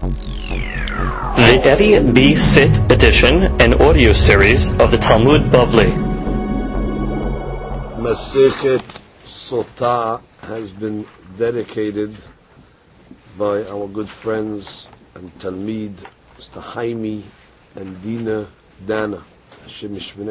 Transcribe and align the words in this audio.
The 0.00 1.60
Eddie 1.62 2.00
B. 2.12 2.34
Sit 2.34 2.78
edition 2.90 3.60
and 3.60 3.74
audio 3.74 4.12
series 4.12 4.70
of 4.80 4.90
the 4.90 4.96
Talmud 4.96 5.52
Bavli. 5.52 5.92
Masechet 7.98 8.80
Sota 9.24 10.22
has 10.48 10.72
been 10.72 11.04
dedicated 11.36 12.16
by 13.36 13.62
our 13.64 13.88
good 13.88 14.08
friends 14.08 14.86
and 15.14 15.30
Talmid, 15.38 15.92
Mr. 16.38 16.62
Haimi 16.62 17.22
and 17.76 18.02
Dina 18.02 18.46
Dana, 18.86 19.22
Hashem 19.64 19.98
for 19.98 20.24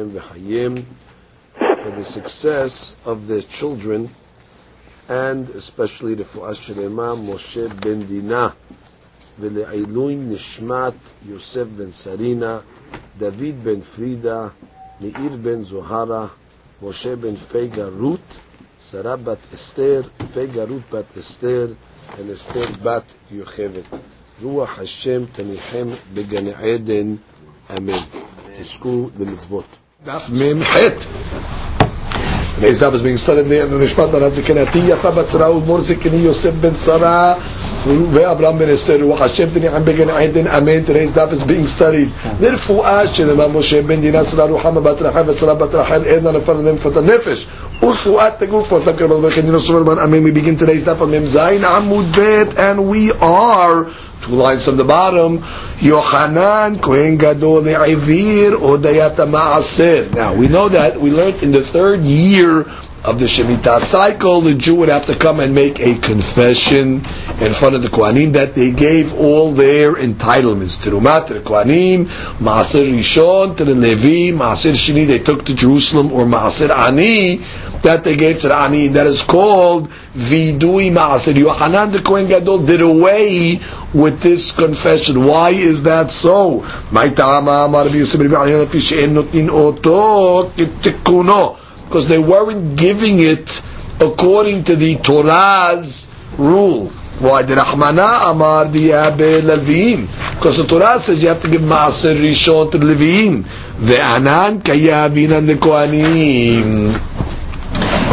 the 1.92 2.04
success 2.04 2.96
of 3.06 3.28
their 3.28 3.42
children 3.42 4.10
and 5.08 5.48
especially 5.50 6.14
the 6.14 6.24
Fu'as 6.24 6.58
Shelema 6.58 7.16
Moshe 7.16 7.68
Ben 7.80 8.04
Dina, 8.06 8.52
ולעילוי 9.39 10.15
נשמת 10.15 10.93
יוסף 11.29 11.63
בן 11.77 11.91
סרינה, 11.91 12.59
דוד 13.17 13.63
בן 13.63 13.81
פרידה, 13.81 14.47
מאיר 15.01 15.37
בן 15.41 15.63
זוהרה, 15.63 16.27
משה 16.83 17.15
בן 17.15 17.35
פייגה 17.35 17.85
רות, 17.99 18.39
שרה 18.91 19.15
בת 19.15 19.37
אסתר, 19.55 20.01
פייגה 20.33 20.63
רות 20.63 20.81
בת 20.91 21.17
אסתר, 21.19 21.67
ואסתר 22.27 22.65
בת 22.83 23.03
יוכבת. 23.31 23.83
רוח 24.43 24.79
השם 24.79 25.23
תניחם 25.31 25.87
בגן 26.13 26.47
עדן, 26.47 27.15
אמן. 27.77 27.99
תזכו 28.59 29.09
למצוות. 29.19 29.65
דף 30.05 30.29
מ"ח 30.33 30.75
Today's 32.55 32.79
daf 32.79 32.93
is 32.93 33.01
being 33.01 33.17
studied 33.17 33.47
there 33.47 33.65
in 33.65 33.71
the 33.71 33.77
Nishmat 33.77 34.13
Ben 34.13 34.21
Hazikinati, 34.21 34.79
Yafa 34.87 35.11
Batzra, 35.11 35.51
Umor 37.79 37.85
Zikini, 37.85 37.85
Yosef 37.85 37.85
Ben 37.85 38.05
Sarah, 38.05 38.11
ואברהם 38.11 38.57
בן 38.57 38.69
אסתר, 38.69 38.97
רוח 39.01 39.21
השם 39.21 39.45
תניחם 39.53 39.85
בגן 39.85 40.09
עדן, 40.09 40.47
אמן. 40.47 40.83
Today's 40.85 41.13
daf 41.13 41.31
is 41.31 41.43
being 41.43 41.67
studied. 41.67 42.09
לרפואה 42.41 43.07
של 43.07 43.29
אמר 43.29 43.47
משה 43.47 43.81
בן 43.81 44.01
דינה, 44.01 44.23
שרה 44.23 44.45
רוחמה 44.45 44.79
בת 44.79 45.01
רחל 45.01 45.23
ושרה 45.27 45.53
בת 45.53 45.75
רחל, 45.75 46.01
אין 46.05 46.23
לה 46.23 46.31
נפל 46.31 46.53
לנפת 46.53 46.97
הנפש. 46.97 47.47
ורפואת 47.83 48.41
הגוף, 48.41 48.73
ואתה 48.73 48.93
קרב 48.93 49.11
על 49.11 49.17
ברכן 49.21 49.41
דינו 49.41 49.59
סובר 49.59 49.83
בן 49.83 49.99
אמן. 49.99 50.23
We 50.25 50.31
begin 50.31 50.61
today's 50.63 50.85
daf 50.85 51.01
on 51.01 51.15
מ"ז 51.23 51.37
עמוד 51.63 52.05
ב', 52.17 52.43
and 52.57 52.79
we 52.93 53.11
are 53.21 53.85
two 54.25 54.35
lines 54.35 54.65
from 54.65 54.77
the 54.77 54.83
bottom, 54.83 55.43
Yochanan 55.79 56.81
Kohen 56.81 57.17
Gadol 57.17 57.61
Le'ivir 57.61 58.53
Odayat 58.53 59.17
Ma'aser. 59.17 60.13
Now, 60.15 60.33
we 60.33 60.47
know 60.47 60.67
that, 60.69 60.99
we 60.99 61.11
learned 61.11 61.43
in 61.43 61.51
the 61.51 61.61
third 61.61 61.99
year 62.01 62.65
of 63.04 63.18
the 63.18 63.24
Shemitah 63.24 63.80
cycle, 63.80 64.42
the 64.42 64.54
Jew 64.54 64.74
would 64.76 64.90
have 64.90 65.06
to 65.06 65.14
come 65.14 65.40
and 65.40 65.54
make 65.54 65.80
a 65.80 65.94
confession 65.96 66.96
in 67.40 67.52
front 67.52 67.74
of 67.74 67.82
the 67.82 67.88
Kohanim 67.88 68.32
that 68.34 68.54
they 68.54 68.70
gave 68.70 69.14
all 69.14 69.52
their 69.52 69.94
entitlements. 69.94 70.76
Terumat 70.84 71.28
to 71.28 71.34
the 71.34 71.40
Kohanim, 71.40 72.04
Maaser 72.38 72.84
Rishon 72.92 73.56
to 73.56 73.64
the 73.64 73.74
Levi, 73.74 74.36
Maaser 74.36 74.72
Shini 74.72 75.06
they 75.06 75.18
took 75.18 75.46
to 75.46 75.54
Jerusalem, 75.54 76.12
or 76.12 76.26
Maaser 76.26 76.70
Ani 76.70 77.36
that 77.82 78.04
they 78.04 78.16
gave 78.16 78.40
to 78.40 78.48
the 78.48 78.54
Ani. 78.54 78.88
That 78.88 79.06
is 79.06 79.22
called 79.22 79.88
Vidui 80.12 80.90
Maaser. 80.90 81.34
Yohanan 81.34 81.92
the 81.92 82.00
Kohen 82.00 82.28
Gadol 82.28 82.66
did 82.66 82.82
away 82.82 83.60
with 83.94 84.20
this 84.20 84.52
confession. 84.52 85.24
Why 85.24 85.50
is 85.50 85.84
that 85.84 86.10
so? 86.10 86.60
Because 91.90 92.06
they 92.06 92.20
weren't 92.20 92.78
giving 92.78 93.18
it 93.18 93.62
according 94.00 94.62
to 94.62 94.76
the 94.76 94.94
Torah's 94.98 96.08
rule. 96.38 96.86
Why 97.18 97.42
did 97.42 97.58
Rahmana 97.58 98.30
Amar 98.30 98.66
Diyabe 98.66 99.40
Levim? 99.42 100.06
Because 100.36 100.58
the 100.58 100.66
Torah 100.68 101.00
says 101.00 101.20
you 101.20 101.28
have 101.30 101.42
to 101.42 101.50
give 101.50 101.62
Maaser 101.62 102.14
Rishon 102.16 102.70
to 102.70 102.78
the 102.78 102.86
Levim. 102.94 103.44
The 103.84 104.00
Anan 104.00 104.60
Kayavin 104.60 105.36
and 105.36 105.48
the 105.48 105.54
Kohanim. 105.54 106.94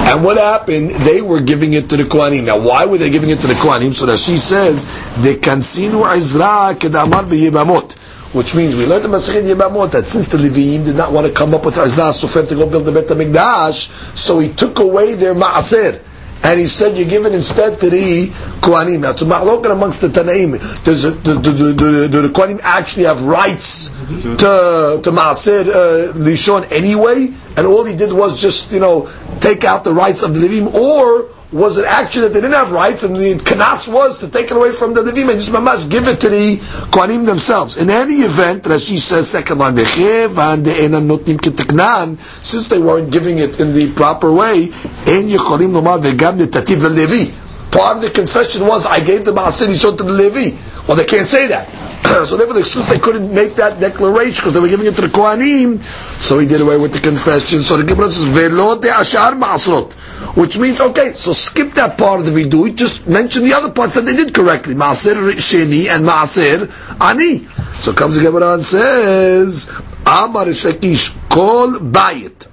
And 0.09 0.23
what 0.23 0.37
happened? 0.37 0.89
They 0.89 1.21
were 1.21 1.41
giving 1.41 1.73
it 1.73 1.87
to 1.91 1.97
the 1.97 2.03
Kohanim. 2.05 2.45
Now, 2.45 2.57
why 2.57 2.85
were 2.85 2.97
they 2.97 3.11
giving 3.11 3.29
it 3.29 3.41
to 3.41 3.47
the 3.47 3.53
Kohanim? 3.53 3.93
So 3.93 4.07
that 4.07 4.17
she 4.17 4.37
says, 4.37 4.85
"De 5.21 5.35
kansinu 5.35 6.03
Izra 6.17 6.73
kedamar 6.79 7.25
b'yibamot," 7.29 7.95
which 8.33 8.55
means 8.55 8.75
we 8.75 8.85
learned 8.85 9.05
the 9.05 9.09
Masechet 9.09 9.43
Yibamot 9.43 9.91
that 9.91 10.05
since 10.05 10.27
the 10.27 10.37
Leviim 10.37 10.85
did 10.85 10.95
not 10.95 11.11
want 11.11 11.27
to 11.27 11.33
come 11.33 11.53
up 11.53 11.65
with 11.65 11.75
Izra 11.75 12.11
Sofer 12.11 12.47
to 12.47 12.55
go 12.55 12.69
build 12.69 12.85
the 12.85 12.91
Bet 12.91 13.05
Hamikdash, 13.05 14.17
so 14.17 14.39
he 14.39 14.51
took 14.53 14.79
away 14.79 15.15
their 15.15 15.33
Maaser. 15.33 16.01
And 16.43 16.59
he 16.59 16.67
said, 16.67 16.95
"You're 16.95 17.09
given 17.09 17.33
instead 17.33 17.73
to 17.79 17.89
the 17.89 18.27
Kohanim." 18.61 18.99
Now, 19.01 19.13
to 19.13 19.25
Mahlokan 19.25 19.71
amongst 19.71 20.01
the 20.01 20.07
Tanaim, 20.09 20.51
does 20.85 21.01
the, 21.03 21.09
the, 21.11 21.33
the, 21.33 22.07
the, 22.07 22.21
the 22.21 22.27
Kohanim 22.29 22.59
actually 22.61 23.05
have 23.05 23.23
rights 23.23 23.89
to 24.07 25.01
to 25.03 25.11
Maaser 25.11 25.67
uh, 25.67 26.13
Rishon 26.13 26.71
anyway? 26.71 27.33
And 27.57 27.65
all 27.65 27.85
he 27.85 27.95
did 27.95 28.13
was 28.13 28.39
just, 28.39 28.71
you 28.71 28.79
know, 28.79 29.09
take 29.39 29.63
out 29.63 29.83
the 29.83 29.91
rights 29.93 30.21
of 30.21 30.35
the 30.35 30.39
Levim, 30.47 30.71
or 30.75 31.27
was 31.51 31.77
it 31.77 31.85
actually 31.85 32.27
that 32.27 32.33
they 32.33 32.41
didn't 32.41 32.55
have 32.55 32.71
rights 32.73 33.03
and 33.03 33.15
the 33.15 33.35
kanas 33.35 33.91
was 33.91 34.17
to 34.17 34.27
take 34.29 34.51
it 34.51 34.57
away 34.57 34.73
from 34.73 34.93
the 34.93 35.01
Levim 35.01 35.29
and 35.29 35.39
just 35.39 35.49
mamash 35.51 35.89
give 35.89 36.07
it 36.07 36.19
to 36.19 36.29
the 36.29 36.57
Kohanim 36.91 37.25
themselves? 37.25 37.77
In 37.77 37.89
any 37.89 38.15
event, 38.15 38.63
Rashi 38.63 38.97
says 38.97 39.29
second 39.29 39.59
line, 39.59 39.77
since 42.43 42.67
they 42.67 42.79
weren't 42.79 43.11
giving 43.11 43.37
it 43.39 43.59
in 43.61 43.73
the 43.73 43.93
proper 43.93 44.33
way, 44.33 44.67
part 47.71 47.97
of 47.97 48.01
the 48.01 48.09
confession 48.09 48.67
was 48.67 48.85
I 48.85 48.99
gave 48.99 49.23
the 49.23 49.31
Maaser 49.31 49.67
Rishon 49.67 49.97
to 49.97 50.03
the 50.03 50.11
Levi. 50.11 50.57
Well, 50.86 50.96
they 50.96 51.04
can't 51.04 51.26
say 51.26 51.46
that. 51.48 51.68
so 52.26 52.36
therefore, 52.36 52.62
since 52.62 52.88
they 52.88 52.98
couldn't 52.98 53.32
make 53.32 53.54
that 53.54 53.78
declaration 53.78 54.34
because 54.36 54.54
they 54.54 54.60
were 54.60 54.68
giving 54.68 54.86
it 54.86 54.94
to 54.96 55.02
the 55.02 55.06
Kohanim, 55.06 55.80
so 55.80 56.38
he 56.38 56.46
did 56.46 56.60
away 56.60 56.76
with 56.76 56.92
the 56.92 56.98
confession. 57.00 57.62
So 57.62 57.76
the 57.76 57.84
Gemara 57.84 58.10
says, 58.10 58.24
"Velo 58.24 58.78
de 58.80 58.88
ashar 58.88 59.32
ma'asrot," 59.32 59.92
which 60.36 60.58
means 60.58 60.80
okay. 60.80 61.12
So 61.14 61.32
skip 61.32 61.74
that 61.74 61.96
part 61.96 62.20
of 62.20 62.26
the 62.26 62.32
vidui. 62.32 62.74
Just 62.74 63.06
mention 63.06 63.44
the 63.44 63.54
other 63.54 63.70
parts 63.70 63.94
that 63.94 64.04
they 64.04 64.16
did 64.16 64.34
correctly: 64.34 64.74
maaser 64.74 65.14
sheni 65.38 65.88
and 65.88 66.04
maaser 66.04 66.68
ani. 67.00 67.46
So 67.78 67.92
comes 67.92 68.16
the 68.16 68.22
Gemara 68.22 68.54
and 68.54 68.64
says, 68.64 69.70
"Amar 70.04 70.46
shakish 70.46 71.14
kol 71.28 71.78
bayit." 71.78 72.48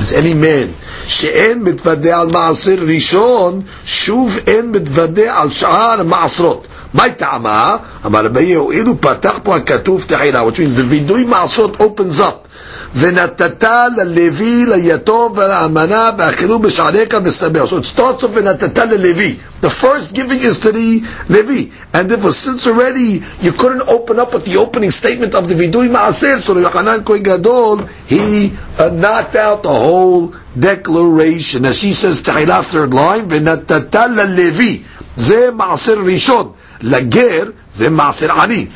Is 0.00 0.12
any 0.12 0.34
man 0.34 0.72
שאין 1.08 1.62
מתוודה 1.62 2.20
על 2.20 2.28
מעשר 2.32 2.76
ראשון, 2.86 3.60
שוב 3.84 4.38
אין 4.46 4.72
מתוודה 4.72 5.40
על 5.40 5.50
שאר 5.50 6.02
מעשרות. 6.02 6.68
מה 6.94 7.08
טעמה? 7.08 7.76
אמר 8.06 8.24
רבי 8.24 8.54
הואיל 8.54 8.86
פתח 9.00 9.34
פה 9.42 9.56
הכתוב 9.56 10.04
תחילה, 10.06 10.42
which 10.48 10.58
means 10.58 10.78
the 10.78 10.84
וידוי 10.88 11.24
מעשרות 11.24 11.76
opens 11.80 12.20
up. 12.20 12.48
ונתת 12.94 13.64
ללוי, 13.96 14.66
ליתום 14.66 15.32
ולאלמנה, 15.36 16.10
ואכלו 16.18 16.58
בשעריך 16.58 17.08
וסבר. 17.24 17.64
So 17.64 17.78
it 17.78 17.98
starts 17.98 18.22
off 18.22 18.28
ונתת 18.34 18.78
ללוי. 18.78 19.36
The 19.60 19.70
first 19.70 20.14
giving 20.14 20.40
is 20.40 20.58
to 20.60 20.70
the 20.72 21.02
Levi. 21.28 21.70
And 21.92 22.08
therefore, 22.08 22.32
since 22.32 22.66
already 22.66 23.22
you 23.42 23.52
couldn't 23.52 23.82
open 23.88 24.18
up 24.20 24.32
with 24.32 24.44
the 24.44 24.56
opening 24.56 24.92
statement 24.92 25.34
of 25.34 25.48
the 25.48 25.54
Vidui 25.54 25.88
Maaser, 25.90 26.38
so 26.38 26.54
the 26.54 26.62
Yochanan 26.68 27.04
Kohen 27.04 27.24
Gadol, 27.24 27.78
he 28.06 28.52
uh, 28.78 28.90
knocked 28.90 29.34
out 29.34 29.64
the 29.64 29.74
whole 29.84 30.32
declaration. 30.58 31.64
As 31.64 31.80
she 31.80 31.90
says, 31.92 32.22
Tahila, 32.22 32.62
third 32.62 32.94
line, 32.94 33.24
ונתת 33.28 33.94
ללוי. 33.94 34.82
זה 35.16 35.50
מעשר 35.56 35.98
ראשון. 36.04 36.52
לגר 36.82 37.44
זה 37.72 37.90
מעשר 37.90 38.32
עני. 38.40 38.66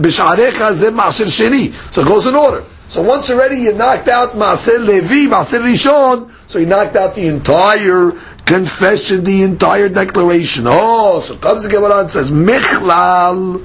בשעריך 0.00 0.72
זה 0.72 0.90
מעשר 0.90 1.28
שני. 1.28 1.70
So 1.90 2.00
it 2.00 2.06
goes 2.06 2.26
in 2.26 2.34
order. 2.34 2.62
So 2.88 3.02
once 3.02 3.30
already 3.30 3.56
you 3.56 3.74
knocked 3.74 4.08
out 4.08 4.32
Maaser 4.32 4.82
Levi, 4.82 5.26
Maaser 5.30 5.60
Rishon, 5.60 6.30
so 6.46 6.58
you 6.58 6.64
knocked 6.64 6.96
out 6.96 7.14
the 7.14 7.26
entire 7.28 8.12
confession, 8.46 9.24
the 9.24 9.42
entire 9.42 9.90
declaration. 9.90 10.64
Oh, 10.66 11.20
so 11.20 11.36
comes 11.36 11.64
the 11.64 11.68
Gemara 11.68 11.98
and 12.00 12.10
says, 12.10 12.30
Michlal 12.30 13.58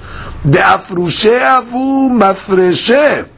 de'afrushe 0.44 1.40
avu 1.40 2.09
mafreshe. 2.11 3.29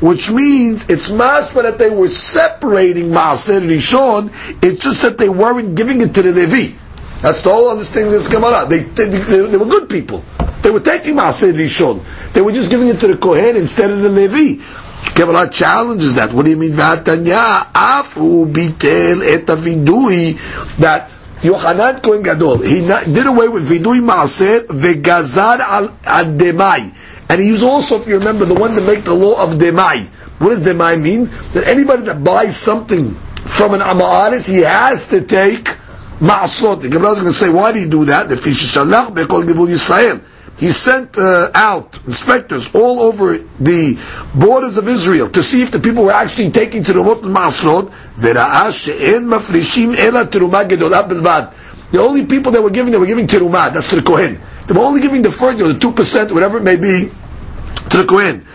Which 0.00 0.30
means 0.30 0.88
it's 0.88 1.10
mashma 1.10 1.64
that 1.64 1.78
they 1.78 1.90
were 1.90 2.08
separating 2.08 3.10
Maaser 3.10 3.60
Rishon, 3.60 4.30
it's 4.64 4.84
just 4.84 5.02
that 5.02 5.18
they 5.18 5.28
weren't 5.28 5.74
giving 5.74 6.00
it 6.00 6.14
to 6.14 6.22
the 6.22 6.32
Levi. 6.32 6.74
That's 7.21 7.41
the 7.43 7.51
whole 7.51 7.69
understanding 7.69 8.07
of 8.07 8.13
this 8.13 8.27
Gemara. 8.27 8.65
They, 8.67 8.79
they, 8.79 9.05
they, 9.05 9.57
were 9.57 9.65
good 9.65 9.89
people. 9.89 10.23
They 10.63 10.71
were 10.71 10.79
taking 10.79 11.15
Maaser 11.15 11.53
Rishon. 11.53 12.01
They 12.33 12.41
were 12.41 12.51
just 12.51 12.71
giving 12.71 12.87
it 12.87 12.99
to 13.01 13.07
the 13.07 13.17
Kohen 13.17 13.55
instead 13.55 13.91
of 13.91 14.01
the 14.01 14.09
Levi. 14.09 14.61
Kabbalah 15.13 15.49
challenges 15.49 16.15
that. 16.15 16.33
What 16.33 16.45
do 16.45 16.51
you 16.51 16.57
mean, 16.57 16.71
V'atanya? 16.71 17.71
Afu 17.73 18.51
bitel 18.51 19.21
et 19.21 19.45
vidui 19.45 20.33
that 20.77 21.09
Yochanan 21.41 22.01
Kohen 22.03 22.21
Gadol, 22.21 22.59
he 22.59 22.81
not, 22.87 23.03
did 23.05 23.25
away 23.25 23.47
with 23.47 23.69
vidui 23.69 23.99
maaser 23.99 24.65
v'gazar 24.67 25.59
al 25.59 25.89
demai. 26.37 26.93
And 27.29 27.41
he 27.41 27.47
used 27.47 27.63
also, 27.63 27.99
if 27.99 28.07
you 28.07 28.17
remember, 28.17 28.45
the 28.45 28.55
one 28.55 28.75
to 28.75 28.81
make 28.81 29.03
the 29.03 29.13
law 29.13 29.43
of 29.43 29.55
demai. 29.55 30.07
What 30.39 30.49
does 30.49 30.61
demai 30.61 30.99
mean? 31.01 31.25
That 31.53 31.67
anybody 31.67 32.03
that 32.03 32.23
buys 32.23 32.57
something 32.57 33.11
from 33.11 33.73
an 33.73 33.81
amaris, 33.81 34.49
he 34.49 34.61
has 34.61 35.07
to 35.09 35.21
take 35.21 35.67
ma'asrot. 36.21 36.81
The 36.83 36.89
Gemara 36.89 37.11
is 37.13 37.19
going 37.19 37.31
to 37.31 37.37
say, 37.37 37.49
why 37.49 37.71
do 37.73 37.79
you 37.79 37.89
do 37.89 38.05
that? 38.05 38.29
The 38.29 38.37
fish 38.37 38.71
shalach 38.73 39.07
bekol 39.13 39.45
givul 39.45 39.67
Yisrael. 39.67 40.21
he 40.59 40.71
sent 40.71 41.17
uh, 41.17 41.49
out 41.55 41.99
inspectors 42.05 42.73
all 42.75 42.99
over 43.01 43.39
the 43.59 43.97
borders 44.35 44.77
of 44.77 44.87
Israel 44.87 45.27
to 45.29 45.41
see 45.41 45.63
if 45.63 45.71
the 45.71 45.79
people 45.79 46.03
were 46.03 46.11
actually 46.11 46.51
taking 46.51 46.83
Terumot 46.83 47.23
and 47.23 47.33
Masrot. 47.35 47.91
The 51.91 51.99
only 51.99 52.25
people 52.25 52.51
that 52.53 52.61
were 52.61 52.69
giving, 52.69 52.91
they 52.91 52.97
were 52.97 53.05
giving 53.07 53.27
Terumah, 53.27 53.73
that's 53.73 53.89
to 53.89 53.95
the 53.97 54.01
Kohen. 54.03 54.39
They 54.67 54.73
were 54.75 54.85
only 54.85 55.01
giving 55.01 55.23
the 55.23 55.31
first, 55.31 55.57
know, 55.57 55.71
the 55.71 55.79
2%, 55.79 56.31
whatever 56.31 56.57
it 56.57 56.63
may 56.63 56.75
be, 56.77 57.09
to 57.89 57.97
the 57.97 58.05
Kohen. 58.07 58.45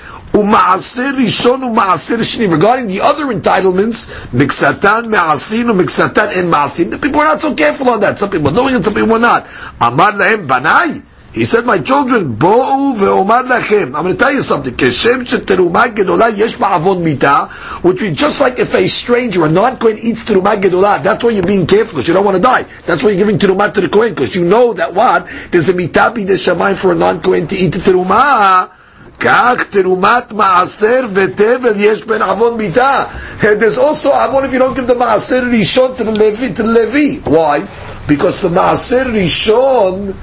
Regarding 2.56 2.87
the 2.88 3.00
other 3.03 3.25
entitlements, 3.27 4.06
miksatan, 4.31 5.09
me'asin, 5.09 5.67
miksatan, 5.69 6.37
and 6.37 6.53
ma'asin, 6.53 6.91
the 6.91 6.99
people 6.99 7.21
were 7.21 7.25
not 7.25 7.41
so 7.41 7.55
careful 7.55 7.88
on 7.88 8.00
that. 8.00 8.19
Some 8.19 8.29
people 8.31 8.50
were 8.50 8.56
doing 8.56 8.75
it, 8.75 8.85
some 8.85 8.93
people 8.93 9.09
were 9.09 9.19
not. 9.19 9.47
Amar 9.81 10.12
lahem 10.12 10.47
banai. 10.47 11.03
He 11.33 11.44
said, 11.44 11.65
my 11.67 11.79
children, 11.79 12.37
bo'u 12.37 12.97
ve'omar 12.97 13.44
lachem. 13.44 13.94
I'm 13.94 14.05
going 14.05 14.12
to 14.12 14.17
tell 14.19 14.33
you 14.33 14.43
something. 14.43 14.75
Keshem 14.75 15.25
sheterumah 15.25 15.94
gedolah 15.94 16.37
yesh 16.37 16.56
ba'avon 16.56 17.03
mita, 17.03 17.49
which 17.82 18.00
means 18.00 18.19
just 18.19 18.41
like 18.41 18.59
if 18.59 18.75
a 18.75 18.89
stranger, 18.89 19.44
a 19.44 19.49
non-Kohen 19.49 19.99
eats 19.99 20.25
terumah 20.25 20.56
gedolah, 20.61 21.03
that's 21.03 21.23
why 21.23 21.31
you're 21.31 21.43
being 21.44 21.67
careful, 21.67 21.94
because 21.94 22.09
you 22.09 22.15
don't 22.15 22.25
want 22.25 22.37
to 22.37 22.43
die. 22.43 22.62
That's 22.85 23.03
why 23.03 23.11
you're 23.11 23.19
giving 23.19 23.39
terumah 23.39 23.73
to 23.75 23.81
the 23.82 23.89
Kohen, 23.91 24.15
because 24.15 24.35
you 24.35 24.47
know 24.47 24.73
that 24.75 24.94
what? 24.94 25.27
There's 25.50 25.69
a 25.69 25.75
mita 25.75 26.11
b'deshamayim 26.15 26.77
for 26.77 26.93
a 26.93 26.94
non-Kohen 26.94 27.47
to 27.49 27.56
eat 27.56 27.73
the 27.73 27.79
terumah. 27.81 28.71
כך 29.19 29.63
תרומת 29.69 30.31
מעשר 30.31 31.06
ותבל 31.13 31.74
יש 31.75 32.04
בין 32.04 32.22
עוון 32.22 32.57
מיתה. 32.57 33.04
There's 33.42 33.78
also 33.78 34.07
עוון 34.10 34.44
if 34.44 34.54
you 34.54 34.60
don't 34.60 34.75
give 34.75 34.88
the 34.88 34.95
מעשר 34.98 35.44
ראשון 35.51 35.92
to 35.98 36.04
the 36.04 36.12
Levi. 36.12 36.50
To 36.56 36.63
the 36.63 36.69
Levi. 36.69 37.30
Why? 37.30 37.62
Because 38.07 38.42
the 38.42 38.50
מעשר 38.50 39.04
ראשון 39.13 40.13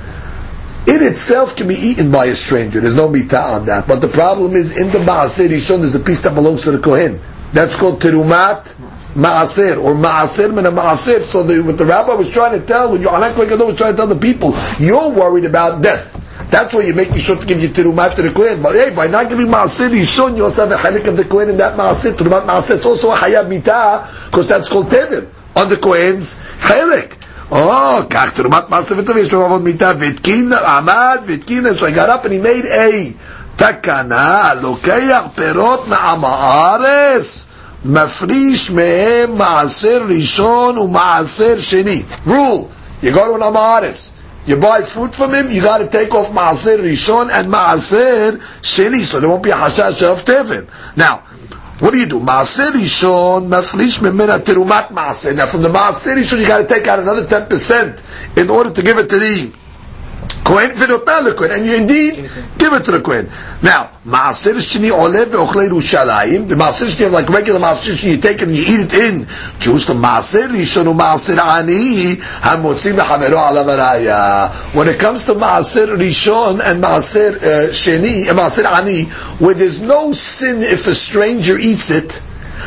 in 0.88 1.02
itself 1.02 1.54
can 1.54 1.68
be 1.68 1.74
eaten 1.74 2.10
by 2.10 2.24
a 2.26 2.34
stranger. 2.34 2.80
There's 2.80 2.96
no 2.96 3.08
mita 3.08 3.38
on 3.40 3.66
that. 3.66 3.86
But 3.86 4.00
the 4.00 4.08
problem 4.08 4.56
is 4.56 4.76
in 4.76 4.88
the 4.90 4.98
maaser 4.98 5.46
rishon 5.48 5.80
there's 5.80 5.94
a 5.94 6.00
piece 6.00 6.20
that 6.22 6.34
belongs 6.34 6.64
to 6.64 6.70
the 6.70 6.78
kohen. 6.78 7.20
That's 7.52 7.76
called 7.76 8.00
terumat 8.00 8.74
maaser 9.14 9.82
or 9.82 9.94
maaser 9.94 10.52
min 10.54 10.64
maaser. 10.64 11.20
So 11.20 11.42
the, 11.42 11.60
what 11.62 11.76
the 11.78 11.84
rabbi 11.84 12.14
was 12.14 12.30
trying 12.30 12.58
to 12.58 12.66
tell, 12.66 12.92
when 12.92 13.02
Yohanan 13.02 13.34
Kohen 13.34 13.66
was 13.66 13.76
trying 13.76 13.92
to 13.92 13.96
tell 13.96 14.06
the 14.06 14.16
people, 14.16 14.54
you're 14.78 15.10
worried 15.10 15.44
about 15.44 15.82
death. 15.82 16.21
That's 16.50 16.74
why 16.74 16.82
you 16.82 16.94
make 16.94 17.14
sure 17.16 17.36
to 17.36 17.46
give 17.46 17.60
your 17.60 17.70
terumat 17.70 18.14
to 18.16 18.22
the 18.22 18.30
kohen. 18.30 18.62
But 18.62 18.74
hey, 18.74 18.94
by 18.94 19.06
not 19.06 19.28
giving 19.28 19.46
maaser 19.46 19.88
rishon, 19.90 20.36
you 20.36 20.44
also 20.44 20.66
have 20.66 20.72
a 20.72 20.82
chalik 20.82 21.06
of 21.06 21.16
the 21.16 21.24
kohen 21.24 21.50
in 21.50 21.56
that 21.58 21.76
maaser. 21.76 22.12
Terumat 22.12 22.46
maaser. 22.46 22.76
It's 22.76 22.86
also 22.86 23.12
a 23.12 23.16
hayab 23.16 23.48
mita 23.48 24.08
because 24.26 24.48
that's 24.48 24.68
called 24.68 24.86
tevil 24.88 25.28
on 25.56 25.68
the 25.68 25.76
kohen's 25.76 26.34
chalik. 26.60 27.18
Oh, 27.50 28.04
כך 28.10 28.30
תרומת 28.32 28.68
מעשה 28.68 28.94
וטוב 28.98 29.16
יש 29.16 29.32
לו 29.32 29.44
עבוד 29.44 29.62
מיתה, 29.62 29.92
והתקין, 29.98 30.52
עמד 30.52 31.18
והתקין, 31.26 31.66
so 31.78 31.86
I 31.86 31.90
got 31.92 32.10
up 32.10 32.24
and 32.26 32.34
he 32.34 32.38
made 32.38 32.66
a 32.66 33.14
תקנה, 33.56 34.54
לוקח 34.60 35.22
פירות 35.34 35.88
מעם 35.88 36.24
הארץ, 36.24 37.46
מפריש 37.84 38.70
מהם 38.70 39.38
מעשר 39.38 40.02
ראשון 40.08 40.78
ומעשר 40.78 41.58
שני. 41.58 42.02
Rule, 42.26 42.68
you 43.02 43.10
go 43.12 43.24
to 43.26 43.34
an 43.34 43.42
amaris, 43.42 44.10
You 44.45 44.57
buy 44.57 44.81
fruit 44.81 45.15
from 45.15 45.33
him, 45.33 45.49
you 45.49 45.61
got 45.61 45.77
to 45.77 45.87
take 45.87 46.13
off 46.13 46.31
Maaser 46.31 46.77
Rishon 46.77 47.29
and 47.31 47.47
Maaser 47.47 48.37
Sheni, 48.61 49.03
so 49.03 49.21
there 49.21 49.29
won't 49.29 49.43
be 49.43 49.51
a 49.51 49.55
Hashash 49.55 50.03
of 50.03 50.25
Tevin. 50.25 50.67
Now, 50.97 51.19
what 51.79 51.91
do 51.91 51.97
you 51.97 52.05
do? 52.07 52.19
Maaser 52.19 52.71
Rishon, 52.71 53.47
Mafrish 53.47 53.99
Memena 53.99 54.39
Terumat 54.39 54.89
Maaser. 54.89 55.33
Now, 55.35 55.45
from 55.45 55.61
the 55.61 55.69
Maaser 55.69 56.17
Rishon, 56.17 56.39
you 56.39 56.47
got 56.47 56.57
to 56.57 56.67
take 56.67 56.87
out 56.87 56.99
another 56.99 57.23
10% 57.23 58.37
in 58.37 58.49
order 58.49 58.71
to 58.71 58.81
give 58.81 58.97
it 58.97 59.09
to 59.09 59.17
the 59.17 59.62
Kohen, 60.43 60.69
the 60.69 61.35
Kohen, 61.37 61.51
and 61.51 61.65
you 61.65 61.77
indeed 61.77 62.15
give 62.57 62.73
it 62.73 62.83
to 62.85 62.91
the 62.91 63.01
Kohen. 63.01 63.29
Now, 63.61 63.91
Maaser 64.05 64.53
Shini 64.59 64.91
Olev 64.91 65.25
Ve'ochlei 65.25 65.69
Yerushalayim, 65.69 66.49
the 66.49 66.55
Maaser 66.55 66.85
Shini, 66.85 67.11
like 67.11 67.29
regular 67.29 67.59
Maaser 67.59 67.93
Shini, 67.93 68.15
you 68.15 68.17
take 68.17 68.41
it 68.41 68.47
and 68.47 68.55
you 68.55 68.63
eat 68.63 68.81
it 68.81 68.93
in 68.93 69.19
the 69.19 69.93
Maaser 69.93 70.47
Rishon 70.47 70.85
u 70.85 70.93
Maaser 70.93 71.37
Ani, 71.37 72.15
HaMotzim 72.15 72.97
Me'chavero 72.97 73.39
Alav. 73.39 74.75
When 74.75 74.87
it 74.89 74.99
comes 74.99 75.23
to 75.25 75.33
Maaser 75.33 75.97
Rishon 75.97 76.59
and 76.61 76.83
Maaser 76.83 77.37
uh, 77.37 77.69
Sheni, 77.69 78.27
uh, 78.27 78.33
Maaser 78.33 78.65
Ani, 78.65 79.05
where 79.39 79.53
there's 79.53 79.81
no 79.81 80.11
sin 80.11 80.61
if 80.61 80.87
a 80.87 80.95
stranger 80.95 81.57
eats 81.57 81.89
it, 81.89 82.21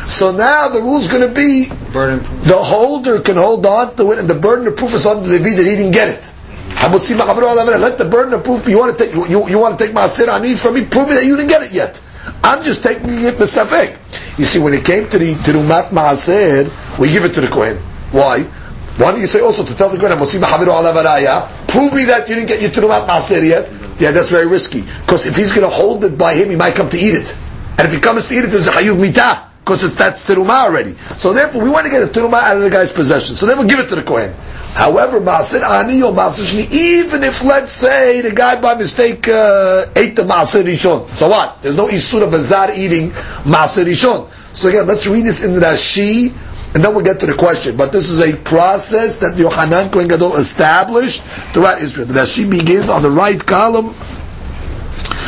so 0.07 0.31
now 0.31 0.67
the 0.69 0.79
rule 0.79 0.97
is 0.97 1.07
going 1.07 1.27
to 1.27 1.33
be 1.33 1.65
the 1.65 2.57
holder 2.57 3.19
can 3.19 3.35
hold 3.35 3.65
on 3.65 3.95
to 3.95 4.11
it, 4.13 4.19
and 4.19 4.27
the 4.27 4.35
burden 4.35 4.67
of 4.67 4.77
proof 4.77 4.93
is 4.93 5.05
on 5.05 5.23
the 5.23 5.29
Levi 5.29 5.55
that 5.55 5.65
he 5.65 5.75
didn't 5.75 5.91
get 5.91 6.09
it. 6.09 6.33
Let 6.81 7.97
the 7.97 8.07
burden 8.09 8.33
of 8.33 8.43
proof. 8.43 8.65
Be 8.65 8.71
you 8.71 8.79
want 8.79 8.97
to 8.97 9.05
take 9.05 9.13
you, 9.13 9.49
you 9.49 9.59
want 9.59 9.77
to 9.77 9.85
take 9.85 9.93
Maasir 9.95 10.27
Ani 10.27 10.55
from 10.55 10.75
me? 10.75 10.85
Prove 10.85 11.09
me 11.09 11.15
that 11.15 11.25
you 11.25 11.35
didn't 11.35 11.49
get 11.49 11.63
it 11.63 11.71
yet. 11.71 12.01
I'm 12.43 12.63
just 12.63 12.83
taking 12.83 13.09
it 13.09 13.35
Besafek. 13.35 13.97
You 14.37 14.45
see, 14.45 14.59
when 14.59 14.73
it 14.73 14.85
came 14.85 15.09
to 15.09 15.17
the 15.17 15.33
Terumat 15.33 15.89
Maasir, 15.89 16.69
we 16.99 17.09
give 17.09 17.25
it 17.25 17.33
to 17.33 17.41
the 17.41 17.47
Kohen. 17.47 17.77
Why? 18.11 18.43
Why 18.43 19.11
don't 19.11 19.19
you 19.19 19.27
say 19.27 19.41
also 19.41 19.63
to 19.63 19.75
tell 19.75 19.89
the 19.89 19.97
Kohen, 19.97 20.17
prove 20.17 21.93
me 21.93 22.05
that 22.05 22.29
you 22.29 22.35
didn't 22.35 22.47
get 22.47 22.61
your 22.61 22.69
Terumat 22.69 23.07
Maasir 23.07 23.47
yet? 23.47 23.69
Yeah, 23.99 24.11
that's 24.11 24.29
very 24.29 24.47
risky. 24.47 24.81
Because 24.81 25.25
if 25.25 25.35
he's 25.35 25.51
going 25.51 25.67
to 25.67 25.75
hold 25.75 26.03
it 26.03 26.17
by 26.17 26.35
him, 26.35 26.49
he 26.49 26.55
might 26.55 26.75
come 26.75 26.89
to 26.89 26.97
eat 26.97 27.15
it. 27.15 27.37
And 27.77 27.87
if 27.87 27.93
he 27.93 27.99
comes 27.99 28.27
to 28.29 28.35
eat 28.35 28.45
it, 28.45 28.47
there's 28.47 28.67
a 28.67 28.71
Hayuv 28.71 28.95
Mitah. 28.95 29.43
Because 29.59 29.95
that's 29.95 30.23
Terumah 30.27 30.63
already. 30.63 30.93
So 31.17 31.33
therefore, 31.33 31.63
we 31.63 31.69
want 31.69 31.85
to 31.85 31.91
get 31.91 32.01
a 32.01 32.07
Terumah 32.07 32.41
out 32.41 32.57
of 32.57 32.63
the 32.63 32.69
guy's 32.69 32.91
possession. 32.91 33.35
So 33.35 33.45
then 33.45 33.57
we'll 33.57 33.67
give 33.67 33.79
it 33.79 33.89
to 33.89 33.95
the 33.95 34.03
Kohen. 34.03 34.33
However, 34.77 35.19
Maaser 35.19 35.63
Ani 35.63 36.03
or 36.03 36.13
Maaser 36.13 36.45
Shni, 36.45 36.71
even 36.71 37.23
if, 37.23 37.43
let's 37.43 37.71
say, 37.71 38.21
the 38.21 38.29
guy 38.31 38.61
by 38.61 38.75
mistake 38.75 39.27
uh, 39.27 39.87
ate 39.95 40.15
the 40.15 40.21
Maaser 40.21 40.63
Rishon, 40.63 41.07
so 41.09 41.29
what? 41.29 41.63
There's 41.63 41.75
no 41.75 41.87
Isur 41.87 42.21
of 42.21 42.31
Azar 42.31 42.75
eating 42.75 43.09
Maaser 43.41 43.83
Rishon. 43.83 44.29
So 44.55 44.69
again, 44.69 44.85
let's 44.85 45.07
read 45.07 45.25
this 45.25 45.43
in 45.43 45.55
the 45.55 45.61
Rashi, 45.61 46.29
and 46.75 46.83
then 46.85 46.93
we'll 46.93 47.03
get 47.03 47.19
to 47.21 47.25
the 47.25 47.33
question. 47.33 47.75
But 47.75 47.91
this 47.91 48.11
is 48.11 48.19
a 48.21 48.37
process 48.37 49.17
that 49.17 49.35
Yohanan 49.35 49.89
Kohen 49.89 50.09
Gadol 50.09 50.35
established 50.35 51.23
throughout 51.23 51.81
Israel. 51.81 52.05
The 52.05 52.13
Rashi 52.13 52.47
begins 52.47 52.91
on 52.91 53.01
the 53.01 53.09
right 53.09 53.43
column. 53.43 53.95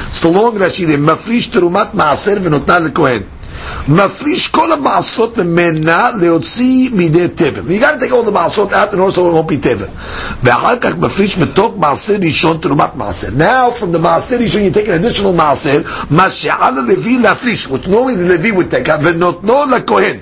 It's 0.10 0.20
the 0.20 0.30
long 0.30 0.58
Rashi, 0.60 0.86
the 0.86 0.94
Mafrish 0.98 1.50
Terumat 1.50 1.94
Maaser 1.94 2.38
v'notna 2.38 2.88
leKohen. 2.88 3.39
מפריש 3.89 4.49
כל 4.49 4.73
המעשות 4.73 5.39
ממנה 5.39 6.11
להוציא 6.21 6.91
מידי 6.93 7.29
תבל. 7.29 7.61
You 7.69 7.81
got 7.81 8.01
to 8.01 8.05
take 8.07 8.13
all 8.13 8.29
the 8.29 8.31
מעשות 8.31 8.73
out 8.73 8.93
and 8.95 9.01
also 9.01 9.19
it 9.19 9.35
won't 9.35 9.53
be 9.53 9.57
תבל. 9.61 9.87
ואחר 10.43 10.77
כך 10.81 10.91
מפריש 10.99 11.39
מתוך 11.39 11.75
מעשר 11.79 12.15
ראשון 12.23 12.59
תרומת 12.61 12.97
מעשר. 12.97 13.29
Now 13.39 13.81
from 13.81 13.95
the 13.95 13.99
מעשר 13.99 14.37
ראשון 14.37 14.61
you 14.63 14.75
take 14.77 14.89
an 14.89 15.05
additional 15.05 15.33
מעשר, 15.37 15.81
מה 16.11 16.31
שעל 16.31 16.79
הלוי 16.79 17.19
להפריש, 17.19 17.67
which 17.67 17.87
normally 17.87 18.17
the 18.17 18.29
לוי 18.29 18.51
would 18.53 18.71
take 18.75 18.89
out, 18.89 19.01
ונותנו 19.03 19.55
לכהן, 19.77 20.17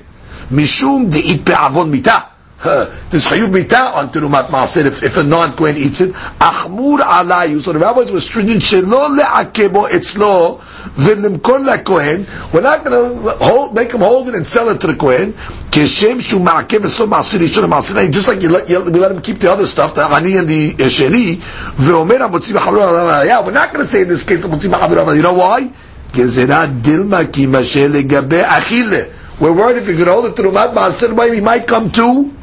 משום 0.50 1.06
דאית 1.08 1.44
בעוון 1.44 1.90
מיתה. 1.90 2.18
There's 2.63 3.27
chayuv 3.27 3.53
mita 3.53 3.77
on 3.77 4.09
terumat 4.09 4.47
maaser 4.47 4.85
if, 4.85 5.03
if 5.03 5.17
a 5.17 5.23
non-kohen 5.23 5.77
eats 5.77 6.01
it. 6.01 6.11
Achmur 6.13 6.97
alayu. 6.99 7.61
So 7.61 7.71
the 7.71 7.77
rabbis 7.77 8.11
were 8.11 8.19
stringent. 8.19 8.61
Shelo 8.61 9.15
le'akebo 9.15 9.87
etzlo 9.89 10.59
v'limkol 10.97 11.67
la'kohen. 11.67 12.51
We're 12.51 12.61
not 12.61 12.83
going 12.83 13.13
to 13.23 13.29
hold, 13.45 13.75
make 13.75 13.91
him 13.91 14.01
hold 14.01 14.29
it 14.29 14.33
and 14.33 14.45
sell 14.45 14.69
it 14.69 14.81
to 14.81 14.87
the 14.87 14.95
kohen. 14.95 15.33
Keshem 15.69 16.19
shu 16.19 16.39
ma'akev 16.39 16.79
etzlo 16.79 17.05
maaser 17.07 17.37
rishon 17.37 17.69
maaser. 17.69 18.11
Just 18.11 18.27
like 18.27 18.41
you 18.41 18.49
let, 18.49 18.67
you, 18.67 18.83
we 18.83 18.99
let 18.99 19.11
him 19.11 19.21
keep 19.21 19.37
the 19.37 19.51
other 19.51 19.67
stuff, 19.67 19.93
the 19.93 20.01
ani 20.01 20.37
and 20.37 20.47
the 20.47 20.71
uh, 20.71 20.87
sheni. 20.87 21.35
Ve'omer 21.35 22.17
ha'motzi 22.17 22.53
b'chavru 22.53 23.25
Yeah, 23.27 23.45
we're 23.45 23.51
not 23.51 23.71
going 23.71 23.85
to 23.85 23.89
say 23.89 24.01
in 24.01 24.07
this 24.07 24.23
case 24.23 24.43
ha'motzi 24.43 24.67
b'chavru 24.73 25.15
You 25.15 25.21
know 25.21 25.33
why? 25.33 25.71
Gezerah 26.11 26.65
dilma 26.81 27.31
ki 27.31 27.45
mashe 27.45 27.87
legabe 27.87 28.43
achile. 28.43 29.13
We're 29.39 29.53
worried 29.53 29.77
if 29.77 29.87
you 29.87 29.95
could 29.95 30.07
hold 30.07 30.25
it 30.25 30.35
to 30.37 30.41
Rumat 30.41 30.73
Maaser, 30.73 31.35
he 31.35 31.41
might 31.41 31.67
come 31.67 31.91
to 31.91 32.33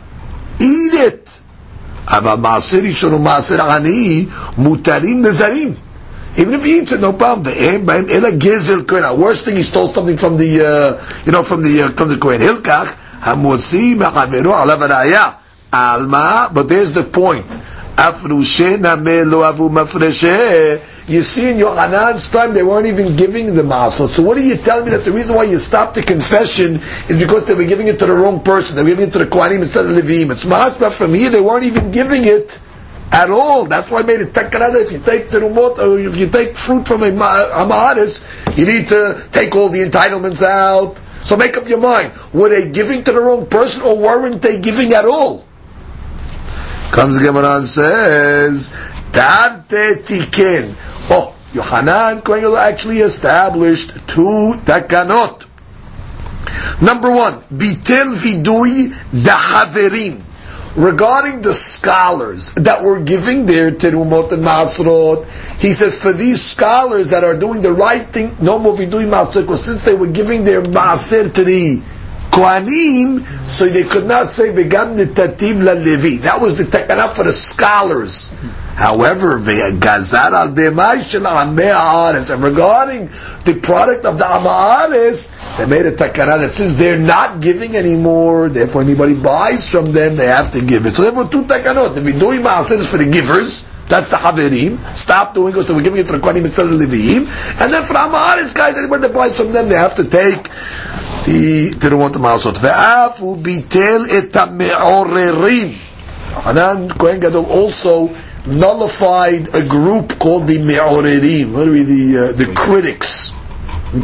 eat 0.59 0.93
it. 0.93 1.29
אבל 2.07 2.35
מעשר 2.35 2.77
ראשון 2.83 3.13
ומעשר 3.13 3.71
עני 3.71 4.25
מותרים 4.57 5.21
נזרים. 5.25 5.73
Even 6.37 6.53
if 6.53 6.63
he 6.63 6.79
eats 6.79 6.91
it, 6.91 7.01
no 7.01 7.11
problem. 7.21 7.45
ואין 7.45 7.85
בהם 7.85 8.05
אלא 8.09 8.29
גזל 8.29 8.81
כהן. 8.87 9.03
worst 9.03 9.45
thing, 9.45 9.55
he 9.55 9.63
stole 9.63 9.87
something 9.93 10.17
from 10.17 10.37
the, 10.37 10.61
uh, 10.61 11.25
you 11.25 11.31
know, 11.31 11.43
from 11.43 11.61
the, 11.63 11.81
uh, 11.83 11.89
from 11.99 12.07
the 12.09 12.17
כהן. 12.21 12.41
הלקח, 12.41 12.93
המוציא 13.21 13.95
מחברו 13.95 14.55
עליו 14.55 14.83
הראייה. 14.83 15.27
על 15.71 16.05
מה? 16.07 16.47
But 16.53 16.67
there's 16.69 16.93
the 16.97 17.17
point. 17.17 17.57
You 21.06 21.22
see 21.22 21.50
in 21.50 21.58
Yohanan's 21.58 22.30
time 22.30 22.54
they 22.54 22.62
weren't 22.62 22.86
even 22.86 23.16
giving 23.16 23.54
the 23.54 23.62
masot. 23.62 24.08
So 24.08 24.22
what 24.22 24.36
are 24.36 24.40
you 24.40 24.56
telling 24.56 24.86
me 24.86 24.90
that 24.90 25.04
the 25.04 25.12
reason 25.12 25.36
why 25.36 25.44
you 25.44 25.58
stopped 25.58 25.94
the 25.94 26.02
confession 26.02 26.74
is 27.08 27.18
because 27.18 27.46
they 27.46 27.54
were 27.54 27.66
giving 27.66 27.88
it 27.88 27.98
to 28.00 28.06
the 28.06 28.12
wrong 28.12 28.42
person. 28.42 28.76
They 28.76 28.82
were 28.82 28.88
giving 28.90 29.08
it 29.08 29.12
to 29.12 29.18
the 29.20 29.26
Kohanim 29.26 29.60
instead 29.60 29.84
of 29.86 29.92
Levim. 29.92 30.30
It's 30.32 30.44
ma'asba 30.44 30.96
from 30.96 31.14
here. 31.14 31.30
They 31.30 31.40
weren't 31.40 31.64
even 31.64 31.90
giving 31.90 32.24
it 32.24 32.58
at 33.12 33.30
all. 33.30 33.66
That's 33.66 33.90
why 33.90 34.00
I 34.00 34.02
made 34.02 34.20
it 34.20 34.32
takarada. 34.32 34.82
If 34.82 34.92
you 34.92 34.98
take 34.98 35.30
the 35.30 35.38
rumot, 35.38 35.78
or 35.78 35.98
if 35.98 36.16
you 36.16 36.28
take 36.28 36.56
fruit 36.56 36.88
from 36.88 37.02
a, 37.04 37.08
a 37.08 37.64
ma'aris, 37.64 38.56
you 38.58 38.66
need 38.66 38.88
to 38.88 39.26
take 39.30 39.54
all 39.54 39.68
the 39.68 39.80
entitlements 39.80 40.42
out. 40.42 40.98
So 41.22 41.36
make 41.36 41.56
up 41.56 41.68
your 41.68 41.80
mind. 41.80 42.12
Were 42.32 42.48
they 42.48 42.70
giving 42.70 43.04
to 43.04 43.12
the 43.12 43.20
wrong 43.20 43.46
person 43.46 43.82
or 43.82 43.96
weren't 43.96 44.42
they 44.42 44.60
giving 44.60 44.92
at 44.92 45.04
all? 45.04 45.46
Comes 46.94 47.18
Gemara 47.18 47.56
and 47.56 47.66
says, 47.66 48.70
Tarte 49.10 50.04
tiken. 50.06 50.76
Oh, 51.10 51.34
Yohanan 51.52 52.22
Kohen 52.22 52.54
actually 52.56 52.98
established 52.98 54.06
two 54.06 54.54
takanot. 54.62 55.44
Number 56.80 57.10
one, 57.10 57.40
bitel 57.50 58.14
vidui 58.14 58.94
dahaverim. 59.10 60.22
Regarding 60.76 61.42
the 61.42 61.52
scholars 61.52 62.54
that 62.54 62.84
were 62.84 63.00
giving 63.00 63.46
their 63.46 63.72
terumot 63.72 64.30
and 64.30 64.44
masrot, 64.44 65.26
he 65.58 65.72
said 65.72 65.92
for 65.92 66.12
these 66.12 66.40
scholars 66.40 67.08
that 67.08 67.24
are 67.24 67.36
doing 67.36 67.60
the 67.60 67.72
right 67.72 68.06
thing, 68.06 68.36
no 68.40 68.60
more 68.60 68.76
vidui 68.76 69.04
masrot, 69.04 69.42
because 69.42 69.64
since 69.64 69.82
they 69.82 69.94
were 69.94 70.06
giving 70.06 70.44
their 70.44 70.62
maser 70.62 71.34
to 71.34 71.42
the 71.42 71.82
Kohanim, 72.34 73.22
so 73.46 73.66
they 73.66 73.84
could 73.84 74.06
not 74.06 74.28
say 74.28 74.48
begam 74.50 74.98
tativ 75.14 75.62
la 75.62 75.72
levi. 75.72 76.20
That 76.22 76.40
was 76.40 76.56
the 76.56 76.64
takana 76.64 77.08
for 77.08 77.22
the 77.22 77.32
scholars. 77.32 78.34
However, 78.74 79.38
gazar 79.38 80.34
al 80.34 80.48
and 80.48 80.58
regarding 82.42 83.06
the 83.06 83.60
product 83.62 84.04
of 84.04 84.18
the 84.18 84.24
Amaharis, 84.24 85.30
they 85.58 85.66
made 85.66 85.86
a 85.86 85.92
takana 85.92 86.40
that 86.40 86.54
says 86.54 86.76
they're 86.76 86.98
not 86.98 87.40
giving 87.40 87.76
anymore, 87.76 88.48
therefore 88.48 88.82
anybody 88.82 89.14
buys 89.14 89.70
from 89.70 89.86
them, 89.86 90.16
they 90.16 90.26
have 90.26 90.50
to 90.50 90.64
give 90.64 90.86
it. 90.86 90.96
So 90.96 91.02
there 91.04 91.12
were 91.12 91.28
two 91.28 91.44
takanot. 91.44 91.94
The 91.94 92.00
vidui 92.00 92.42
ma'asir 92.42 92.78
is 92.78 92.90
for 92.90 92.98
the 92.98 93.08
givers, 93.08 93.70
that's 93.86 94.08
the 94.08 94.16
Haverim. 94.16 94.78
Stop 94.94 95.34
doing 95.34 95.56
it, 95.56 95.62
so 95.62 95.74
we're 95.74 95.82
giving 95.82 96.00
it 96.00 96.06
to 96.06 96.12
the 96.12 96.18
Kohanim 96.18 96.40
instead 96.40 96.66
of 96.66 96.72
Leviim. 96.72 97.28
And 97.60 97.72
then 97.72 97.84
for 97.84 97.94
Amaharis 97.94 98.54
guys, 98.54 98.76
anybody 98.76 99.02
that 99.02 99.14
buys 99.14 99.36
from 99.36 99.52
them, 99.52 99.68
they 99.68 99.76
have 99.76 99.94
to 99.96 100.04
take 100.04 100.48
the 101.24 101.70
didn't 101.78 101.98
want 101.98 102.14
the 102.14 102.20
Ma'asot. 102.20 102.58
Ve'af 102.58 103.18
ubitel 103.18 104.06
et 104.08 104.32
ha'me'orerim. 104.34 105.74
Hanan 106.44 106.88
Kohen 106.90 107.20
Gadol 107.20 107.44
also 107.46 108.10
nullified 108.46 109.54
a 109.54 109.62
group 109.66 110.18
called 110.18 110.46
the 110.46 110.58
Me'orerim. 110.62 111.52
What 111.52 111.68
are 111.68 111.70
we, 111.70 111.82
the, 111.82 112.18
uh, 112.18 112.32
the 112.32 112.46
critics? 112.54 113.32
The 113.92 114.00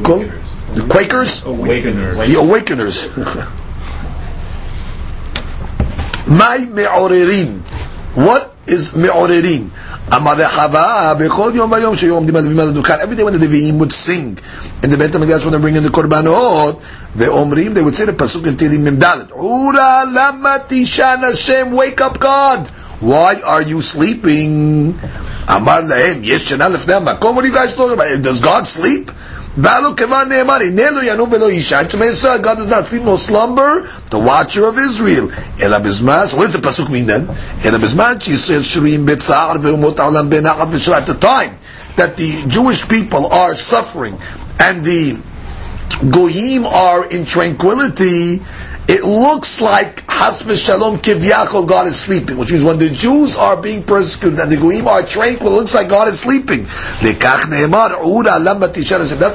Quakers? 0.88 1.42
Awakeners. 1.44 2.16
The 2.26 2.34
Awakeners. 2.38 3.08
My 6.28 6.58
Me'orerim. 6.70 7.60
What 8.14 8.54
is 8.66 8.94
Me'orerim? 8.94 9.70
Every 10.12 10.34
day 13.16 13.22
when 13.22 13.32
the 13.32 13.46
Levi'im 13.46 13.78
would 13.78 13.92
sing 13.92 14.38
in 14.82 14.90
the 14.90 14.96
Beit 14.98 15.12
HaMikdash 15.12 15.44
when 15.44 15.52
they 15.52 15.58
bring 15.58 15.76
in 15.76 15.84
the 15.84 15.88
Korbanot, 15.88 16.80
the 17.14 17.26
Omrim, 17.26 17.74
they 17.74 17.82
would 17.82 17.94
say 17.94 18.06
the 18.06 18.12
Pasuk 18.12 18.44
in 18.46 18.56
Tehillim 18.56 18.82
Mim 18.82 18.96
Dalet. 18.98 19.30
Ura 19.30 20.10
lama 20.10 20.64
tishan 20.66 21.20
Hashem, 21.20 21.70
wake 21.70 22.00
up 22.00 22.18
God. 22.18 22.66
Why 23.00 23.40
are 23.46 23.62
you 23.62 23.80
sleeping? 23.82 24.98
Amar 25.48 25.82
Lehem 25.82 26.24
Yesh 26.24 26.50
Shana 26.50 26.74
Lefnei 26.74 27.00
HaMakom. 27.00 27.34
What 27.36 27.44
are 27.44 27.46
you 27.46 27.54
guys 27.54 27.72
talking 27.74 27.94
about? 27.94 28.22
Does 28.22 28.40
God 28.40 28.66
sleep? 28.66 29.12
God 29.56 29.82
does 32.56 32.68
not 32.68 32.84
sleep 32.84 33.02
nor 33.02 33.18
slumber, 33.18 33.90
the 34.10 34.18
watcher 34.18 34.66
of 34.66 34.78
Israel. 34.78 35.28
Ela 35.60 35.80
bizman, 35.80 36.26
so 36.26 36.36
what 36.36 36.52
does 36.52 36.60
the 36.60 36.60
Pasuk 36.60 36.88
mean 36.88 37.06
then? 37.06 37.28
Ela 37.64 37.78
He 37.78 37.86
Yisrael 37.86 38.62
shirim 38.62 39.06
betza'ar 39.06 39.56
ve'umot 39.56 39.96
ha'olam 39.96 40.30
ben'achat 40.30 40.70
v'shal, 40.70 40.92
at 40.94 41.06
the 41.06 41.14
time 41.14 41.56
that 41.96 42.16
the 42.16 42.44
Jewish 42.46 42.88
people 42.88 43.26
are 43.26 43.56
suffering, 43.56 44.16
and 44.60 44.84
the 44.84 45.18
Goyim 46.12 46.64
are 46.64 47.06
in 47.10 47.24
tranquility, 47.24 48.38
it 48.90 49.04
looks 49.04 49.60
like 49.60 50.02
Has 50.10 50.40
Shalom 50.60 50.96
Kivyachol, 50.96 51.68
God 51.68 51.86
is 51.86 51.94
sleeping, 51.94 52.36
which 52.36 52.50
means 52.50 52.64
when 52.64 52.76
the 52.80 52.90
Jews 52.90 53.36
are 53.36 53.56
being 53.56 53.84
persecuted 53.84 54.40
and 54.40 54.50
the 54.50 54.56
Goyim 54.56 54.88
are 54.88 55.02
tranquil, 55.02 55.46
it 55.46 55.52
looks 55.52 55.74
like 55.74 55.88
God 55.88 56.08
is 56.08 56.18
sleeping. 56.18 56.64
That's 56.64 57.38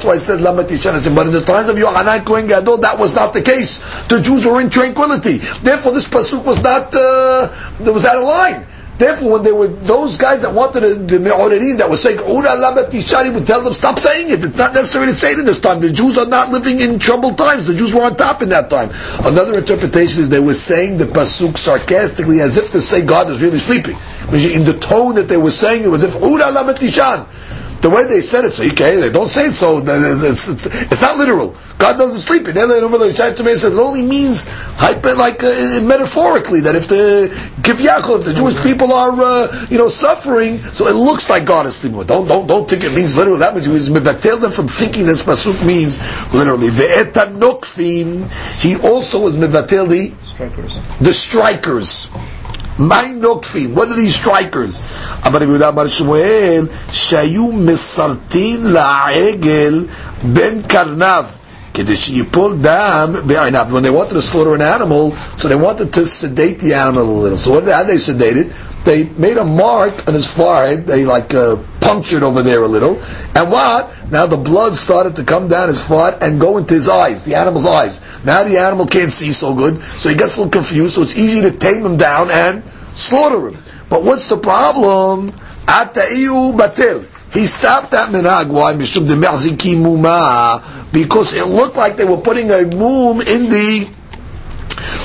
why 0.04 0.14
it 0.14 0.20
says 0.20 0.42
Lama 0.42 0.62
But 0.64 1.26
in 1.26 1.32
the 1.32 1.42
times 1.46 1.70
of 1.70 1.78
Yohanan 1.78 2.26
Kohen 2.26 2.46
Gadol, 2.46 2.76
that 2.78 2.98
was 2.98 3.14
not 3.14 3.32
the 3.32 3.40
case. 3.40 3.78
The 4.08 4.20
Jews 4.20 4.44
were 4.44 4.60
in 4.60 4.68
tranquility. 4.68 5.38
Therefore, 5.38 5.92
this 5.92 6.06
pasuk 6.06 6.44
was 6.44 6.62
not, 6.62 6.94
uh, 6.94 7.48
was 7.80 8.04
out 8.04 8.18
of 8.18 8.24
line. 8.24 8.66
Therefore, 8.98 9.32
when 9.32 9.42
they 9.42 9.52
were 9.52 9.68
those 9.68 10.16
guys 10.16 10.42
that 10.42 10.54
wanted 10.54 10.80
the, 10.80 11.18
the 11.18 11.18
Me'orerin 11.18 11.76
that 11.78 11.90
were 11.90 11.98
saying 11.98 12.18
Ura 12.18 12.56
Labat 12.56 13.34
would 13.34 13.46
tell 13.46 13.62
them 13.62 13.74
stop 13.74 13.98
saying 13.98 14.30
it. 14.30 14.44
It's 14.44 14.56
not 14.56 14.72
necessary 14.72 15.06
to 15.06 15.12
say 15.12 15.32
it 15.32 15.38
in 15.38 15.44
this 15.44 15.60
time. 15.60 15.80
The 15.80 15.92
Jews 15.92 16.16
are 16.16 16.26
not 16.26 16.50
living 16.50 16.80
in 16.80 16.98
troubled 16.98 17.36
times. 17.36 17.66
The 17.66 17.74
Jews 17.74 17.94
were 17.94 18.02
on 18.02 18.16
top 18.16 18.40
in 18.40 18.48
that 18.50 18.70
time. 18.70 18.90
Another 19.24 19.58
interpretation 19.58 20.22
is 20.22 20.28
they 20.30 20.40
were 20.40 20.54
saying 20.54 20.96
the 20.96 21.04
pasuk 21.04 21.58
sarcastically 21.58 22.40
as 22.40 22.56
if 22.56 22.70
to 22.72 22.80
say 22.80 23.04
God 23.04 23.28
is 23.30 23.42
really 23.42 23.58
sleeping. 23.58 23.96
In 24.32 24.64
the 24.64 24.76
tone 24.80 25.14
that 25.16 25.28
they 25.28 25.36
were 25.36 25.50
saying 25.50 25.84
it 25.84 25.88
was 25.88 26.02
if 26.02 26.14
Ura 26.14 26.46
Labat 26.46 26.80
the 27.80 27.90
way 27.90 28.06
they 28.06 28.20
said 28.20 28.44
it, 28.44 28.52
so 28.52 28.64
okay, 28.64 29.00
they 29.00 29.10
don't 29.10 29.28
say 29.28 29.46
it 29.46 29.54
so, 29.54 29.78
it's, 29.78 30.48
it's, 30.48 30.66
it's 30.66 31.00
not 31.00 31.18
literal. 31.18 31.56
God 31.78 31.98
doesn't 31.98 32.18
sleep. 32.18 32.46
And 32.48 32.56
it 32.56 33.72
only 33.72 34.02
means 34.02 34.46
hyper, 34.76 35.14
like 35.14 35.44
uh, 35.44 35.80
metaphorically 35.82 36.60
that 36.60 36.74
if 36.74 36.88
the 36.88 37.26
if 37.68 38.24
the 38.24 38.34
Jewish 38.34 38.62
people 38.62 38.92
are 38.92 39.12
uh, 39.12 39.66
you 39.68 39.78
know 39.78 39.88
suffering, 39.88 40.58
so 40.58 40.86
it 40.86 40.94
looks 40.94 41.28
like 41.28 41.44
God 41.44 41.66
is 41.66 41.76
sleeping. 41.76 42.02
Don't 42.04 42.26
don't 42.26 42.46
don't 42.46 42.68
think 42.68 42.84
it 42.84 42.92
means 42.92 43.16
literal. 43.16 43.36
That 43.38 43.54
means 43.54 43.66
he 43.66 43.72
was 43.72 43.90
mevatel 43.90 44.40
them 44.40 44.50
from 44.50 44.68
thinking 44.68 45.04
this 45.04 45.22
pasuk 45.22 45.66
means 45.66 45.98
literally. 46.32 46.70
The 46.70 46.86
he 48.60 48.76
also 48.76 49.24
was 49.24 49.36
mevatel 49.36 49.88
the 49.88 50.12
strikers. 50.24 50.98
The 50.98 51.12
strikers. 51.12 52.35
My 52.77 53.05
nokfim. 53.13 53.73
What 53.73 53.89
are 53.89 53.95
these 53.95 54.15
strikers? 54.15 54.83
אמר 55.27 55.35
רבי 55.37 55.45
יהודה 55.45 55.69
אמר 55.69 55.87
שמואל, 55.87 56.67
שהיו 56.91 57.51
מסרטין 57.51 58.63
לעגל 58.63 59.85
בין 60.23 60.61
קרניו. 60.67 61.25
כדי 61.73 61.95
שיפול 61.95 62.55
דם 62.61 63.13
בעיניו. 63.25 63.67
When 63.71 63.83
they 63.83 63.89
wanted 63.89 64.13
to 64.13 64.21
slaughter 64.21 64.55
an 64.55 64.61
animal, 64.61 65.13
so 65.37 65.47
they 65.47 65.55
wanted 65.55 65.93
to 65.93 66.05
sedate 66.05 66.59
the 66.59 66.73
animal 66.73 67.03
a 67.03 67.19
little. 67.23 67.37
So 67.37 67.51
what, 67.51 67.63
how 67.63 67.83
they 67.83 67.95
sedated? 67.95 68.51
They 68.83 69.03
made 69.17 69.37
a 69.37 69.45
mark 69.45 70.07
on 70.07 70.13
his 70.13 70.27
forehead. 70.27 70.87
They 70.87 71.05
like 71.05 71.33
uh, 71.33 71.57
punctured 71.86 72.24
over 72.24 72.42
there 72.42 72.62
a 72.62 72.66
little. 72.66 73.00
And 73.36 73.50
what? 73.50 73.94
Now 74.10 74.26
the 74.26 74.36
blood 74.36 74.74
started 74.74 75.16
to 75.16 75.24
come 75.24 75.46
down 75.48 75.68
his 75.68 75.86
forehead 75.86 76.20
and 76.20 76.40
go 76.40 76.58
into 76.58 76.74
his 76.74 76.88
eyes, 76.88 77.24
the 77.24 77.36
animal's 77.36 77.66
eyes. 77.66 78.00
Now 78.24 78.42
the 78.42 78.58
animal 78.58 78.86
can't 78.86 79.12
see 79.12 79.30
so 79.30 79.54
good, 79.54 79.80
so 79.96 80.08
he 80.08 80.16
gets 80.16 80.36
a 80.36 80.40
little 80.40 80.50
confused, 80.50 80.94
so 80.94 81.02
it's 81.02 81.16
easy 81.16 81.42
to 81.42 81.52
tame 81.52 81.86
him 81.86 81.96
down 81.96 82.30
and 82.30 82.64
slaughter 82.92 83.48
him. 83.48 83.62
But 83.88 84.02
what's 84.02 84.26
the 84.28 84.36
problem? 84.36 85.30
Ataiu 85.66 86.56
batil. 86.56 87.04
He 87.32 87.46
stopped 87.46 87.92
that 87.92 88.10
minhag. 88.10 88.48
Why? 88.48 88.74
Because 90.92 91.34
it 91.34 91.46
looked 91.46 91.76
like 91.76 91.96
they 91.96 92.04
were 92.04 92.16
putting 92.16 92.50
a 92.50 92.64
moom 92.64 93.20
in 93.20 93.50
the 93.50 93.90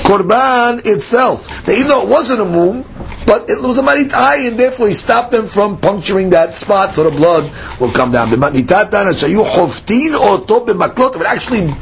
korban 0.02 0.84
itself. 0.86 1.66
Now, 1.66 1.74
even 1.74 1.88
though 1.88 2.02
it 2.02 2.08
wasn't 2.08 2.40
a 2.40 2.44
moom, 2.44 2.84
but 3.25 3.49
it 3.49 3.61
was 3.61 3.77
a 3.77 3.81
maritai, 3.81 4.47
and 4.47 4.57
therefore 4.59 4.87
he 4.87 4.93
stopped 4.93 5.31
them 5.31 5.47
from 5.47 5.77
puncturing 5.77 6.29
that 6.31 6.55
spot 6.55 6.93
so 6.93 7.03
the 7.03 7.11
blood 7.15 7.49
will 7.79 7.91
come 7.91 8.11
down. 8.11 8.27
It 8.31 8.39
would 8.39 8.55
actually 11.25 11.73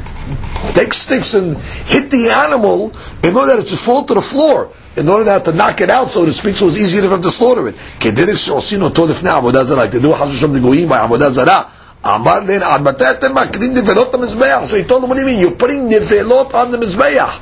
take 0.74 0.92
sticks 0.92 1.34
and 1.34 1.56
hit 1.86 2.10
the 2.10 2.30
animal 2.30 2.92
in 3.22 3.36
order 3.36 3.56
that 3.56 3.60
it 3.60 3.68
should 3.68 3.78
fall 3.78 4.04
to 4.04 4.14
the 4.14 4.20
floor 4.20 4.70
in 4.96 5.08
order 5.08 5.24
not 5.24 5.44
to 5.44 5.52
knock 5.52 5.80
it 5.80 5.90
out, 5.90 6.08
so 6.08 6.24
to 6.24 6.32
speak, 6.32 6.56
so 6.56 6.68
it's 6.68 6.78
easier 6.78 7.02
for 7.02 7.08
them 7.08 7.22
to 7.22 7.30
slaughter 7.30 7.68
it. 7.68 7.74
כדרך 8.00 8.38
שעושים 8.38 8.82
אותו 8.82 9.06
לפני 9.06 9.30
עבודה 9.30 9.64
זרה, 9.64 9.88
תדעו 9.88 10.14
חס 10.14 10.28
ושלום 10.28 10.54
לגויים 10.54 10.88
בעבודה 10.88 11.30
זרה. 11.30 11.62
אמר 12.06 12.40
להם, 12.40 12.62
עד 12.62 12.82
מתי 12.82 13.10
אתם 13.10 13.34
מקדים 13.34 13.74
נבלות 13.74 14.14
למזבח? 14.14 14.58
So 14.64 14.74
he 14.74 14.84
told 14.88 15.02
them, 15.02 15.08
what 15.08 15.16
do 15.16 15.20
you 15.20 15.26
mean? 15.26 15.38
You're 15.38 15.64
putting 15.64 15.88
נבלות 15.88 16.54
on 16.54 16.70
the 16.72 16.78
מזבח. 16.78 17.38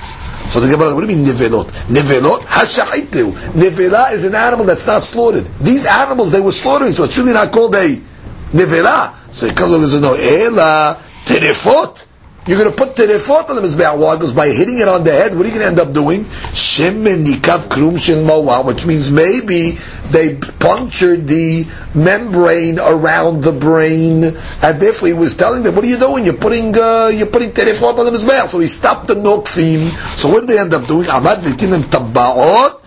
So 0.50 0.60
the 0.60 0.68
Gemara, 0.68 0.96
what 0.96 1.06
do 1.06 1.12
you 1.12 1.16
mean 1.16 1.26
nevelot? 1.26 1.68
Nevelot 1.88 2.40
hashahitu. 2.40 3.32
Nevela 3.54 4.12
is 4.12 4.26
an 4.26 4.34
animal 4.34 4.66
that's 4.66 4.88
not 4.88 5.04
slaughtered. 5.04 5.46
These 5.62 5.86
animals 5.86 6.32
they 6.32 6.42
were 6.42 6.52
slaughtering, 6.52 6.92
so 6.92 7.04
it's 7.04 7.18
really 7.20 7.34
not 7.34 7.52
called 7.52 7.76
a 7.76 7.96
nevela. 8.52 9.14
So 9.32 9.46
it 9.46 9.56
comes 9.56 9.72
along 9.72 9.84
and 9.84 9.92
says, 9.92 10.02
no, 10.02 10.16
ela 10.16 10.98
terefot. 11.26 12.08
You're 12.50 12.58
going 12.58 12.72
to 12.72 12.76
put 12.76 12.96
terefot 12.96 13.48
on 13.52 13.58
the 13.58 13.62
mizbeach. 13.62 14.00
Why? 14.00 14.16
Because 14.16 14.34
by 14.34 14.48
hitting 14.48 14.80
it 14.80 14.88
on 14.88 15.04
the 15.04 15.12
head, 15.12 15.36
what 15.36 15.46
are 15.46 15.50
you 15.50 15.54
going 15.54 15.62
to 15.62 15.68
end 15.68 15.80
up 15.80 15.94
doing? 15.94 16.22
Shemen 16.22 17.24
nikav 17.24 17.70
krum 17.70 17.96
shel 18.00 18.64
which 18.64 18.88
means 18.88 19.12
maybe 19.12 19.78
they 20.10 20.34
punctured 20.58 21.28
the 21.28 21.68
membrane 21.94 22.80
around 22.80 23.44
the 23.44 23.52
brain, 23.52 24.24
and 24.24 24.82
therefore 24.82 25.10
he 25.10 25.14
was 25.14 25.38
telling 25.38 25.62
them, 25.62 25.76
"What 25.76 25.86
are 25.86 25.90
you 25.90 26.00
doing? 26.00 26.26
You're 26.26 26.42
putting 26.42 26.76
uh, 26.76 27.12
you're 27.14 27.28
putting 27.28 27.52
terefot 27.52 28.00
on 28.00 28.06
the 28.08 28.18
mizbeach." 28.18 28.48
So 28.48 28.58
he 28.58 28.66
stopped 28.66 29.10
the 29.10 29.14
nokfim. 29.14 29.86
So 30.18 30.30
what 30.30 30.40
did 30.40 30.50
they 30.50 30.58
end 30.58 30.74
up 30.74 30.88
doing? 30.88 31.06
Amad 31.06 31.46
v'tinim 31.46 31.84
tabbaot. 31.84 32.82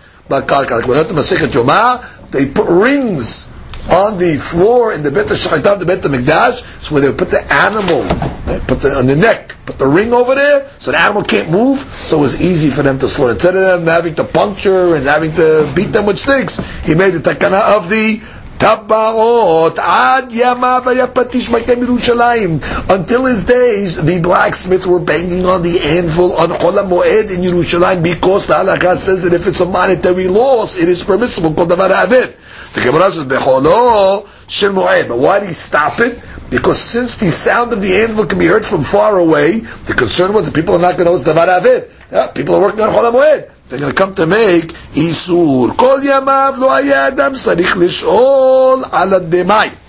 They 2.31 2.45
put 2.47 2.67
rings 2.67 3.52
on 3.90 4.18
the 4.18 4.36
floor 4.36 4.92
in 4.92 5.02
the 5.02 5.10
Bet 5.10 5.26
Shachitav, 5.26 5.78
the 5.78 5.86
Bet 5.86 6.02
Mikdash, 6.02 6.62
so 6.82 6.94
where 6.94 7.02
they 7.02 7.16
put 7.16 7.30
the 7.30 7.40
animal, 7.52 8.02
right, 8.46 8.60
put 8.66 8.82
the 8.82 8.96
on 8.96 9.06
the 9.06 9.16
neck, 9.16 9.54
put 9.64 9.78
the 9.78 9.86
ring 9.86 10.12
over 10.12 10.34
there, 10.34 10.68
so 10.78 10.92
the 10.92 10.98
animal 10.98 11.22
can't 11.22 11.50
move. 11.50 11.80
So 12.04 12.18
it 12.18 12.20
was 12.20 12.40
easy 12.40 12.70
for 12.70 12.82
them 12.82 12.98
to 12.98 13.08
slaughter. 13.08 13.32
Instead 13.32 13.56
of 13.56 13.80
them 13.80 13.86
having 13.86 14.14
to 14.16 14.24
puncture 14.24 14.94
and 14.94 15.06
having 15.06 15.32
to 15.32 15.70
beat 15.74 15.92
them 15.92 16.06
with 16.06 16.18
sticks, 16.18 16.58
he 16.84 16.94
made 16.94 17.14
the 17.14 17.20
takana 17.20 17.76
of 17.76 17.88
the 17.88 18.20
טבעות 18.58 19.78
עד 19.78 20.24
ימיו 20.30 20.82
היה 20.86 21.06
פטיש 21.06 21.50
מכה 21.50 21.74
מירושלים. 21.74 22.58
Until 22.88 23.24
his 23.24 23.44
days, 23.44 23.96
the 23.96 24.18
blacksmith 24.20 24.84
were 24.84 24.98
banging 24.98 25.46
on 25.46 25.62
the 25.62 25.78
anvil 25.80 26.34
on 26.34 26.48
Chol 26.48 26.74
HaMoed 26.74 27.30
in 27.30 27.40
Yerushalayim 27.40 28.02
because 28.02 28.48
the 28.48 28.54
halakha 28.54 28.96
says 28.96 29.22
that 29.22 29.32
if 29.32 29.46
it's 29.46 29.60
a 29.60 29.66
monetary 29.66 30.26
loss, 30.26 30.76
it 30.76 30.88
is 30.88 31.04
permissible 31.04 31.54
called 31.54 31.70
davar 31.70 31.90
aved. 31.90 32.34
the 32.73 32.81
Gemara 32.81 33.11
says, 33.11 33.25
Becholo 33.25 34.25
Shil 34.47 34.73
Moed. 34.73 35.07
But 35.07 35.19
why 35.19 35.39
did 35.39 35.47
he 35.47 35.53
stop 35.53 35.99
it? 35.99 36.19
Because 36.49 36.79
since 36.79 37.15
the 37.15 37.31
sound 37.31 37.73
of 37.73 37.81
the 37.81 37.95
anvil 37.95 38.25
can 38.25 38.37
be 38.37 38.45
heard 38.45 38.65
from 38.65 38.83
far 38.83 39.17
away, 39.17 39.59
the 39.85 39.93
concern 39.93 40.33
was 40.33 40.45
that 40.45 40.55
people 40.55 40.75
are 40.75 40.79
not 40.79 40.97
going 40.97 41.05
to 41.05 41.11
know 41.11 41.15
it's 41.15 41.23
Davar 41.23 41.47
Avid. 41.47 41.89
Yeah, 42.11 42.27
people 42.27 42.55
are 42.55 42.61
working 42.61 42.81
on 42.81 42.89
Chol 42.89 43.11
Moed. 43.11 43.49
They're 43.69 43.79
going 43.79 43.91
to 43.91 43.97
come 43.97 44.13
to 44.15 44.27
make 44.27 44.65
Isur. 44.93 45.75
Kol 45.77 45.99
Yamav 45.99 46.57
Lo 46.57 46.69
ayadam 46.69 47.33
Sarich 47.33 47.73
Lish'ol 47.73 48.83
Ala 48.85 49.19
Demai. 49.21 49.82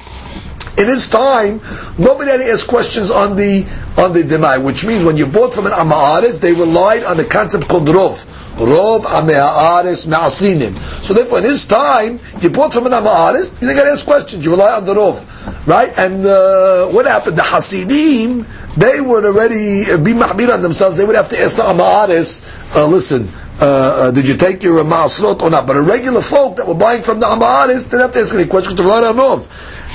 In 0.76 0.88
his 0.88 1.08
time, 1.08 1.60
nobody 1.98 2.32
had 2.32 2.38
to 2.38 2.50
ask 2.50 2.66
questions 2.66 3.10
on 3.10 3.36
the 3.36 3.64
on 3.96 4.12
the 4.12 4.22
demai, 4.22 4.62
which 4.62 4.84
means 4.84 5.04
when 5.04 5.16
you 5.16 5.26
bought 5.26 5.54
from 5.54 5.66
an 5.66 5.72
Ama'aris, 5.72 6.40
they 6.40 6.52
relied 6.52 7.04
on 7.04 7.16
the 7.16 7.24
concept 7.24 7.68
called 7.68 7.86
Rov. 7.86 8.24
Rov 8.56 9.02
Ama'aris 9.04 10.08
Ma'asinim. 10.08 10.76
So 11.02 11.14
therefore, 11.14 11.38
in 11.38 11.44
his 11.44 11.64
time, 11.64 12.18
you 12.40 12.50
bought 12.50 12.72
from 12.72 12.86
an 12.86 12.92
Ama'aris, 12.92 13.52
you 13.60 13.68
didn't 13.68 13.76
got 13.76 13.84
to 13.84 13.90
ask 13.90 14.04
questions, 14.04 14.44
you 14.44 14.50
rely 14.50 14.72
on 14.72 14.84
the 14.84 14.94
Rov. 14.94 15.66
Right? 15.66 15.96
And 15.96 16.26
uh, 16.26 16.88
what 16.88 17.06
happened? 17.06 17.36
The 17.36 17.42
Hasidim, 17.44 18.44
they 18.76 19.00
would 19.00 19.24
already 19.24 19.90
uh, 19.90 19.98
be 19.98 20.12
mahmir 20.12 20.52
on 20.52 20.62
themselves, 20.62 20.96
they 20.96 21.04
would 21.04 21.16
have 21.16 21.28
to 21.28 21.40
ask 21.40 21.54
the 21.56 21.62
Ama'aris, 21.62 22.74
uh, 22.74 22.86
listen, 22.88 23.28
uh, 23.60 23.66
uh, 23.66 24.10
did 24.10 24.28
you 24.28 24.34
take 24.34 24.64
your 24.64 24.82
ma'asrot 24.82 25.40
or 25.40 25.50
not? 25.50 25.64
But 25.66 25.76
a 25.76 25.82
regular 25.82 26.20
folk 26.20 26.56
that 26.56 26.66
were 26.66 26.74
buying 26.74 27.02
from 27.02 27.20
the 27.20 27.26
Amaharis 27.26 27.84
didn't 27.84 28.00
have 28.00 28.12
to 28.12 28.20
ask 28.20 28.34
any 28.34 28.46
questions. 28.46 28.80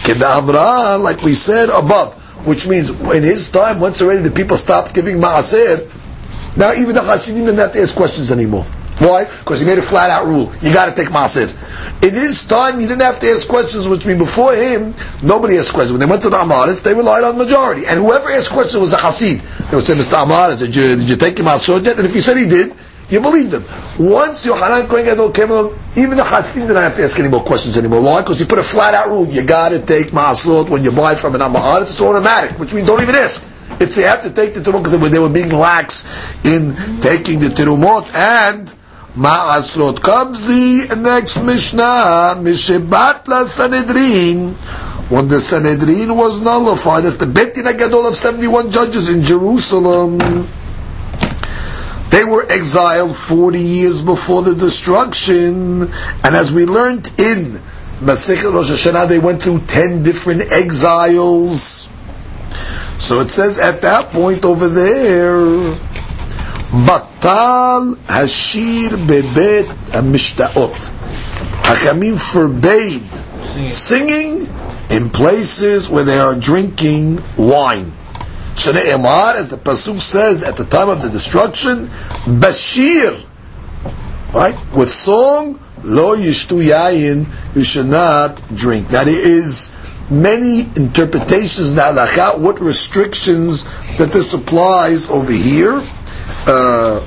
Like 0.07 1.21
we 1.23 1.33
said 1.33 1.69
above, 1.69 2.13
which 2.45 2.67
means 2.67 2.89
in 2.89 3.23
his 3.23 3.49
time, 3.51 3.79
once 3.79 4.01
already 4.01 4.21
the 4.21 4.31
people 4.31 4.57
stopped 4.57 4.93
giving 4.93 5.17
ma'aser, 5.17 5.85
now 6.57 6.73
even 6.73 6.95
the 6.95 7.01
Hasidim 7.01 7.45
didn't 7.45 7.59
have 7.59 7.71
to 7.73 7.81
ask 7.81 7.95
questions 7.95 8.31
anymore. 8.31 8.65
Why? 8.99 9.23
Because 9.23 9.61
he 9.61 9.65
made 9.65 9.77
a 9.77 9.81
flat 9.81 10.09
out 10.09 10.25
rule. 10.25 10.51
You 10.61 10.73
got 10.73 10.87
to 10.87 10.91
take 10.91 11.09
Maser. 11.09 11.47
In 12.03 12.13
his 12.13 12.45
time, 12.45 12.81
you 12.81 12.87
didn't 12.87 13.01
have 13.01 13.19
to 13.21 13.29
ask 13.31 13.47
questions, 13.47 13.87
which 13.87 14.05
means 14.05 14.19
before 14.19 14.53
him, 14.53 14.93
nobody 15.23 15.57
asked 15.57 15.73
questions. 15.73 15.93
When 15.93 16.01
they 16.01 16.05
went 16.05 16.21
to 16.23 16.29
the 16.29 16.37
Amaris, 16.37 16.83
they 16.83 16.93
relied 16.93 17.23
on 17.23 17.37
the 17.37 17.45
majority. 17.45 17.85
And 17.85 17.99
whoever 18.01 18.29
asked 18.29 18.49
questions 18.49 18.81
was 18.81 18.91
a 18.91 18.97
Hasid. 18.97 19.39
They 19.69 19.77
would 19.77 19.85
say, 19.85 19.93
Mr. 19.93 20.25
Amaris, 20.25 20.59
did 20.59 20.75
you, 20.75 20.97
did 20.97 21.07
you 21.09 21.15
take 21.15 21.37
your 21.37 21.47
Maser 21.47 21.83
yet? 21.83 21.97
And 21.97 22.05
if 22.05 22.13
he 22.13 22.19
said 22.19 22.35
he 22.35 22.45
did, 22.45 22.73
you 23.09 23.21
believed 23.21 23.53
him. 23.53 23.63
Once 23.97 24.45
Yohanan 24.45 24.87
Kohen 24.87 25.05
Gadol 25.05 25.31
came 25.31 25.49
along, 25.51 25.77
even 25.97 26.17
the 26.17 26.23
Hasidim 26.23 26.67
didn't 26.67 26.83
have 26.83 26.95
to 26.95 27.03
ask 27.03 27.17
any 27.19 27.27
more 27.29 27.43
questions 27.43 27.77
anymore. 27.77 28.01
Why? 28.01 28.21
Because 28.21 28.39
he 28.39 28.45
put 28.45 28.59
a 28.59 28.63
flat 28.63 28.93
out 28.93 29.07
rule. 29.07 29.25
You 29.27 29.43
got 29.43 29.69
to 29.69 29.81
take 29.81 30.07
Maasot 30.07 30.69
when 30.69 30.83
you 30.83 30.91
buy 30.91 31.13
it 31.13 31.19
from 31.19 31.35
an 31.35 31.41
Amahar. 31.41 31.81
It's 31.81 31.99
automatic, 31.99 32.59
which 32.59 32.73
means 32.73 32.87
don't 32.87 33.01
even 33.01 33.15
ask. 33.15 33.45
It's 33.79 33.95
they 33.95 34.03
have 34.03 34.21
to 34.23 34.29
take 34.29 34.53
the 34.53 34.59
Tirumot 34.59 34.83
because 34.83 35.09
they 35.09 35.19
were 35.19 35.29
being 35.29 35.49
lax 35.49 36.05
in 36.45 36.75
taking 37.01 37.39
the 37.39 37.47
Tirumot 37.47 38.13
and 38.13 38.73
Ma'asrot. 39.15 40.01
Comes 40.01 40.45
the 40.45 40.95
next 41.01 41.41
Mishnah, 41.41 42.35
Mishebat 42.37 43.27
la 43.27 43.45
Sanhedrin. 43.45 44.53
When 45.09 45.27
the 45.27 45.39
Sanhedrin 45.39 46.15
was 46.15 46.41
nullified, 46.41 47.03
that's 47.03 47.17
the 47.17 47.25
Bet 47.25 47.55
Din 47.55 47.65
Gadol 47.65 48.07
of 48.07 48.15
71 48.15 48.69
judges 48.69 49.09
in 49.09 49.23
Jerusalem. 49.23 50.19
They 52.09 52.23
were 52.23 52.45
exiled 52.49 53.15
40 53.15 53.59
years 53.59 54.01
before 54.01 54.41
the 54.41 54.55
destruction. 54.55 55.83
And 56.23 56.35
as 56.35 56.51
we 56.51 56.65
learned 56.65 57.07
in 57.19 57.59
Masechet 58.01 58.53
Rosh 58.53 58.71
Hashanah, 58.71 59.07
they 59.07 59.19
went 59.19 59.43
through 59.43 59.59
10 59.59 60.03
different 60.03 60.51
exiles. 60.51 61.89
So 62.97 63.19
it 63.21 63.29
says 63.29 63.59
at 63.59 63.81
that 63.81 64.07
point 64.07 64.43
over 64.43 64.67
there, 64.67 65.37
Batal 66.69 67.95
Hashir 67.95 68.89
Bebet 68.89 69.65
Amishtaot. 69.91 70.91
Hakamim 71.63 72.19
forbade 72.19 73.01
singing 73.71 74.47
in 74.89 75.09
places 75.09 75.89
where 75.89 76.03
they 76.03 76.17
are 76.19 76.35
drinking 76.35 77.21
wine. 77.37 77.91
Shne'emar, 78.59 79.35
as 79.35 79.47
the 79.47 79.55
Pasuk 79.55 80.01
says 80.01 80.43
at 80.43 80.57
the 80.57 80.65
time 80.65 80.89
of 80.89 81.01
the 81.01 81.09
destruction, 81.09 81.87
Bashir, 82.27 83.25
right? 84.33 84.53
With 84.75 84.89
song, 84.89 85.57
Lo 85.83 86.17
Yishtu 86.17 86.61
Yayin, 86.61 87.25
you 87.55 87.63
should 87.63 87.85
not 87.85 88.43
drink. 88.53 88.89
There 88.89 89.07
is 89.07 89.73
many 90.11 90.63
interpretations 90.75 91.73
now, 91.73 91.93
what 92.37 92.59
restrictions 92.59 93.63
that 93.97 94.09
this 94.11 94.33
applies 94.33 95.09
over 95.09 95.31
here. 95.31 95.81
Uh, 96.45 96.99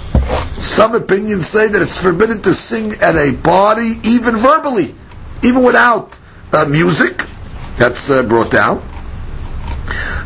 some 0.56 0.94
opinions 0.94 1.46
say 1.46 1.68
that 1.68 1.82
it's 1.82 2.02
forbidden 2.02 2.40
to 2.42 2.54
sing 2.54 2.92
at 3.02 3.14
a 3.14 3.36
party, 3.42 3.92
even 4.04 4.36
verbally, 4.36 4.94
even 5.42 5.62
without 5.62 6.18
uh, 6.54 6.64
music. 6.64 7.20
That's 7.76 8.10
uh, 8.10 8.22
brought 8.22 8.50
down. 8.50 8.82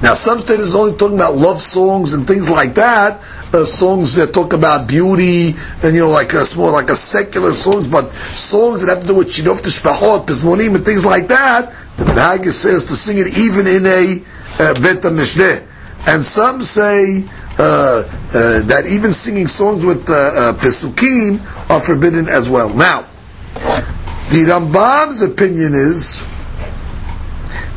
Now, 0.03 0.15
some 0.15 0.41
is 0.41 0.75
only 0.75 0.97
talking 0.97 1.17
about 1.17 1.37
love 1.37 1.61
songs 1.61 2.13
and 2.13 2.27
things 2.27 2.51
like 2.51 2.75
that. 2.75 3.23
Uh, 3.53 3.65
songs 3.65 4.17
that 4.17 4.35
talk 4.35 4.53
about 4.53 4.89
beauty 4.89 5.55
and 5.83 5.95
you 5.95 6.03
know, 6.03 6.11
like 6.11 6.35
a 6.35 6.45
small, 6.45 6.73
like 6.73 6.91
a 6.91 6.97
secular 6.97 7.53
songs, 7.53 7.89
but 7.89 8.11
songs 8.11 8.85
that 8.85 8.93
have 8.93 9.03
to 9.03 9.07
do 9.07 9.15
with 9.15 9.29
shidov 9.29 9.61
tishpachot, 9.61 10.27
pizmonim, 10.27 10.75
and 10.75 10.85
things 10.85 11.07
like 11.07 11.29
that. 11.29 11.71
The 11.97 12.05
Minhag 12.05 12.51
says 12.51 12.85
to 12.87 12.97
sing 12.97 13.19
it 13.19 13.39
even 13.39 13.67
in 13.67 13.87
a 13.87 14.23
uh, 14.59 14.75
mishneh. 14.75 15.67
And 16.07 16.25
some 16.25 16.61
say 16.61 17.25
uh, 17.59 17.63
uh, 17.63 18.03
that 18.67 18.85
even 18.87 19.13
singing 19.13 19.47
songs 19.47 19.87
with 19.87 20.11
uh, 20.11 20.15
uh, 20.15 20.53
pesukim 20.55 21.41
are 21.71 21.81
forbidden 21.81 22.29
as 22.29 22.51
well. 22.51 22.69
Now, 22.69 23.03
the 24.29 24.45
Rambam's 24.47 25.23
opinion 25.23 25.75
is 25.75 26.21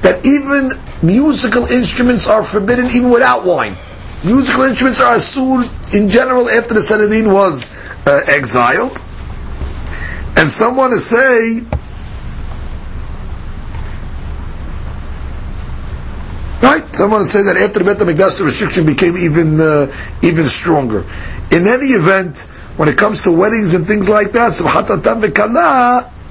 that 0.02 0.26
even 0.26 0.72
musical 1.02 1.66
instruments 1.66 2.28
are 2.28 2.44
forbidden 2.44 2.88
even 2.88 3.10
without 3.10 3.46
wine. 3.46 3.76
Musical 4.24 4.64
instruments 4.64 5.00
are 5.00 5.16
asur 5.16 5.64
in 5.94 6.10
general 6.10 6.50
after 6.50 6.74
the 6.74 6.82
Sanhedrin 6.82 7.32
was 7.32 7.72
uh, 8.06 8.22
exiled. 8.28 9.02
And 10.36 10.50
some 10.50 10.76
want 10.76 10.94
to 10.94 11.00
say 11.00 11.64
Right? 16.62 16.84
Some 16.94 17.12
want 17.12 17.24
to 17.24 17.30
say 17.30 17.42
that 17.44 17.56
after 17.56 17.80
the 17.80 17.86
Bet 17.86 17.98
HaMikdash 17.98 18.38
the 18.38 18.44
restriction 18.44 18.86
became 18.86 19.18
even 19.18 19.60
uh, 19.62 19.88
even 20.22 20.46
stronger. 20.46 21.06
In 21.52 21.68
any 21.68 21.88
event, 21.96 22.42
when 22.76 22.90
it 22.90 22.98
comes 22.98 23.22
to 23.24 23.32
weddings 23.32 23.74
and 23.74 23.88
things 23.88 24.10
like 24.10 24.34
that, 24.34 24.52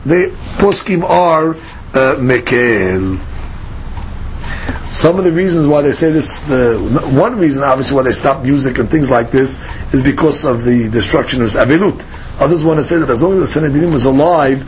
the 0.04 0.33
poskim 0.59 1.02
are 1.02 1.50
uh, 1.50 2.16
mekel. 2.20 3.38
Some 4.90 5.18
of 5.18 5.24
the 5.24 5.33
reasons 5.33 5.68
why 5.68 5.83
they 5.83 5.92
say 5.92 6.11
this, 6.11 6.40
the 6.40 6.79
one 7.12 7.38
reason 7.38 7.62
obviously 7.62 7.96
why 7.96 8.05
they 8.05 8.12
stop 8.12 8.42
music 8.42 8.79
and 8.79 8.90
things 8.90 9.11
like 9.11 9.31
this 9.31 9.62
is 9.92 10.03
because 10.03 10.46
of 10.46 10.64
the 10.64 10.88
destruction 10.88 11.42
of 11.42 11.48
Avilut. 11.51 12.07
Others 12.40 12.64
want 12.64 12.79
to 12.79 12.85
say 12.85 12.96
that 12.96 13.11
as 13.11 13.22
long 13.22 13.35
as 13.35 13.40
the 13.40 13.46
Sanhedrin 13.46 13.92
was 13.92 14.07
alive, 14.07 14.66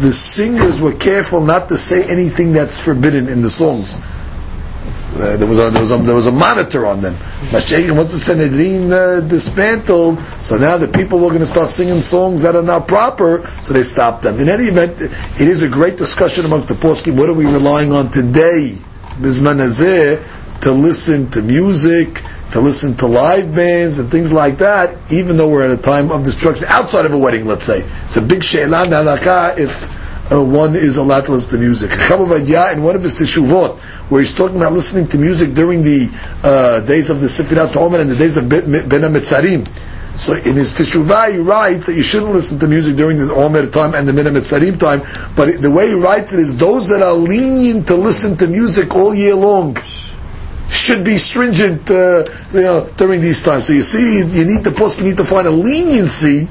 the 0.00 0.12
singers 0.12 0.80
were 0.80 0.94
careful 0.94 1.40
not 1.40 1.68
to 1.68 1.76
say 1.76 2.02
anything 2.10 2.52
that's 2.52 2.84
forbidden 2.84 3.28
in 3.28 3.42
the 3.42 3.50
songs. 3.50 4.00
Uh, 5.14 5.36
there 5.36 5.46
was 5.46 5.58
a 5.58 5.70
there 5.70 5.80
was 5.80 5.90
a 5.90 5.96
there 5.98 6.14
was 6.14 6.26
a 6.26 6.32
monitor 6.32 6.86
on 6.86 7.00
them. 7.00 7.14
Mashiach, 7.50 7.94
once 7.96 8.12
the 8.12 8.18
Sanhedrin 8.18 8.92
uh, 8.92 9.20
dismantled, 9.20 10.18
so 10.40 10.56
now 10.56 10.78
the 10.78 10.88
people 10.88 11.18
were 11.18 11.28
going 11.28 11.40
to 11.40 11.46
start 11.46 11.70
singing 11.70 12.00
songs 12.00 12.42
that 12.42 12.56
are 12.56 12.62
not 12.62 12.88
proper, 12.88 13.44
so 13.62 13.74
they 13.74 13.82
stopped 13.82 14.22
them. 14.22 14.38
In 14.38 14.48
any 14.48 14.64
event, 14.64 15.00
it 15.00 15.48
is 15.48 15.62
a 15.62 15.68
great 15.68 15.98
discussion 15.98 16.44
amongst 16.44 16.68
the 16.68 16.74
poskim. 16.74 17.16
What 17.16 17.28
are 17.28 17.34
we 17.34 17.44
relying 17.44 17.92
on 17.92 18.10
today? 18.10 18.78
To 20.62 20.72
listen 20.72 21.30
to 21.30 21.42
music, 21.42 22.22
to 22.52 22.60
listen 22.60 22.94
to 22.96 23.06
live 23.06 23.54
bands 23.54 23.98
and 23.98 24.10
things 24.10 24.32
like 24.32 24.58
that, 24.58 24.96
even 25.10 25.36
though 25.36 25.48
we're 25.48 25.64
at 25.64 25.70
a 25.70 25.80
time 25.80 26.10
of 26.10 26.24
destruction 26.24 26.66
outside 26.68 27.04
of 27.06 27.12
a 27.12 27.18
wedding, 27.18 27.46
let's 27.46 27.64
say. 27.64 27.80
It's 28.04 28.16
a 28.16 28.22
big 28.22 28.42
she'elan 28.42 28.86
halakha 28.86 29.58
if 29.58 30.00
uh, 30.32 30.42
one 30.42 30.76
is 30.76 30.96
allowed 30.96 31.24
to 31.24 31.32
listen 31.32 31.58
to 31.58 31.64
music. 31.64 31.90
in 31.92 32.82
one 32.82 32.96
of 32.96 33.02
his 33.02 33.14
teshuvot, 33.16 33.78
where 34.10 34.20
he's 34.20 34.34
talking 34.34 34.56
about 34.56 34.72
listening 34.72 35.08
to 35.08 35.18
music 35.18 35.54
during 35.54 35.82
the 35.82 36.08
uh, 36.44 36.80
days 36.80 37.10
of 37.10 37.20
the 37.20 37.26
Sefirat 37.26 37.76
Omer 37.76 38.00
and 38.00 38.10
the 38.10 38.16
days 38.16 38.36
of 38.36 38.48
Ben 38.48 38.62
HaMetzarim, 38.62 39.66
so 40.14 40.34
in 40.34 40.56
his 40.56 40.72
Teshuvah, 40.72 41.32
he 41.32 41.38
writes 41.38 41.86
that 41.86 41.94
you 41.94 42.02
shouldn't 42.02 42.32
listen 42.32 42.58
to 42.58 42.66
music 42.66 42.96
during 42.96 43.16
the 43.16 43.32
Omer 43.32 43.66
time 43.68 43.94
and 43.94 44.06
the 44.06 44.12
Mina 44.12 44.30
Mitzarim 44.30 44.78
time, 44.78 45.00
but 45.34 45.62
the 45.62 45.70
way 45.70 45.88
he 45.88 45.94
writes 45.94 46.32
it 46.32 46.40
is 46.40 46.56
those 46.56 46.88
that 46.88 47.02
are 47.02 47.14
lenient 47.14 47.86
to 47.88 47.94
listen 47.94 48.36
to 48.36 48.46
music 48.46 48.94
all 48.94 49.14
year 49.14 49.34
long 49.34 49.76
should 50.68 51.04
be 51.04 51.16
stringent 51.16 51.90
uh, 51.90 52.24
you 52.52 52.60
know, 52.60 52.88
during 52.96 53.20
these 53.20 53.42
times. 53.42 53.66
So 53.66 53.72
you 53.72 53.82
see, 53.82 54.18
you 54.18 54.44
need 54.44 54.62
the 54.62 54.72
post, 54.76 55.00
you 55.00 55.04
need 55.04 55.16
to 55.16 55.24
find 55.24 55.46
a 55.46 55.50
leniency 55.50 56.48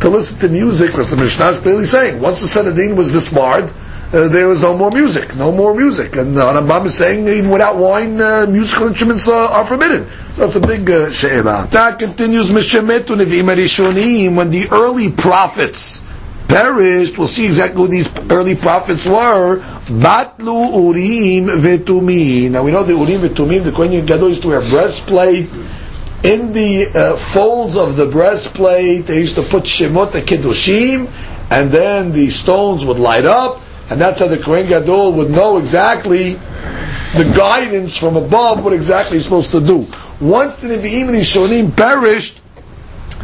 to 0.00 0.08
listen 0.10 0.38
to 0.40 0.48
music, 0.48 0.88
because 0.88 1.10
the 1.10 1.16
Mishnah 1.16 1.46
is 1.46 1.60
clearly 1.60 1.86
saying, 1.86 2.20
once 2.20 2.40
the 2.40 2.48
Sanhedrin 2.48 2.96
was 2.96 3.12
disbarred, 3.12 3.70
uh, 4.12 4.28
there 4.28 4.46
was 4.48 4.60
no 4.60 4.76
more 4.76 4.90
music, 4.90 5.34
no 5.36 5.50
more 5.50 5.74
music. 5.74 6.16
And 6.16 6.36
uh, 6.36 6.52
Rambam 6.52 6.86
is 6.86 6.94
saying 6.96 7.26
even 7.26 7.50
without 7.50 7.76
wine, 7.76 8.20
uh, 8.20 8.46
musical 8.48 8.88
instruments 8.88 9.26
uh, 9.26 9.48
are 9.48 9.64
forbidden. 9.64 10.06
So 10.34 10.46
it's 10.46 10.56
a 10.56 10.60
big 10.60 10.90
uh, 10.90 11.10
she'ela. 11.10 11.66
That 11.70 11.98
continues, 11.98 12.50
when 12.50 12.60
the 14.50 14.68
early 14.70 15.10
prophets 15.10 16.04
perished, 16.46 17.16
we'll 17.16 17.26
see 17.26 17.46
exactly 17.46 17.80
who 17.80 17.88
these 17.88 18.12
early 18.30 18.54
prophets 18.54 19.06
were. 19.06 19.60
Batlu 19.86 20.94
Urim 20.94 21.46
Vetumim. 21.60 22.50
Now 22.50 22.62
we 22.62 22.72
know 22.72 22.84
the 22.84 22.92
Urim 22.92 23.22
Vetumim, 23.22 23.64
the 23.64 23.72
Kohen 23.72 24.04
Gadol 24.04 24.28
used 24.28 24.42
to 24.42 24.48
wear 24.48 24.60
breastplate. 24.60 25.48
In 26.22 26.52
the 26.52 26.86
uh, 26.94 27.16
folds 27.16 27.76
of 27.76 27.96
the 27.96 28.06
breastplate, 28.06 29.06
they 29.06 29.20
used 29.20 29.34
to 29.36 29.42
put 29.42 29.64
Shemot 29.64 30.12
Kedoshim, 30.12 31.08
and 31.50 31.70
then 31.70 32.12
the 32.12 32.30
stones 32.30 32.84
would 32.84 32.98
light 32.98 33.24
up, 33.24 33.60
and 33.90 34.00
that's 34.00 34.20
how 34.20 34.28
the 34.28 34.38
Kohen 34.38 34.66
Gadol 34.66 35.12
would 35.14 35.30
know 35.30 35.58
exactly 35.58 36.34
the 37.14 37.30
guidance 37.36 37.96
from 37.96 38.16
above 38.16 38.64
what 38.64 38.72
exactly 38.72 39.16
he's 39.16 39.24
supposed 39.24 39.50
to 39.52 39.60
do. 39.60 39.86
Once 40.20 40.56
the 40.56 40.68
Nevi'im 40.68 41.08
and 41.08 41.16
Rishonim 41.16 41.76
perished, 41.76 42.40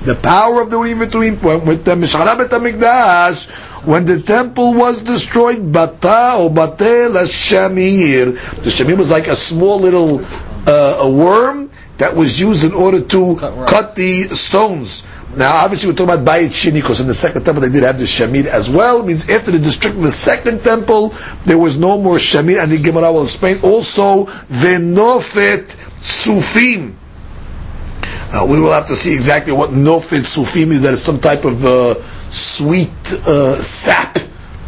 the 0.04 0.14
power 0.14 0.60
of 0.60 0.70
the 0.70 0.76
V'Turim 0.76 1.42
went 1.42 1.64
with 1.64 1.84
the 1.84 1.94
Mishara 1.94 2.36
HaMikdash 2.46 3.50
when 3.84 4.04
the 4.04 4.20
temple 4.20 4.74
was 4.74 5.02
destroyed, 5.02 5.72
Bata 5.72 6.36
or 6.38 6.50
Batel 6.50 7.14
Shamir. 7.26 8.32
The 8.62 8.70
Shamir 8.70 8.96
was 8.96 9.10
like 9.10 9.26
a 9.26 9.36
small 9.36 9.80
little 9.80 10.24
uh, 10.66 10.98
a 11.00 11.10
worm 11.10 11.67
that 11.98 12.14
was 12.14 12.40
used 12.40 12.64
in 12.64 12.72
order 12.72 13.00
to 13.00 13.36
cut, 13.36 13.68
cut 13.68 13.94
the 13.96 14.22
stones. 14.28 15.06
Now, 15.36 15.56
obviously, 15.56 15.90
we're 15.90 15.96
talking 15.96 16.14
about 16.14 16.24
Bayit 16.26 16.48
Shini 16.48 16.74
because 16.74 17.00
in 17.00 17.06
the 17.06 17.14
second 17.14 17.44
temple 17.44 17.60
they 17.62 17.68
did 17.70 17.82
have 17.82 17.98
the 17.98 18.04
Shamir 18.04 18.46
as 18.46 18.70
well. 18.70 19.00
It 19.02 19.06
means 19.06 19.28
after 19.28 19.50
the 19.50 19.58
destruction 19.58 19.98
of 19.98 20.04
the 20.04 20.10
second 20.12 20.62
temple, 20.62 21.14
there 21.44 21.58
was 21.58 21.78
no 21.78 21.98
more 22.00 22.16
Shamir, 22.16 22.62
and 22.62 22.72
the 22.72 22.78
Gemara 22.78 23.12
will 23.12 23.24
explain 23.24 23.60
also 23.62 24.24
the 24.48 24.78
Nofet 24.80 25.66
Sufim. 25.98 26.94
Uh, 28.32 28.46
we 28.48 28.60
will 28.60 28.72
have 28.72 28.86
to 28.86 28.96
see 28.96 29.14
exactly 29.14 29.52
what 29.52 29.70
Nofet 29.70 30.24
Sufim 30.24 30.70
is. 30.70 30.82
That 30.82 30.94
is 30.94 31.02
some 31.02 31.20
type 31.20 31.44
of 31.44 31.64
uh, 31.64 31.94
sweet 32.30 32.90
uh, 33.26 33.56
sap, 33.60 34.18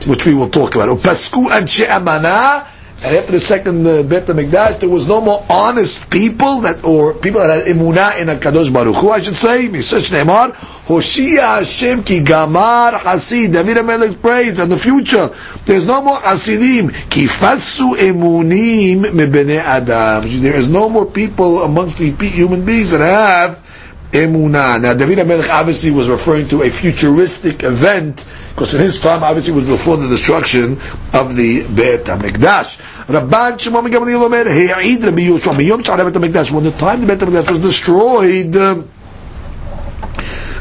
which 0.06 0.26
we 0.26 0.34
will 0.34 0.50
talk 0.50 0.74
about. 0.74 0.88
Upasku 0.88 1.50
and 1.50 1.68
She'amana 1.68 2.66
and 3.02 3.16
after 3.16 3.32
the 3.32 3.40
second 3.40 3.86
uh, 3.86 4.02
Beit 4.02 4.26
HaMikdash, 4.26 4.80
there 4.80 4.88
was 4.88 5.08
no 5.08 5.22
more 5.22 5.42
honest 5.48 6.10
people 6.10 6.60
that, 6.60 6.84
or 6.84 7.14
people 7.14 7.40
that 7.40 7.66
had 7.66 7.74
imunah 7.74 8.20
in 8.20 8.28
a 8.28 8.34
Kadosh 8.34 8.70
Baruch 8.70 8.96
Hu, 8.96 9.10
I 9.10 9.20
should 9.22 9.36
say, 9.36 9.68
Misesh 9.68 10.10
Neymar, 10.10 10.52
Hoshia 10.84 11.58
Hashem 11.60 12.04
ki 12.04 12.20
gamar 12.20 13.00
hasid, 13.00 13.54
David 13.54 13.78
HaMelech 13.78 14.20
prays, 14.20 14.58
in 14.58 14.68
the 14.68 14.76
future, 14.76 15.30
there's 15.64 15.86
no 15.86 16.02
more 16.02 16.20
hasidim, 16.20 16.90
ki 17.08 17.24
fasu 17.24 17.94
emunim 17.96 19.00
mebene 19.12 19.56
adam. 19.58 20.24
There 20.42 20.56
is 20.56 20.68
no 20.68 20.90
more 20.90 21.06
people 21.06 21.62
amongst 21.62 21.96
the 21.96 22.10
human 22.10 22.66
beings 22.66 22.90
that 22.90 23.00
have 23.00 23.69
emunah. 24.12 24.80
Now, 24.80 24.94
David 24.94 25.18
HaMelech 25.18 25.48
obviously 25.50 25.90
was 25.90 26.08
referring 26.08 26.48
to 26.48 26.62
a 26.62 26.70
futuristic 26.70 27.62
event, 27.62 28.26
because 28.50 28.74
in 28.74 28.80
his 28.80 29.00
time, 29.00 29.22
obviously, 29.22 29.54
was 29.54 29.64
before 29.64 29.96
the 29.96 30.08
destruction 30.08 30.72
of 31.12 31.36
the 31.36 31.62
Beit 31.74 32.04
HaMikdash. 32.04 32.78
Rabban 33.06 33.58
Shimon 33.58 33.86
Gamliel 33.86 34.22
Omer, 34.22 34.50
He'id 34.52 35.02
Rabbi 35.02 35.22
Yoshua, 35.22 35.54
Miyom 35.54 35.82
Sha'ar 35.82 36.10
Beit 36.10 36.20
HaMikdash, 36.20 36.52
when 36.52 36.64
the 36.64 36.70
time 36.72 37.00
the 37.00 37.06
Beit 37.06 37.18
HaMikdash 37.18 37.50
was 37.50 37.60
destroyed, 37.60 38.56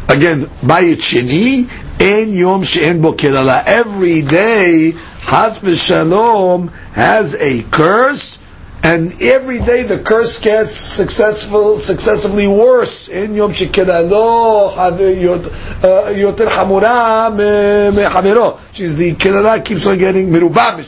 again, 0.09 0.45
Bayit 0.61 0.97
Sheni, 0.97 1.69
En 2.01 2.31
Yom 2.31 2.63
She'en 2.63 3.01
Bo 3.01 3.13
every 3.13 4.21
day, 4.21 4.93
Haz 5.21 5.59
V'Shalom 5.59 6.71
has 6.93 7.35
a 7.35 7.61
curse, 7.63 8.39
and 8.83 9.21
every 9.21 9.59
day 9.59 9.83
the 9.83 9.99
curse 9.99 10.39
gets 10.39 10.73
successful, 10.73 11.77
successively 11.77 12.47
worse. 12.47 13.09
In 13.09 13.35
Yom 13.35 13.51
Shekedalo 13.51 14.69
uh, 14.77 14.91
Yoter 16.13 16.47
Hamura 16.47 17.29
Mehavero. 17.91 18.59
She's 18.73 18.95
the 18.95 19.13
Kedala 19.13 19.63
keeps 19.65 19.85
on 19.87 19.97
getting 19.97 20.29
Merubah 20.29 20.79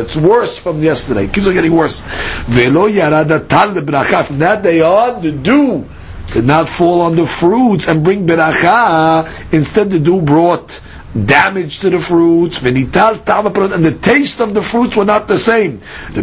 It's 0.00 0.16
worse 0.16 0.58
from 0.58 0.80
yesterday. 0.82 1.24
It 1.24 1.32
Keeps 1.32 1.48
on 1.48 1.54
getting 1.54 1.74
worse. 1.74 2.02
Velo 2.46 2.88
Yarada 2.88 3.48
Tal 3.48 3.70
Bracha. 3.82 4.24
From 4.24 4.38
that 4.40 4.62
day 4.62 4.82
on, 4.82 5.22
the 5.22 5.32
dew 5.32 5.86
did 6.32 6.44
not 6.44 6.68
fall 6.68 7.00
on 7.00 7.16
the 7.16 7.26
fruits 7.26 7.88
and 7.88 8.04
bring 8.04 8.26
beracha. 8.26 9.52
Instead, 9.52 9.90
the 9.90 9.98
dew 9.98 10.20
brought 10.20 10.80
damage 11.14 11.80
to 11.80 11.90
the 11.90 11.98
fruits, 11.98 12.62
and 12.62 12.76
the 12.76 13.98
taste 14.00 14.40
of 14.40 14.54
the 14.54 14.62
fruits 14.62 14.96
were 14.96 15.04
not 15.04 15.26
the 15.28 15.36
same. 15.38 15.80
The 16.12 16.22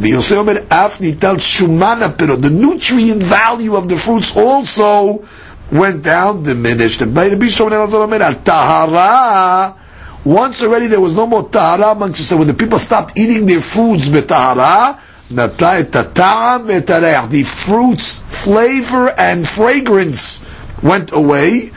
nutrient 2.51 3.23
value 3.23 3.75
of 3.75 3.89
the 3.89 3.97
fruits 3.97 4.35
also 4.37 5.25
went 5.71 6.03
down, 6.03 6.43
diminished. 6.43 7.01
Once 10.25 10.61
already 10.63 10.87
there 10.87 10.99
was 11.01 11.13
no 11.15 11.25
more 11.27 11.47
tahara 11.49 11.91
amongst 11.91 12.19
us. 12.31 12.37
When 12.37 12.47
the 12.47 12.53
people 12.53 12.79
stopped 12.79 13.17
eating 13.17 13.45
their 13.45 13.61
foods 13.61 14.09
betahara, 14.09 14.99
the 17.29 17.43
fruits, 17.43 18.19
flavor 18.19 19.09
and 19.17 19.45
fragrance 19.47 20.45
went 20.81 21.11
away. 21.11 21.71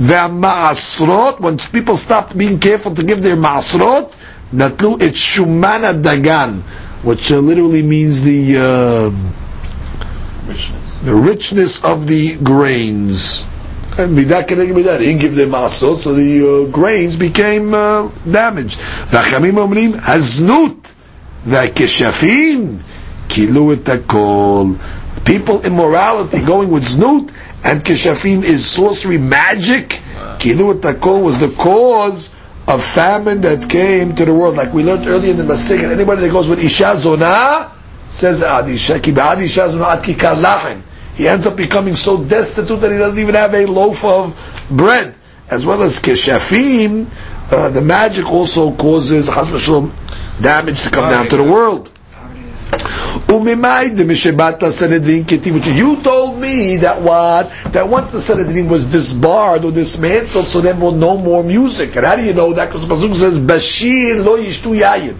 The 0.00 0.32
ma'asrot, 0.32 1.40
when 1.40 1.58
people 1.58 1.94
stopped 1.94 2.36
being 2.36 2.58
careful 2.58 2.94
to 2.94 3.02
give 3.04 3.20
their 3.22 3.36
ma'asrot, 3.36 4.16
natlu 4.50 4.96
it 5.02 5.12
shumana 5.12 5.92
dagan, 5.92 6.62
which 7.04 7.30
uh, 7.30 7.36
literally 7.36 7.82
means 7.82 8.22
the 8.22 8.56
uh, 8.56 9.10
richness. 10.48 11.00
the 11.02 11.14
richness 11.14 11.84
of 11.84 12.06
the 12.06 12.36
grains. 12.38 13.44
And 13.98 14.16
be 14.16 14.24
that. 14.24 14.48
He 14.48 14.54
didn't 14.56 15.20
give 15.20 15.34
them 15.34 15.50
ma'asrot, 15.50 16.00
so 16.00 16.14
the 16.14 16.64
uh, 16.64 16.70
grains 16.72 17.16
became 17.16 17.74
uh, 17.74 18.08
damaged. 18.24 18.78
V'achamim 18.78 19.52
omrim 19.60 19.92
haznut 20.00 20.94
v'keshafim 21.44 22.78
kilu 23.28 23.76
et 23.76 25.24
People 25.26 25.60
immorality 25.66 26.40
going 26.42 26.70
with 26.70 26.84
znut 26.84 27.30
and 27.64 27.82
kishafim 27.82 28.42
is 28.42 28.68
sorcery 28.68 29.18
magic. 29.18 30.00
Kilu 30.38 30.80
takol 30.80 31.22
was 31.22 31.38
the 31.38 31.54
cause 31.56 32.34
of 32.66 32.82
famine 32.82 33.40
that 33.42 33.68
came 33.68 34.14
to 34.14 34.24
the 34.24 34.32
world. 34.34 34.56
Like 34.56 34.72
we 34.72 34.82
learned 34.82 35.06
earlier 35.06 35.32
in 35.32 35.36
the 35.38 35.44
Masik, 35.44 35.82
anybody 35.82 36.22
that 36.22 36.30
goes 36.30 36.48
with 36.48 36.60
Isha 36.60 36.94
Zonah 36.96 37.70
says 38.08 38.42
Adisha, 38.42 38.96
Isha 39.42 39.60
Zonah 39.68 40.82
He 41.14 41.28
ends 41.28 41.46
up 41.46 41.56
becoming 41.56 41.94
so 41.94 42.24
destitute 42.24 42.80
that 42.80 42.90
he 42.92 42.98
doesn't 42.98 43.20
even 43.20 43.34
have 43.34 43.54
a 43.54 43.66
loaf 43.66 44.04
of 44.04 44.66
bread. 44.70 45.14
As 45.50 45.66
well 45.66 45.82
as 45.82 45.98
kishafim, 45.98 47.06
uh, 47.52 47.68
the 47.70 47.82
magic 47.82 48.26
also 48.30 48.74
causes 48.76 49.26
damage 50.40 50.82
to 50.82 50.90
come 50.90 51.10
down 51.10 51.28
to 51.28 51.36
the 51.36 51.42
world. 51.42 51.92
You 53.30 53.46
told 56.02 56.38
me 56.40 56.76
that 56.78 57.00
what? 57.00 57.50
That 57.72 57.88
once 57.88 58.12
the 58.12 58.20
Sanhedrin 58.20 58.68
was 58.68 58.86
disbarred 58.86 59.64
or 59.64 59.72
dismantled, 59.72 60.46
so 60.46 60.60
there 60.60 60.74
was 60.74 60.94
no 60.94 61.16
more 61.18 61.42
music. 61.42 61.96
And 61.96 62.06
how 62.06 62.16
do 62.16 62.22
you 62.22 62.34
know 62.34 62.52
that? 62.52 62.66
Because 62.66 62.86
the 62.86 62.94
Pasuk 62.94 63.14
says, 63.14 63.40
Bashir 63.40 64.24
lo 64.24 64.36
yishtu 64.36 64.78
yayin. 64.78 65.16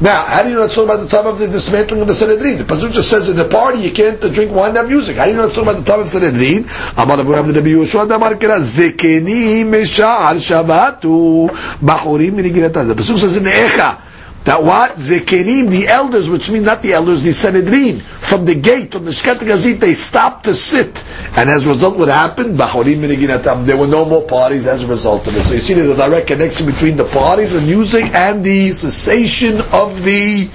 Now, 0.00 0.24
how 0.26 0.42
do 0.44 0.50
you 0.50 0.54
know 0.54 0.62
it's 0.62 0.74
talking 0.74 0.90
about 0.90 1.02
the 1.02 1.08
time 1.08 1.26
of 1.26 1.38
the 1.38 1.48
dismantling 1.48 2.00
of 2.02 2.06
the 2.06 2.14
Sanhedrin? 2.14 2.58
The 2.58 2.64
Pasuk 2.64 2.92
just 2.92 3.10
says 3.10 3.28
in 3.28 3.36
the 3.36 3.48
party 3.48 3.80
you 3.80 3.90
can't 3.90 4.20
drink 4.20 4.52
wine 4.52 4.68
and 4.68 4.76
have 4.78 4.88
music. 4.88 5.16
How 5.16 5.24
do 5.24 5.30
you 5.32 5.36
know 5.36 5.46
it's 5.46 5.56
talking 5.56 5.70
about 5.70 5.84
the 5.84 5.90
time 5.90 6.00
of 6.00 6.06
the 6.06 6.20
Sanhedrin? 6.20 6.64
Rabbi 6.96 7.22
Rabbi 7.22 7.68
Yoshua 7.70 8.08
Damar 8.08 8.34
Kira 8.34 8.60
Zekeni 8.60 9.64
Mesha'ar 9.64 10.36
Shabatu 10.36 11.48
Bachorim 11.80 12.32
Miniginatan. 12.32 12.86
The 12.88 12.94
Pasuk 12.94 13.18
says 13.18 13.36
in 13.36 13.44
Echa 13.44 13.98
that 14.44 14.62
what? 14.62 14.92
Zekenim, 14.92 15.70
the 15.70 15.88
elders, 15.88 16.30
which 16.30 16.50
means 16.50 16.64
not 16.64 16.80
the 16.80 16.94
elders, 16.94 17.22
the 17.22 17.32
Sanhedrin, 17.32 18.00
from 18.00 18.44
the 18.46 18.54
gate, 18.54 18.92
from 18.92 19.04
the 19.04 19.10
Shket 19.10 19.36
Gazit, 19.36 19.78
they 19.78 19.92
stopped 19.92 20.44
to 20.44 20.54
sit. 20.54 21.04
And 21.36 21.50
as 21.50 21.66
a 21.66 21.70
result, 21.70 21.98
what 21.98 22.08
happened? 22.08 22.58
There 22.58 23.76
were 23.76 23.86
no 23.86 24.04
more 24.06 24.22
parties 24.26 24.66
as 24.66 24.84
a 24.84 24.86
result 24.86 25.26
of 25.26 25.36
it. 25.36 25.42
So 25.42 25.54
you 25.54 25.60
see 25.60 25.74
there's 25.74 25.90
a 25.90 25.96
direct 25.96 26.28
connection 26.28 26.66
between 26.66 26.96
the 26.96 27.04
parties 27.04 27.54
and 27.54 27.66
music 27.66 28.06
and 28.14 28.42
the 28.42 28.72
cessation 28.72 29.60
of 29.72 30.02
the 30.02 30.48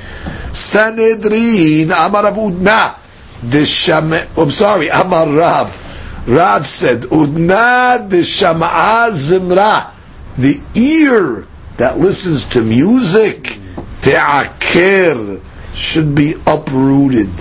Sanhedrin. 0.53 1.91
Amar 1.91 2.23
Udna. 2.31 2.95
The 3.43 3.65
Sham, 3.65 4.13
I'm 4.13 4.51
sorry, 4.51 4.87
Amar 4.87 5.27
Rav. 5.27 6.25
Rav 6.27 6.65
said, 6.65 7.01
Udna 7.01 8.09
the 8.09 8.21
Shama'a 8.21 9.11
Zimra. 9.11 9.91
The 10.37 10.61
ear 10.73 11.45
that 11.77 11.99
listens 11.99 12.45
to 12.45 12.61
music 12.61 13.59
te'aker 14.03 15.41
should 15.73 16.13
be 16.13 16.35
uprooted. 16.45 17.31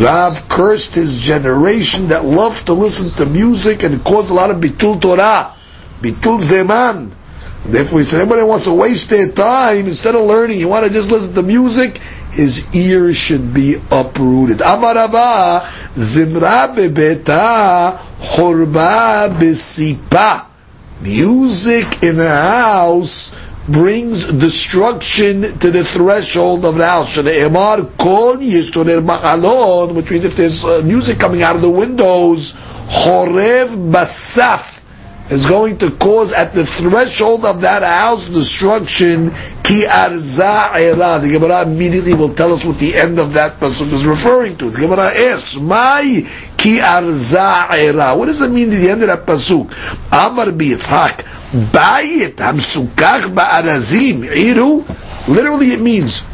Rav 0.00 0.48
cursed 0.48 0.96
his 0.96 1.20
generation 1.20 2.08
that 2.08 2.24
loved 2.24 2.66
to 2.66 2.72
listen 2.72 3.10
to 3.10 3.30
music 3.30 3.82
and 3.84 4.02
caused 4.02 4.30
a 4.30 4.34
lot 4.34 4.50
of 4.50 4.56
bitul 4.56 5.00
Torah, 5.00 5.54
bitul 6.00 6.40
zeman. 6.40 7.12
Therefore, 7.64 8.00
he 8.00 8.04
said, 8.06 8.22
anybody 8.22 8.42
wants 8.42 8.64
to 8.64 8.72
waste 8.72 9.10
their 9.10 9.30
time, 9.30 9.86
instead 9.86 10.14
of 10.14 10.22
learning, 10.24 10.58
you 10.58 10.68
want 10.68 10.86
to 10.86 10.92
just 10.92 11.10
listen 11.10 11.34
to 11.34 11.42
music, 11.42 11.98
his 12.32 12.74
ears 12.74 13.16
should 13.16 13.52
be 13.52 13.74
uprooted. 13.90 14.58
Amarava, 14.58 15.60
zimra 15.92 16.74
bebeta, 16.74 17.98
chorba 18.18 19.28
besipa. 19.28 20.46
Music 21.02 22.02
in 22.02 22.16
the 22.16 22.28
house 22.28 23.34
brings 23.72 24.26
destruction 24.32 25.58
to 25.58 25.70
the 25.70 25.84
threshold 25.84 26.64
of 26.64 26.74
the 26.76 26.86
house. 26.86 27.16
Which 27.16 27.24
means 30.10 30.24
if 30.24 30.36
there's 30.36 30.64
uh, 30.64 30.82
music 30.84 31.18
coming 31.18 31.42
out 31.42 31.56
of 31.56 31.62
the 31.62 31.70
windows, 31.70 32.52
chorev 32.52 33.90
basaf 33.92 34.80
is 35.30 35.46
going 35.46 35.78
to 35.78 35.90
cause 35.92 36.32
at 36.32 36.52
the 36.52 36.66
threshold 36.66 37.44
of 37.44 37.60
that 37.60 37.82
house 37.82 38.28
destruction. 38.28 39.30
Ki 39.62 39.84
arza 39.86 41.20
The 41.22 41.28
Gemara 41.30 41.62
immediately 41.62 42.14
will 42.14 42.34
tell 42.34 42.52
us 42.52 42.64
what 42.64 42.78
the 42.78 42.94
end 42.96 43.20
of 43.20 43.34
that 43.34 43.60
pasuk 43.60 43.92
is 43.92 44.04
referring 44.04 44.56
to. 44.58 44.70
The 44.70 44.80
Gemara 44.80 45.14
asks, 45.14 45.56
"My 45.60 46.26
ki 46.56 46.78
arza 46.78 48.16
What 48.18 48.26
does 48.26 48.40
it 48.42 48.50
mean 48.50 48.70
the 48.70 48.90
end 48.90 49.02
of 49.02 49.08
that 49.08 49.24
pasuk? 49.26 49.70
Amar 50.10 50.46
biyitzhak 50.46 51.24
bayit 51.52 52.36
hamsukach 52.36 53.34
ba'arazim 53.34 54.22
iru. 54.24 54.84
Literally, 55.28 55.72
it 55.72 55.80
means 55.80 56.24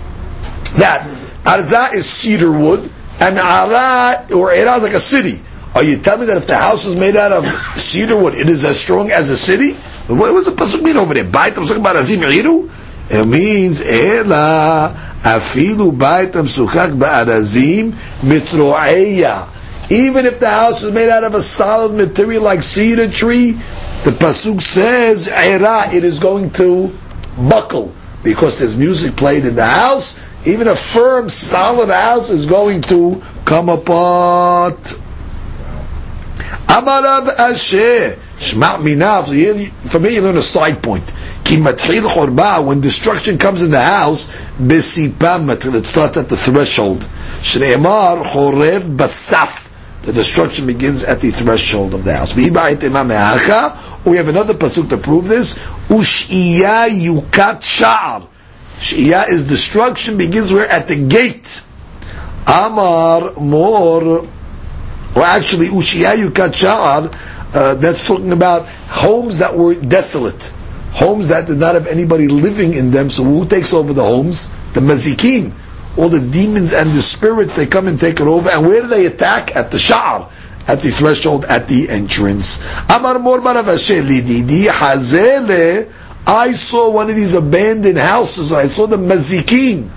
that 0.76 1.06
arza 1.44 1.92
is 1.94 2.08
cedar 2.08 2.50
wood 2.52 2.90
and 3.20 3.38
ara 3.38 4.26
or 4.34 4.52
era 4.52 4.76
is 4.76 4.82
like 4.82 4.92
a 4.94 5.00
city. 5.00 5.40
Are 5.74 5.82
you 5.82 5.98
telling 5.98 6.20
me 6.20 6.26
that 6.26 6.38
if 6.38 6.46
the 6.46 6.56
house 6.56 6.86
is 6.86 6.96
made 6.98 7.16
out 7.16 7.32
of 7.32 7.46
cedar 7.78 8.16
wood, 8.16 8.34
it 8.34 8.48
is 8.48 8.64
as 8.64 8.80
strong 8.80 9.10
as 9.10 9.28
a 9.28 9.36
city? 9.36 9.72
What 10.08 10.32
does 10.32 10.46
the 10.46 10.52
pasuk 10.52 10.82
mean 10.82 10.96
over 10.96 11.14
there? 11.14 11.24
Baitam 11.24 11.66
talking 11.66 11.80
about 11.80 11.96
iru. 11.96 12.70
It 13.08 13.26
means 13.26 13.80
ela 13.80 14.94
afilu 15.22 15.92
baitam 15.96 16.46
suchak 16.46 16.92
ba'arazim 16.92 17.92
mitroeya. 18.22 19.48
Even 19.90 20.26
if 20.26 20.40
the 20.40 20.50
house 20.50 20.82
is 20.82 20.92
made 20.92 21.08
out 21.08 21.24
of 21.24 21.34
a 21.34 21.42
solid 21.42 21.92
material 21.92 22.42
like 22.42 22.62
cedar 22.62 23.08
tree, 23.08 23.52
the 24.04 24.10
pasuk 24.10 24.60
says 24.60 25.28
era 25.28 25.88
it 25.92 26.04
is 26.04 26.18
going 26.18 26.50
to 26.52 26.96
buckle 27.48 27.92
because 28.22 28.58
there's 28.58 28.76
music 28.76 29.16
played 29.16 29.44
in 29.44 29.54
the 29.54 29.66
house. 29.66 30.22
Even 30.46 30.68
a 30.68 30.76
firm, 30.76 31.28
solid 31.28 31.88
house 31.88 32.30
is 32.30 32.46
going 32.46 32.80
to 32.82 33.22
come 33.44 33.68
apart. 33.68 34.82
Amarav 36.68 37.36
Ashi. 37.36 38.16
Shma 38.38 38.76
minav. 38.78 39.70
For 39.88 39.98
me, 39.98 40.14
you 40.14 40.22
learn 40.22 40.36
a 40.36 40.42
side 40.42 40.82
point. 40.82 41.08
When 41.48 42.80
destruction 42.80 43.38
comes 43.38 43.62
in 43.62 43.70
the 43.70 43.80
house, 43.80 44.26
besipam. 44.58 45.48
It 45.74 45.86
starts 45.86 46.16
at 46.16 46.28
the 46.28 46.36
threshold. 46.36 47.00
Shneimar 47.40 48.24
chorev 48.24 48.96
basaf. 48.96 49.65
The 50.06 50.12
destruction 50.12 50.66
begins 50.66 51.02
at 51.04 51.20
the 51.20 51.32
threshold 51.32 51.92
of 51.92 52.04
the 52.04 52.16
house. 52.16 52.34
We 52.36 52.44
have 52.44 52.54
another 54.28 54.54
pasuk 54.54 54.88
to 54.90 54.96
prove 54.96 55.26
this. 55.28 55.58
Ushiya 55.88 56.88
yukat 56.88 57.60
sha'ar. 57.60 58.26
Shia 58.78 59.28
is 59.28 59.44
destruction 59.46 60.16
begins 60.16 60.52
where 60.52 60.68
at 60.68 60.86
the 60.86 60.96
gate. 60.96 61.62
Amar 62.46 63.32
more 63.32 64.28
or 65.16 65.22
actually 65.24 65.68
Ushiyayu 65.68 66.28
Kachar, 66.28 67.12
uh, 67.54 67.74
that's 67.74 68.06
talking 68.06 68.32
about 68.32 68.66
homes 68.88 69.38
that 69.38 69.56
were 69.56 69.74
desolate, 69.74 70.52
homes 70.92 71.28
that 71.28 71.46
did 71.46 71.56
not 71.56 71.74
have 71.74 71.86
anybody 71.86 72.28
living 72.28 72.74
in 72.74 72.90
them. 72.90 73.08
So 73.08 73.24
who 73.24 73.46
takes 73.48 73.72
over 73.72 73.92
the 73.92 74.04
homes? 74.04 74.50
The 74.74 74.80
Mazikim. 74.80 75.52
All 75.96 76.08
the 76.08 76.20
demons 76.20 76.72
and 76.72 76.90
the 76.90 77.02
spirits, 77.02 77.54
they 77.54 77.66
come 77.66 77.86
and 77.88 77.98
take 77.98 78.20
it 78.20 78.26
over. 78.26 78.50
And 78.50 78.66
where 78.66 78.82
do 78.82 78.88
they 78.88 79.06
attack? 79.06 79.54
At 79.56 79.70
the 79.70 79.78
Sha'ar 79.78 80.30
at 80.68 80.80
the 80.80 80.90
threshold, 80.90 81.44
at 81.44 81.68
the 81.68 81.88
entrance. 81.88 82.60
Amar 82.90 83.18
Mor 83.20 83.38
Hazele. 83.40 84.68
I 86.26 86.52
saw 86.54 86.90
one 86.90 87.08
of 87.08 87.14
these 87.14 87.34
abandoned 87.34 87.98
houses. 87.98 88.52
I 88.52 88.66
saw 88.66 88.86
the 88.88 88.96
mazikim 88.96 89.88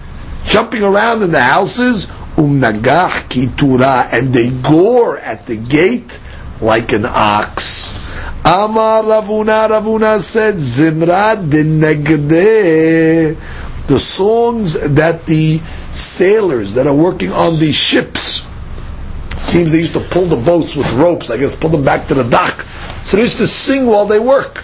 jumping 0.46 0.84
around 0.84 1.24
in 1.24 1.32
the 1.32 1.42
houses 1.42 2.06
umnagach 2.40 3.28
kitura, 3.30 4.08
and 4.14 4.34
they 4.34 4.50
gore 4.50 5.18
at 5.18 5.46
the 5.48 5.56
gate 5.58 6.20
like 6.62 6.92
an 6.94 7.06
ox. 7.06 8.16
Amar 8.46 9.04
Rav 9.04 9.26
Huna, 9.26 9.68
Ravuna 9.70 10.20
said, 10.20 10.56
Zimra 10.56 11.36
de 11.50 11.64
The 13.88 14.00
songs 14.00 14.80
that 14.96 15.26
the 15.26 15.60
sailors 15.92 16.74
that 16.76 16.88
are 16.88 16.94
working 16.94 17.32
on 17.32 17.60
these 17.60 17.76
ships, 17.76 18.48
seems 19.38 19.72
they 19.72 19.80
used 19.80 19.94
to 19.94 20.00
pull 20.00 20.26
the 20.26 20.36
boats 20.36 20.76
with 20.76 20.92
ropes, 20.94 21.30
I 21.30 21.38
guess 21.38 21.56
pull 21.56 21.70
them 21.70 21.84
back 21.84 22.08
to 22.08 22.14
the 22.14 22.24
dock. 22.24 22.62
So 23.04 23.18
they 23.18 23.24
used 23.24 23.38
to 23.38 23.48
sing 23.48 23.88
while 23.88 24.06
they 24.06 24.20
work. 24.20 24.64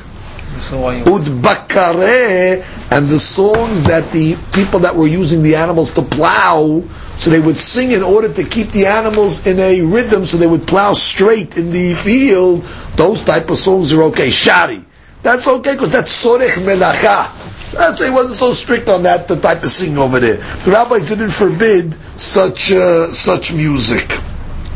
Udbakare, 1.03 2.65
and 2.91 3.07
the 3.07 3.19
songs 3.19 3.83
that 3.83 4.11
the 4.11 4.37
people 4.53 4.79
that 4.81 4.95
were 4.95 5.07
using 5.07 5.43
the 5.43 5.55
animals 5.55 5.93
to 5.95 6.01
plow 6.01 6.83
so 7.15 7.29
they 7.29 7.39
would 7.39 7.57
sing 7.57 7.91
in 7.91 8.03
order 8.03 8.31
to 8.31 8.43
keep 8.43 8.71
the 8.71 8.85
animals 8.85 9.47
in 9.47 9.59
a 9.59 9.81
rhythm, 9.81 10.25
so 10.25 10.37
they 10.37 10.47
would 10.47 10.67
plow 10.67 10.93
straight 10.93 11.57
in 11.57 11.71
the 11.71 11.93
field. 11.93 12.63
Those 12.95 13.23
type 13.23 13.49
of 13.49 13.57
songs 13.57 13.93
are 13.93 14.03
okay. 14.03 14.29
Shari. 14.29 14.83
That's 15.23 15.47
okay 15.47 15.73
because 15.73 15.91
that's 15.91 16.23
sorech 16.23 16.51
melacha. 16.63 17.31
So 17.67 17.77
that's 17.77 17.99
why 17.99 18.07
he 18.07 18.11
wasn't 18.11 18.35
so 18.35 18.51
strict 18.51 18.89
on 18.89 19.03
that 19.03 19.27
the 19.27 19.39
type 19.39 19.63
of 19.63 19.69
singing 19.69 19.97
over 19.97 20.19
there. 20.19 20.37
The 20.37 20.71
rabbis 20.71 21.09
didn't 21.09 21.31
forbid 21.31 21.93
such 22.19 22.71
uh, 22.71 23.11
such 23.11 23.53
music. 23.53 24.11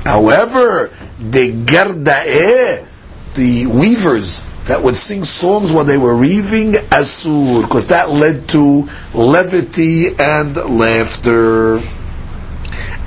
However, 0.04 0.92
the 1.20 1.52
gerdae, 1.52 2.86
the 3.36 3.66
weavers 3.68 4.44
that 4.66 4.82
would 4.84 4.96
sing 4.96 5.24
songs 5.24 5.72
while 5.72 5.86
they 5.86 5.98
were 5.98 6.18
weaving 6.18 6.74
asur, 6.74 7.62
because 7.64 7.88
that 7.88 8.10
led 8.10 8.48
to 8.50 8.88
levity 9.14 10.08
and 10.18 10.56
laughter 10.56 11.80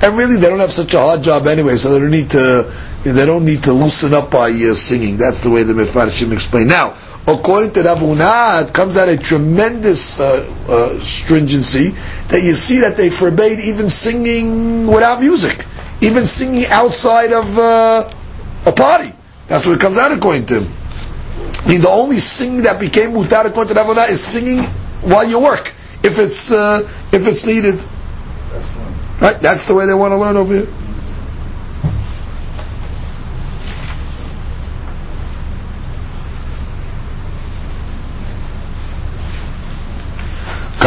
and 0.03 0.17
really 0.17 0.35
they 0.35 0.49
don't 0.49 0.59
have 0.59 0.71
such 0.71 0.93
a 0.93 0.99
hard 0.99 1.23
job 1.23 1.47
anyway, 1.47 1.77
so 1.77 1.93
they 1.93 1.99
don't 1.99 2.11
need 2.11 2.29
to 2.31 2.71
they 3.03 3.25
don't 3.25 3.45
need 3.45 3.63
to 3.63 3.73
loosen 3.73 4.13
up 4.13 4.31
by 4.31 4.49
uh, 4.49 4.73
singing. 4.73 5.17
That's 5.17 5.39
the 5.39 5.49
way 5.49 5.63
the 5.63 5.73
Mefarshim 5.73 6.31
explain. 6.31 6.67
Now, 6.67 6.95
according 7.27 7.71
to 7.71 7.83
Rav 7.83 8.67
it 8.67 8.73
comes 8.73 8.97
out 8.97 9.09
a 9.09 9.17
tremendous 9.17 10.19
uh, 10.19 10.45
uh, 10.67 10.99
stringency 10.99 11.89
that 12.27 12.41
you 12.43 12.53
see 12.53 12.79
that 12.81 12.97
they 12.97 13.09
forbade 13.09 13.59
even 13.59 13.87
singing 13.87 14.87
without 14.87 15.19
music, 15.19 15.65
even 16.01 16.25
singing 16.25 16.65
outside 16.67 17.31
of 17.31 17.57
uh, 17.57 18.09
a 18.65 18.71
party. 18.71 19.11
That's 19.47 19.65
what 19.65 19.75
it 19.75 19.81
comes 19.81 19.97
out 19.97 20.11
according 20.11 20.45
to 20.47 20.61
him. 20.61 20.73
I 21.65 21.69
mean, 21.69 21.81
the 21.81 21.89
only 21.89 22.19
singing 22.19 22.63
that 22.63 22.79
became 22.79 23.11
mutar 23.11 23.45
according 23.45 23.73
to 23.75 23.81
Rav 23.81 24.09
is 24.09 24.23
singing 24.23 24.63
while 25.01 25.27
you 25.27 25.39
work, 25.39 25.73
if 26.03 26.19
it's 26.19 26.51
uh, 26.51 26.81
if 27.11 27.27
it's 27.27 27.45
needed. 27.45 27.83
Right? 29.21 29.39
That's 29.39 29.65
the 29.65 29.73
way 29.73 29.85
they 29.85 29.93
want 29.93 30.11
to 30.11 30.17
learn 30.17 30.35
over 30.35 30.53
here. 30.53 30.67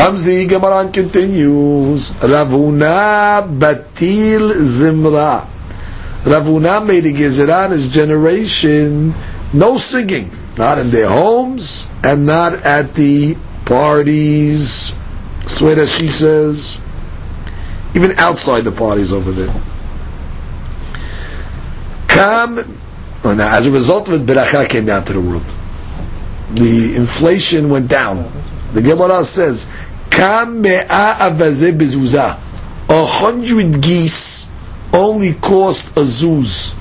Comes 0.06 0.22
the 0.22 0.46
Gemara 0.46 0.82
and 0.84 0.94
continues. 0.94 2.12
Rav 2.22 2.46
Huna 2.46 3.42
Batil 3.58 4.52
Zimra. 4.54 5.44
Rav 6.24 6.44
Huna 6.44 6.86
made 6.86 7.06
a 7.06 7.12
Gezerah 7.12 7.72
his 7.72 7.92
generation. 7.92 9.12
No 9.52 9.78
singing. 9.78 10.30
Not 10.56 10.78
in 10.78 10.90
their 10.90 11.08
homes 11.08 11.90
and 12.04 12.24
not 12.24 12.52
at 12.52 12.94
the 12.94 13.36
parties. 13.64 14.94
That 15.40 15.88
she 15.88 16.06
says 16.06 16.80
even 17.96 18.12
outside 18.16 18.60
the 18.60 18.70
parties 18.70 19.12
over 19.12 19.32
there. 19.32 19.52
Come, 22.06 22.78
oh, 23.24 23.34
now 23.34 23.56
as 23.56 23.66
a 23.66 23.72
result 23.72 24.08
of 24.08 24.22
it, 24.22 24.24
beracha 24.24 24.68
came 24.68 24.86
down 24.86 25.04
to 25.06 25.14
the 25.14 25.20
world. 25.20 25.56
The 26.52 26.94
inflation 26.94 27.70
went 27.70 27.88
down. 27.88 28.30
The 28.72 28.82
Gemara 28.82 29.24
says, 29.24 29.64
"Kam 29.64 29.64
me'a 29.64 29.64
avaze 29.64 29.85
bezuzah." 30.10 32.36
A 32.88 33.04
hundred 33.04 33.80
geese 33.80 34.48
only 34.92 35.34
cost 35.34 35.88
a 35.96 36.04
zuz. 36.04 36.74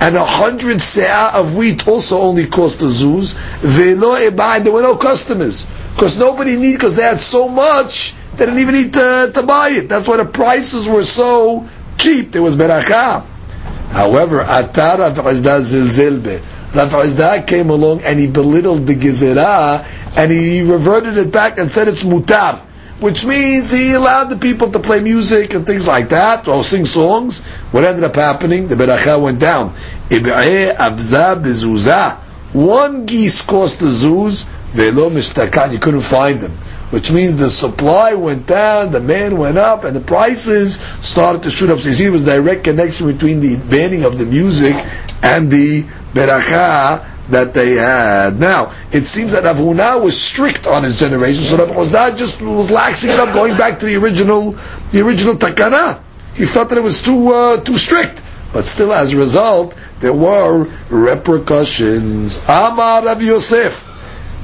And 0.00 0.16
a 0.16 0.24
hundred 0.24 0.78
se'ah 0.78 1.34
of 1.34 1.54
wheat 1.56 1.86
also 1.86 2.20
only 2.20 2.46
cost 2.46 2.82
a 2.82 2.86
zuz. 2.86 3.34
Velo 3.60 4.16
there 4.60 4.72
were 4.72 4.82
no 4.82 4.96
customers 4.96 5.66
because 5.94 6.18
nobody 6.18 6.56
needed 6.56 6.78
because 6.78 6.96
they 6.96 7.02
had 7.02 7.20
so 7.20 7.48
much 7.48 8.14
they 8.36 8.46
didn't 8.46 8.60
even 8.60 8.74
need 8.74 8.94
to, 8.94 9.30
to 9.34 9.42
buy 9.42 9.68
it. 9.70 9.88
That's 9.88 10.08
why 10.08 10.16
the 10.16 10.24
prices 10.24 10.88
were 10.88 11.04
so 11.04 11.68
cheap. 11.98 12.32
There 12.32 12.42
was 12.42 12.56
beracha. 12.56 13.24
However, 13.90 14.42
Atar 14.42 14.98
Rav 14.98 15.16
Chisda 15.18 15.60
zilzilbe. 15.60 16.40
Rav 16.74 17.46
came 17.46 17.70
along 17.70 18.00
and 18.02 18.18
he 18.18 18.30
belittled 18.30 18.86
the 18.86 18.94
Gezerah 18.94 19.84
and 20.16 20.32
he 20.32 20.62
reverted 20.62 21.18
it 21.18 21.32
back 21.32 21.58
and 21.58 21.70
said 21.70 21.88
it's 21.88 22.02
mutar, 22.02 22.60
which 23.00 23.26
means 23.26 23.72
he 23.72 23.92
allowed 23.92 24.24
the 24.24 24.36
people 24.36 24.70
to 24.70 24.78
play 24.78 25.00
music 25.02 25.52
and 25.54 25.66
things 25.66 25.86
like 25.86 26.08
that, 26.10 26.48
or 26.48 26.64
sing 26.64 26.84
songs. 26.84 27.44
What 27.72 27.84
ended 27.84 28.04
up 28.04 28.14
happening? 28.14 28.68
The 28.68 28.74
beracha 28.74 29.20
went 29.20 29.38
down. 29.38 29.74
One 32.52 33.06
geese 33.06 33.40
cost 33.42 33.78
the 33.80 33.86
zuz, 33.86 34.44
velo 34.72 35.10
mishtakan, 35.10 35.72
you 35.72 35.78
couldn't 35.78 36.00
find 36.02 36.40
them 36.40 36.52
which 36.92 37.10
means 37.10 37.36
the 37.38 37.48
supply 37.48 38.12
went 38.12 38.46
down, 38.46 38.92
the 38.92 39.00
demand 39.00 39.38
went 39.38 39.56
up, 39.56 39.84
and 39.84 39.96
the 39.96 40.00
prices 40.00 40.78
started 41.00 41.42
to 41.42 41.48
shoot 41.50 41.70
up. 41.70 41.78
So 41.78 41.88
you 41.88 41.94
see, 41.94 42.02
there 42.04 42.12
was 42.12 42.26
direct 42.26 42.64
connection 42.64 43.06
between 43.10 43.40
the 43.40 43.56
banning 43.56 44.04
of 44.04 44.18
the 44.18 44.26
music 44.26 44.74
and 45.22 45.50
the 45.50 45.86
beracha 46.12 47.06
that 47.28 47.54
they 47.54 47.74
had. 47.74 48.38
Now, 48.38 48.72
it 48.92 49.04
seems 49.06 49.32
that 49.32 49.44
Rav 49.44 49.56
Huna 49.56 50.02
was 50.02 50.20
strict 50.20 50.66
on 50.66 50.84
his 50.84 50.98
generation, 50.98 51.44
so 51.44 51.56
that 51.56 51.74
was 51.74 51.92
not 51.92 52.16
just 52.16 52.40
was 52.42 52.70
laxing 52.70 53.14
it 53.14 53.20
up, 53.20 53.32
going 53.34 53.56
back 53.56 53.78
to 53.80 53.86
the 53.86 53.96
original, 53.96 54.52
the 54.90 55.02
original 55.04 55.34
takana. 55.34 56.00
He 56.34 56.46
felt 56.46 56.68
that 56.70 56.78
it 56.78 56.84
was 56.84 57.02
too 57.02 57.32
uh, 57.32 57.60
too 57.60 57.78
strict. 57.78 58.22
But 58.52 58.66
still, 58.66 58.92
as 58.92 59.14
a 59.14 59.16
result, 59.16 59.76
there 60.00 60.12
were 60.12 60.68
repercussions. 60.90 62.42
Amar 62.44 63.04
Rav 63.04 63.22
Yosef. 63.22 63.88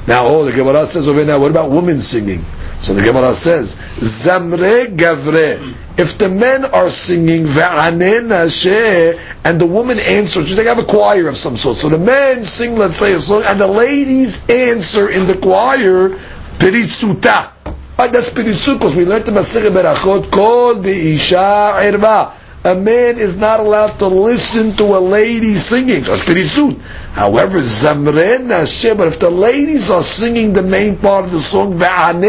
Now, 0.07 0.27
oh, 0.27 0.45
the 0.45 0.53
Gemara 0.53 0.87
says 0.87 1.09
over 1.09 1.23
now, 1.25 1.39
what 1.39 1.51
about 1.51 1.71
women 1.71 2.01
singing? 2.01 2.43
So 2.81 2.95
the 2.95 3.03
Gemara 3.03 3.35
says, 3.35 3.77
Zamre 3.99 4.97
Gavre. 4.97 5.75
If 5.99 6.17
the 6.17 6.29
men 6.29 6.64
are 6.64 6.91
singing, 6.91 7.45
and 7.45 9.61
the 9.61 9.67
woman 9.67 9.99
answers, 9.99 10.49
she's 10.49 10.57
like, 10.57 10.69
I 10.69 10.75
have 10.75 10.79
a 10.79 10.85
choir 10.85 11.27
of 11.27 11.37
some 11.37 11.57
sort. 11.57 11.77
So 11.77 11.88
the 11.88 11.99
men 11.99 12.45
sing, 12.45 12.77
let's 12.77 12.97
say, 12.97 13.14
a 13.14 13.19
song, 13.19 13.43
and 13.45 13.61
the 13.61 13.67
ladies 13.67 14.49
answer 14.49 15.09
in 15.09 15.27
the 15.27 15.37
choir, 15.37 16.11
Piritsuta. 16.59 17.51
Right, 17.99 18.12
that's 18.12 18.31
Piritsut, 18.31 18.79
because 18.79 18.95
we 18.95 19.05
learned 19.05 19.25
the 19.25 19.33
Masirah 19.33 19.71
Berachot, 19.71 20.31
Kol 20.31 20.77
Be'isha 20.77 21.83
Irba 21.83 22.38
a 22.69 22.75
man 22.75 23.19
is 23.19 23.39
not 23.39 23.61
allowed 23.61 23.99
to 23.99 24.07
listen 24.07 24.73
to 24.73 24.85
a 24.97 25.01
lady 25.01 25.57
singing. 25.57 26.05
However, 26.05 27.61
Zamren 27.61 28.49
but 28.97 29.09
if 29.09 29.19
the 29.19 29.31
ladies 29.31 29.91
are 29.91 30.03
singing 30.03 30.53
the 30.53 30.63
main 30.63 30.99
part 30.99 31.25
of 31.25 31.33
the 31.33 31.41
song, 31.41 31.83
and 31.83 32.23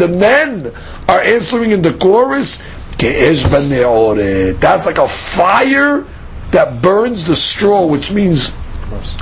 the 0.00 0.08
men 0.08 0.70
are 1.08 1.20
answering 1.20 1.70
in 1.70 1.80
the 1.80 1.94
chorus, 1.94 2.58
that's 4.60 4.86
like 4.86 4.98
a 4.98 5.08
fire 5.08 6.04
that 6.50 6.82
burns 6.82 7.24
the 7.24 7.36
straw, 7.36 7.86
which 7.86 8.12
means 8.12 8.54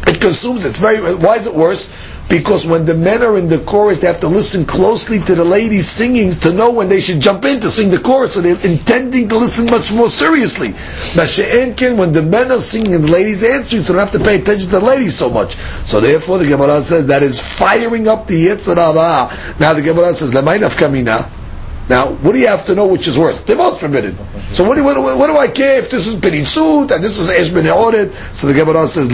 it 0.07 0.21
consumes. 0.21 0.65
It's 0.65 0.79
very. 0.79 1.15
Why 1.15 1.37
is 1.37 1.47
it 1.47 1.55
worse? 1.55 1.93
Because 2.29 2.67
when 2.67 2.85
the 2.85 2.95
men 2.95 3.23
are 3.23 3.39
in 3.39 3.49
the 3.49 3.59
chorus, 3.61 4.01
they 4.01 4.09
have 4.09 4.21
to 4.21 4.29
listen 4.29 4.67
closely 4.67 5.21
to 5.21 5.35
the 5.35 5.45
ladies 5.45 5.89
singing 5.89 6.33
to 6.41 6.53
know 6.53 6.73
when 6.73 6.89
they 6.89 7.01
should 7.01 7.21
jump 7.21 7.45
in 7.45 7.61
to 7.61 7.71
sing 7.71 7.91
the 7.91 7.99
chorus. 8.01 8.35
So 8.35 8.41
they're 8.41 8.61
intending 8.67 9.29
to 9.29 9.39
listen 9.39 9.67
much 9.67 9.93
more 9.93 10.09
seriously. 10.09 10.73
When 10.73 12.12
the 12.12 12.27
men 12.29 12.51
are 12.51 12.61
singing 12.61 12.95
and 12.95 13.05
the 13.05 13.12
ladies 13.12 13.45
answering, 13.45 13.85
so 13.85 13.93
they 13.93 13.99
don't 13.99 14.09
have 14.09 14.21
to 14.21 14.25
pay 14.27 14.41
attention 14.41 14.71
to 14.71 14.81
the 14.81 14.85
ladies 14.85 15.17
so 15.17 15.31
much. 15.31 15.55
So 15.85 16.01
therefore, 16.01 16.39
the 16.39 16.49
Gemara 16.49 16.83
says 16.83 17.07
that 17.07 17.23
is 17.23 17.41
firing 17.41 18.09
up 18.09 18.27
the 18.27 18.47
Yitzhak 18.47 19.61
Now 19.61 19.73
the 19.75 19.83
Gemara 19.83 20.12
says, 20.12 20.33
kamina. 20.33 21.31
Now, 21.89 22.09
what 22.09 22.33
do 22.33 22.41
you 22.41 22.49
have 22.49 22.67
to 22.67 22.75
know 22.75 22.89
which 22.89 23.07
is 23.07 23.17
worse? 23.17 23.41
They're 23.43 23.55
both 23.55 23.79
forbidden. 23.79 24.17
So 24.53 24.65
what 24.65 24.75
do, 24.75 24.83
what, 24.83 24.97
what 25.17 25.29
do 25.29 25.37
I 25.39 25.47
care 25.47 25.79
if 25.79 25.89
this 25.89 26.09
is 26.09 26.17
Benitzut 26.17 26.91
and 26.91 27.05
this 27.05 27.21
is 27.21 27.31
Esh 27.31 27.51
So 28.37 28.49
the 28.49 28.55
Gemara 28.55 28.89
says, 28.89 29.07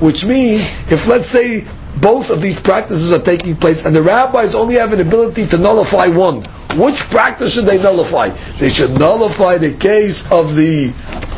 which 0.00 0.24
means 0.24 0.70
if 0.90 1.06
let's 1.08 1.26
say 1.26 1.64
both 2.00 2.30
of 2.30 2.40
these 2.40 2.58
practices 2.60 3.12
are 3.12 3.20
taking 3.20 3.54
place 3.56 3.84
and 3.84 3.94
the 3.94 4.02
rabbis 4.02 4.54
only 4.54 4.76
have 4.76 4.92
an 4.92 5.00
ability 5.00 5.46
to 5.46 5.58
nullify 5.58 6.06
one, 6.06 6.42
which 6.76 6.98
practice 7.10 7.54
should 7.54 7.66
they 7.66 7.82
nullify? 7.82 8.30
They 8.58 8.70
should 8.70 8.98
nullify 8.98 9.58
the 9.58 9.74
case 9.74 10.30
of 10.32 10.56
the 10.56 10.92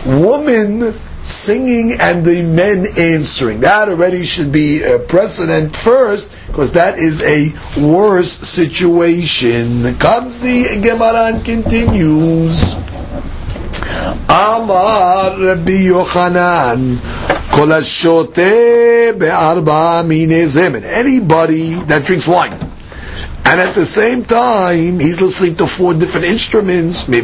woman 0.06 0.94
singing 1.24 1.96
and 1.98 2.24
the 2.24 2.42
men 2.42 2.86
answering. 2.98 3.60
That 3.60 3.88
already 3.88 4.24
should 4.24 4.52
be 4.52 4.82
a 4.82 4.98
precedent 4.98 5.74
first, 5.74 6.30
because 6.46 6.72
that 6.72 6.98
is 6.98 7.22
a 7.22 7.50
worse 7.80 8.30
situation. 8.30 9.94
Comes 9.96 10.40
the 10.40 10.80
Gemara 10.82 11.32
and 11.34 11.44
continues. 11.44 12.74
Amar 14.28 15.38
Rabbi 15.38 15.88
Yochanan 15.88 16.98
Kol 17.54 17.70
be'arba 19.18 20.02
mine 20.04 20.46
zemen. 20.46 20.82
Anybody 20.82 21.74
that 21.86 22.04
drinks 22.04 22.26
wine, 22.26 22.52
and 23.46 23.60
at 23.60 23.74
the 23.74 23.84
same 23.84 24.24
time 24.24 24.98
he's 24.98 25.20
listening 25.20 25.54
to 25.56 25.66
four 25.66 25.94
different 25.94 26.26
instruments, 26.26 27.06
he 27.06 27.22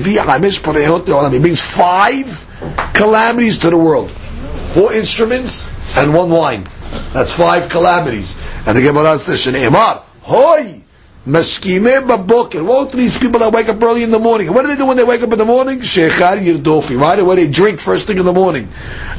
brings 1.38 1.61
five 1.61 2.47
calamities 2.95 3.59
to 3.59 3.71
the 3.71 3.77
world. 3.77 4.11
Four 4.11 4.93
instruments 4.93 5.73
and 5.99 6.14
one 6.14 6.31
wine. 6.31 6.64
That's 7.12 7.35
five 7.35 7.69
calamities. 7.69 8.38
And 8.66 8.79
the 8.79 8.83
Gemara 8.83 9.19
says, 9.19 9.47
"Emar, 9.47 10.03
hoy." 10.23 10.80
Mashkime 11.27 12.07
baboker. 12.07 12.65
What 12.65 12.95
are 12.95 12.97
these 12.97 13.19
people 13.19 13.41
that 13.41 13.53
wake 13.53 13.69
up 13.69 13.83
early 13.83 14.03
in 14.03 14.11
the 14.11 14.19
morning? 14.19 14.55
What 14.55 14.63
do 14.63 14.69
they 14.69 14.77
do 14.77 14.87
when 14.87 14.97
they 14.97 15.05
wake 15.05 15.21
up 15.21 15.31
in 15.31 15.39
the 15.39 15.45
morning? 15.45 15.81
Shechar 15.81 16.39
yirdofi. 16.39 16.99
Right 16.99 17.19
away 17.19 17.37
they 17.37 17.51
drink 17.51 17.79
first 17.79 18.07
thing 18.07 18.17
in 18.17 18.25
the 18.25 18.33
morning. 18.33 18.69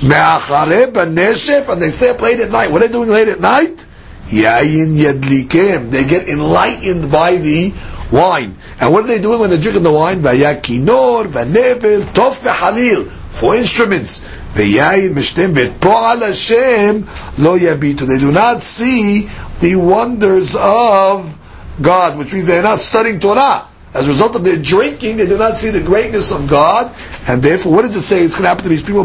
Me'achare 0.02 0.92
b'neshef. 0.92 1.70
And 1.72 1.80
they 1.80 1.92
stay 1.92 2.10
up 2.10 2.20
late 2.20 2.40
at 2.40 2.50
night. 2.50 2.72
What 2.72 2.82
are 2.82 2.88
they 2.88 2.92
doing 2.92 3.10
late 3.10 3.28
at 3.28 3.40
night? 3.40 3.86
Yayin 4.30 4.96
yadlikem. 4.96 5.92
They 5.92 6.04
get 6.04 6.28
enlightened 6.28 7.12
by 7.12 7.36
the 7.36 7.72
wine. 8.12 8.58
And 8.80 8.92
what 8.92 9.04
are 9.04 9.08
they 9.08 9.22
doing 9.22 9.40
when 9.40 9.52
they're 9.52 9.62
drinking 9.62 9.84
the 9.84 9.94
wine? 9.94 10.22
Vayakinor, 10.22 11.26
vanevel, 11.26 12.02
tof 12.14 12.42
ve'halil. 12.42 13.06
Four 13.06 13.54
instruments. 13.54 14.22
Ve'yayin 14.54 15.12
mishtem 15.12 15.54
ve'po'al 15.54 16.26
Hashem 16.26 17.02
lo 17.44 17.60
yabitu. 17.60 18.08
They 18.08 18.18
do 18.18 18.32
not 18.32 18.64
see 18.64 19.30
the 19.60 19.76
wonders 19.76 20.56
of 20.60 21.38
God, 21.81 22.19
which 22.19 22.33
means 22.33 22.47
they're 22.47 22.63
not 22.63 22.81
studying 22.81 23.21
Torah. 23.21 23.67
As 23.95 24.07
a 24.07 24.11
result 24.11 24.37
of 24.37 24.45
their 24.45 24.61
drinking, 24.61 25.17
they 25.17 25.27
do 25.27 25.39
not 25.39 25.57
see 25.57 25.71
the 25.71 25.81
greatness 25.81 26.31
of 26.31 26.49
God, 26.49 26.95
and 27.27 27.43
therefore, 27.43 27.73
what 27.73 27.83
does 27.83 27.97
it 27.97 28.03
say? 28.03 28.23
It's 28.23 28.35
going 28.35 28.45
to 28.45 28.49
happen 28.49 28.65
to 28.65 28.69
these 28.69 28.83
people. 28.83 29.05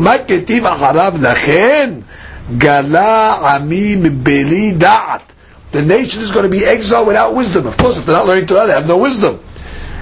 The 5.72 5.86
nation 5.86 6.22
is 6.22 6.32
going 6.32 6.44
to 6.44 6.52
be 6.52 6.66
exiled 6.66 7.08
without 7.08 7.34
wisdom. 7.34 7.68
Of 7.68 7.78
course, 7.78 7.98
if 7.98 8.06
they're 8.06 8.16
not 8.16 8.28
learning 8.28 8.48
Torah, 8.48 8.68
they 8.68 8.74
have 8.74 8.88
no 8.88 8.98
wisdom. 8.98 9.40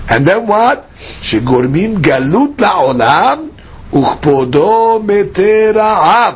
And 0.10 0.26
then 0.26 0.48
what? 0.48 0.86
שגורמים 1.22 1.96
גלות 1.96 2.62
לעולם 2.62 3.50
וכבודו 3.94 5.04
מתרעב. 5.08 6.36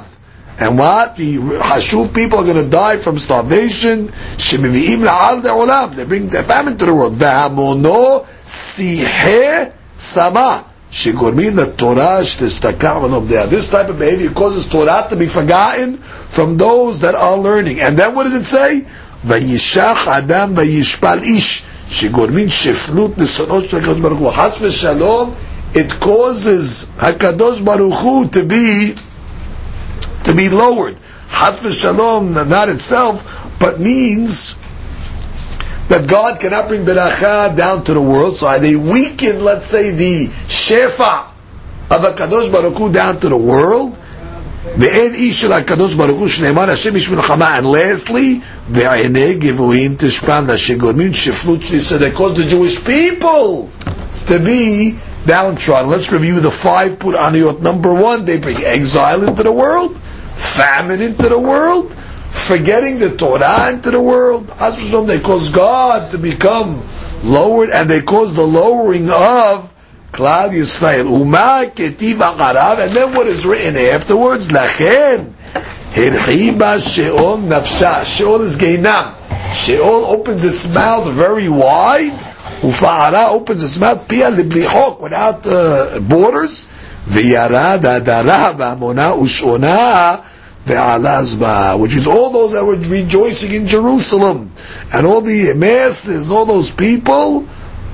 And 0.59 0.77
what? 0.77 1.16
The 1.16 1.37
Hashuv 1.37 2.14
people 2.14 2.40
are 2.40 2.44
going 2.44 2.62
to 2.62 2.68
die 2.68 2.97
from 2.97 3.18
starvation. 3.18 4.09
Shemivi'im 4.09 5.07
la'al 5.07 5.40
de'olam. 5.40 5.94
They 5.94 6.05
bring 6.05 6.29
the 6.29 6.42
famine 6.42 6.77
to 6.79 6.87
the 6.87 6.94
world. 6.94 7.14
Ve'amono 7.14 8.27
sihe 8.42 9.73
sama. 9.97 10.64
Shegormin 10.90 11.55
the 11.55 11.73
Torah 11.77 12.23
shtestakah 12.23 13.51
This 13.51 13.68
type 13.68 13.88
of 13.88 13.99
behavior 13.99 14.31
causes 14.31 14.68
Torah 14.68 15.07
to 15.11 15.16
be 15.16 15.27
forgotten 15.27 15.97
from 15.99 16.57
those 16.57 17.01
that 17.01 17.14
are 17.14 17.37
learning. 17.37 17.81
And 17.81 17.97
then 17.97 18.14
what 18.14 18.25
does 18.25 18.35
it 18.35 18.44
say? 18.44 18.87
Adam 19.25 20.55
vayishpal 20.55 21.23
ish. 21.23 21.62
Shegormin 21.88 22.49
sheflut 22.49 23.14
nisonot 23.14 23.68
shel 23.68 23.81
HaKadosh 23.81 24.03
Baruch 24.03 24.18
Hu. 24.18 24.31
Has 24.31 24.59
v'shalom, 24.59 25.37
it 25.77 25.92
causes 26.01 26.87
HaKadosh 26.97 27.64
Baruch 27.64 27.94
Hu 27.94 28.29
to 28.29 28.44
be 28.44 28.94
to 30.27 30.36
be 30.36 30.49
lowered. 30.49 30.96
Hatv 31.29 31.71
Shalom, 31.71 32.33
not 32.33 32.69
itself, 32.69 33.58
but 33.60 33.79
means 33.79 34.56
that 35.89 36.08
God 36.08 36.39
cannot 36.39 36.67
bring 36.67 36.85
beracha 36.85 37.56
down 37.56 37.83
to 37.85 37.94
the 37.94 38.02
world. 38.02 38.35
So 38.35 38.58
they 38.60 38.75
weaken, 38.75 39.44
let's 39.44 39.65
say, 39.65 39.91
the 39.91 40.27
shefa 40.27 41.27
of 41.91 42.02
Hakadosh 42.02 42.52
Baruch 42.52 42.77
Hu 42.77 42.91
down 42.91 43.19
to 43.19 43.29
the 43.29 43.37
world. 43.37 43.98
ואין 44.77 45.13
איש 45.13 45.41
של 45.41 45.54
הקדוש 45.54 45.94
ברוך 45.94 46.19
הוא 46.19 46.27
שנאמר 46.27 46.69
השם 46.69 46.96
איש 46.96 47.10
מלחמה 47.10 47.60
and 47.60 47.63
lastly 47.63 48.39
ועיני 48.71 49.33
גבוהים 49.33 49.96
תשפענה 49.98 50.58
שגורמים 50.58 51.13
שפלות 51.13 51.62
שליסה 51.62 51.98
they 51.98 52.17
cause 52.17 52.33
the 52.33 52.50
Jewish 52.50 52.77
people 52.85 53.69
to 54.27 54.39
be 54.39 54.96
downtrodden 55.27 55.89
let's 55.89 56.12
review 56.12 56.39
the 56.39 56.52
five 56.52 56.98
Puraniot 56.98 57.62
number 57.62 57.94
one 57.94 58.23
they 58.25 58.37
bring 58.39 58.58
exile 58.63 59.27
into 59.27 59.44
the 59.44 59.52
world 59.52 59.98
famine 60.38 61.02
into 61.02 61.28
the 61.28 61.38
world, 61.38 61.92
forgetting 61.94 62.98
the 62.98 63.16
Torah 63.16 63.70
into 63.70 63.90
the 63.90 64.00
world. 64.00 64.46
They 64.48 65.20
cause 65.20 65.50
God 65.50 66.10
to 66.12 66.18
become 66.18 66.82
lowered, 67.22 67.70
and 67.70 67.90
they 67.90 68.00
cause 68.00 68.34
the 68.34 68.46
lowering 68.46 69.10
of 69.10 69.74
Klal 70.12 70.50
Yisrael. 70.50 71.04
Uma 71.04 71.70
ketiv 71.74 72.20
and 72.20 72.90
then 72.92 73.14
what 73.14 73.26
is 73.26 73.44
written 73.46 73.76
afterwards? 73.76 74.48
Lachen 74.48 75.32
hirchiba 75.92 76.78
sheol 76.80 77.38
nafsha. 77.38 78.04
Sheol 78.04 78.42
is 78.42 78.56
geinam. 78.56 79.14
Sheol 79.54 80.06
opens 80.06 80.44
its 80.44 80.72
mouth 80.72 81.10
very 81.12 81.48
wide. 81.48 82.18
Ufa'ara 82.62 83.30
opens 83.30 83.62
its 83.62 83.78
mouth 83.78 84.08
pia 84.08 84.30
liblihok 84.30 85.00
without 85.00 85.46
uh, 85.46 86.00
borders. 86.00 86.66
V'yara 87.06 87.78
dadara 87.78 88.54
v'amona 88.56 89.14
ushona 89.16 90.24
ve'alazba, 90.69 91.81
which 91.81 91.96
is 91.96 92.06
all 92.06 92.31
those 92.31 92.52
that 92.52 92.64
were 92.64 92.77
rejoicing 92.77 93.52
in 93.52 93.66
Jerusalem, 93.66 94.52
and 94.92 95.06
all 95.06 95.21
the 95.21 95.54
masses, 95.54 96.27
and 96.27 96.35
all 96.35 96.46
those 96.46 96.71
people, 96.71 97.46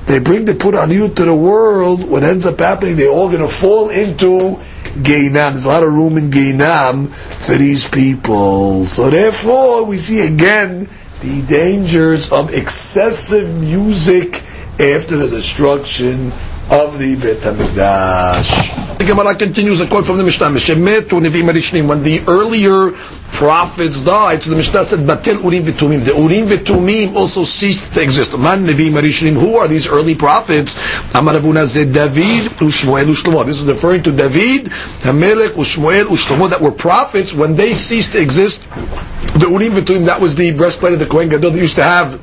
they 0.05 0.19
bring 0.19 0.45
the 0.45 0.87
you 0.89 1.09
to 1.09 1.25
the 1.25 1.35
world. 1.35 2.07
What 2.07 2.23
ends 2.23 2.45
up 2.45 2.59
happening, 2.59 2.95
they're 2.95 3.11
all 3.11 3.29
going 3.29 3.41
to 3.41 3.47
fall 3.47 3.89
into 3.89 4.59
Geinam. 5.01 5.51
There's 5.53 5.65
a 5.65 5.69
lot 5.69 5.83
of 5.83 5.93
room 5.93 6.17
in 6.17 6.29
Geinam 6.29 7.09
for 7.09 7.55
these 7.55 7.87
people. 7.89 8.85
So 8.85 9.09
therefore, 9.09 9.85
we 9.85 9.97
see 9.97 10.21
again 10.21 10.87
the 11.21 11.45
dangers 11.47 12.31
of 12.31 12.53
excessive 12.53 13.53
music 13.59 14.43
after 14.79 15.17
the 15.17 15.27
destruction 15.27 16.31
of 16.71 16.97
the 16.99 17.15
Beit 17.15 17.37
HaMikdash. 17.37 18.97
The 18.97 19.03
Gemara 19.13 19.35
continues 19.35 19.81
a 19.81 19.87
quote 19.87 20.05
from 20.05 20.17
the 20.17 20.23
Mishnah, 20.23 20.49
When 20.49 22.03
the 22.03 22.23
earlier 22.27 22.91
prophets 23.31 24.01
died, 24.01 24.41
so 24.41 24.49
the 24.49 24.55
Mishnah 24.55 24.83
said, 24.83 24.99
Batel 24.99 25.43
Urim 25.43 25.63
V'Tumim. 25.63 26.03
The 26.03 26.13
Urim 26.13 26.47
V'Tumim 26.47 27.15
also 27.15 27.43
ceased 27.43 27.93
to 27.93 28.01
exist. 28.01 28.37
Man. 28.39 28.65
Who 28.65 29.57
are 29.57 29.67
these 29.67 29.87
early 29.87 30.15
prophets? 30.15 30.75
Amar 31.13 31.35
Rav 31.35 31.43
Huna 31.43 31.67
said, 31.67 31.93
David 31.93 32.51
Ushmuel 32.59 33.05
Ushlomo. 33.05 33.45
This 33.45 33.61
is 33.61 33.67
referring 33.67 34.01
to 34.03 34.11
David, 34.11 34.71
Hamelech, 35.01 35.49
Ushmuel, 35.49 36.05
Ushlomo, 36.05 36.49
that 36.49 36.61
were 36.61 36.71
prophets 36.71 37.33
when 37.33 37.55
they 37.55 37.73
ceased 37.73 38.13
to 38.13 38.21
exist. 38.21 38.63
The 39.37 39.47
Urim 39.51 39.73
V'Tumim, 39.73 40.05
that 40.05 40.19
was 40.19 40.35
the 40.35 40.55
breastplate 40.55 40.93
of 40.93 40.99
the 40.99 41.05
Kohen 41.05 41.29
Gadol 41.29 41.51
that 41.51 41.59
used 41.59 41.75
to 41.75 41.83
have 41.83 42.19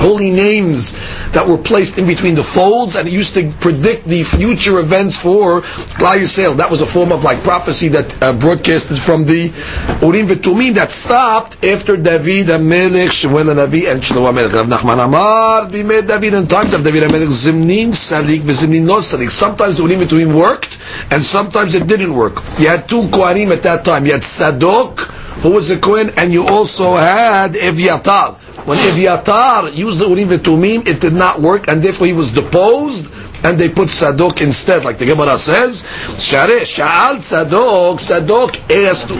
holy 0.00 0.30
names 0.30 0.92
that 1.32 1.46
were 1.46 1.58
placed 1.58 1.98
in 1.98 2.06
between 2.06 2.34
the 2.34 2.42
folds, 2.42 2.96
and 2.96 3.06
it 3.06 3.12
used 3.12 3.34
to 3.34 3.52
predict 3.60 4.04
the 4.06 4.22
future 4.22 4.78
events 4.78 5.20
for 5.20 5.60
Yisrael. 6.00 6.56
That 6.56 6.70
was 6.70 6.80
a 6.80 6.86
form 6.86 7.12
of 7.12 7.22
like 7.22 7.38
prophecy 7.40 7.88
that 7.88 8.22
uh, 8.22 8.32
broadcasted 8.32 8.98
from 8.98 9.24
the 9.24 9.52
Urim 10.00 10.26
V'Tumim 10.26 10.74
that 10.74 10.90
stopped 10.90 11.62
after 11.64 11.96
David 11.96 12.46
HaMelech, 12.46 13.10
Shemuel 13.10 13.44
HaNavi, 13.44 13.92
and 13.92 14.00
Shlomo 14.00 14.32
HaMelech. 14.32 14.52
Rav 14.52 14.66
Nachman 14.66 15.04
Amar, 15.04 15.68
Bimei 15.68 16.06
David, 16.06 16.34
in 16.34 16.46
times 16.46 16.72
of 16.72 16.82
David 16.82 17.04
HaMelech, 17.04 17.28
Zimnin 17.28 17.92
Salik, 17.92 18.40
V'Zimnin 18.40 18.86
No 18.86 18.96
Salik. 18.98 19.28
Sometimes 19.28 19.76
the 19.76 19.84
Urim 19.84 20.00
V'Tumim 20.00 20.34
worked, 20.34 20.80
and 21.12 21.22
sometimes 21.22 21.74
it 21.74 21.86
didn't 21.86 22.14
work. 22.14 22.36
You 22.58 22.68
had 22.68 22.88
two 22.88 23.02
Kohanim 23.02 23.52
at 23.52 23.62
that 23.64 23.84
time. 23.84 24.06
You 24.06 24.12
had 24.12 24.22
Sadok, 24.22 25.00
who 25.42 25.52
was 25.52 25.70
a 25.70 25.78
Kohen, 25.78 26.10
and 26.16 26.32
you 26.32 26.46
also 26.46 26.96
had 26.96 27.52
Evyatar 27.52 28.38
when 28.66 28.78
Eviatar 28.78 29.74
used 29.74 29.98
the 29.98 30.08
Urim 30.08 30.28
V'Tumim, 30.28 30.86
it 30.86 31.00
did 31.00 31.12
not 31.12 31.40
work, 31.40 31.68
and 31.68 31.82
therefore 31.82 32.06
he 32.06 32.12
was 32.12 32.32
deposed, 32.32 33.12
and 33.44 33.58
they 33.58 33.68
put 33.68 33.88
Sadok 33.88 34.40
instead, 34.42 34.84
like 34.84 34.98
the 34.98 35.06
Gemara 35.06 35.38
says. 35.38 35.82
Sha'al 35.82 37.16
Sadok, 37.16 37.98
Sadok 37.98 38.56
asked 38.86 39.10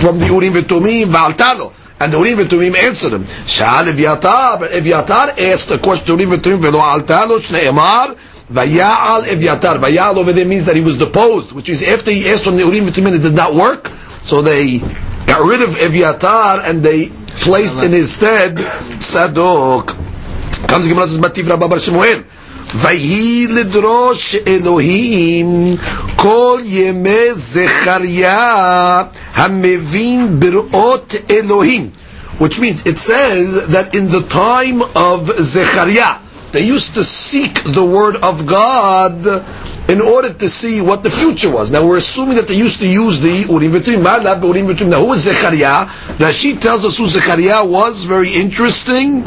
from 0.00 0.18
the 0.18 0.26
Urim 0.26 0.54
V'Tumim, 0.54 1.06
V'altalo. 1.06 1.72
And 2.00 2.12
the 2.12 2.18
Urim 2.18 2.46
V'Tumim 2.46 2.76
answered 2.76 3.12
him. 3.12 3.24
Sha'al 3.24 3.84
Eviatar, 3.84 4.60
but 4.60 4.70
Eviatar 4.70 5.38
asked 5.38 5.70
a 5.70 5.78
question 5.78 6.06
to 6.06 6.22
Urim 6.22 6.38
V'Tumim, 6.38 6.70
V'lo 6.70 6.80
Altalo, 6.80 7.38
Shne'emar, 7.38 8.16
Vaya'al 8.50 9.24
Eviatar. 9.24 9.78
Vaya'al 9.78 10.16
over 10.16 10.32
there 10.32 10.46
means 10.46 10.66
that 10.66 10.76
he 10.76 10.82
was 10.82 10.96
deposed, 10.98 11.52
which 11.52 11.68
is 11.68 11.82
after 11.82 12.10
he 12.10 12.28
asked 12.30 12.44
from 12.44 12.56
the 12.56 12.62
Urim 12.62 12.86
V'Tumim, 12.86 13.14
it 13.14 13.22
did 13.22 13.34
not 13.34 13.54
work, 13.54 13.90
so 14.22 14.40
they 14.42 14.78
got 15.26 15.44
rid 15.46 15.62
of 15.62 15.70
Eviatar, 15.70 16.62
and 16.64 16.82
they 16.82 17.10
placed 17.41 17.81
in 17.83 17.91
his 17.91 18.13
stead 18.13 18.55
Sadok. 18.55 19.87
Comes 20.67 20.85
the 20.85 20.89
Gemara 20.89 21.07
says, 21.07 21.17
Bativ 21.17 21.47
Rabba 21.49 21.67
Bar 21.67 21.79
Shemuel. 21.79 22.23
ויהי 22.75 23.47
לדרוש 23.47 24.35
אלוהים 24.47 25.75
כל 26.15 26.59
ימי 26.63 27.33
זכריה 27.33 29.03
המבין 29.35 30.39
בראות 30.39 31.15
אלוהים 31.29 31.89
which 32.39 32.59
means 32.59 32.81
it 32.87 32.97
says 32.97 33.67
that 33.67 33.93
in 33.93 34.09
the 34.09 34.21
time 34.29 34.81
of 34.95 35.29
Zechariah 35.41 36.15
they 36.56 36.64
used 36.64 36.94
to 36.94 37.04
seek 37.04 37.62
the 37.64 37.84
word 37.84 38.16
of 38.16 38.46
God 38.46 39.26
in 39.90 40.00
order 40.00 40.32
to 40.32 40.48
see 40.48 40.80
what 40.80 41.02
the 41.02 41.10
future 41.10 41.50
was. 41.52 41.70
Now 41.70 41.84
we're 41.84 41.98
assuming 41.98 42.36
that 42.36 42.48
they 42.48 42.56
used 42.56 42.80
to 42.80 42.88
use 42.88 43.20
the 43.20 43.44
Urim 43.52 43.72
V'Tumim. 43.72 44.42
Urim 44.42 44.66
V'Tumim. 44.66 44.88
Now 44.88 45.04
who 45.04 45.12
is 45.12 45.24
Zechariah? 45.24 45.86
She 46.32 46.56
tells 46.56 46.86
us 46.86 46.96
who 46.96 47.06
Zechariah 47.06 47.62
was. 47.62 48.04
Very 48.04 48.32
interesting. 48.32 49.26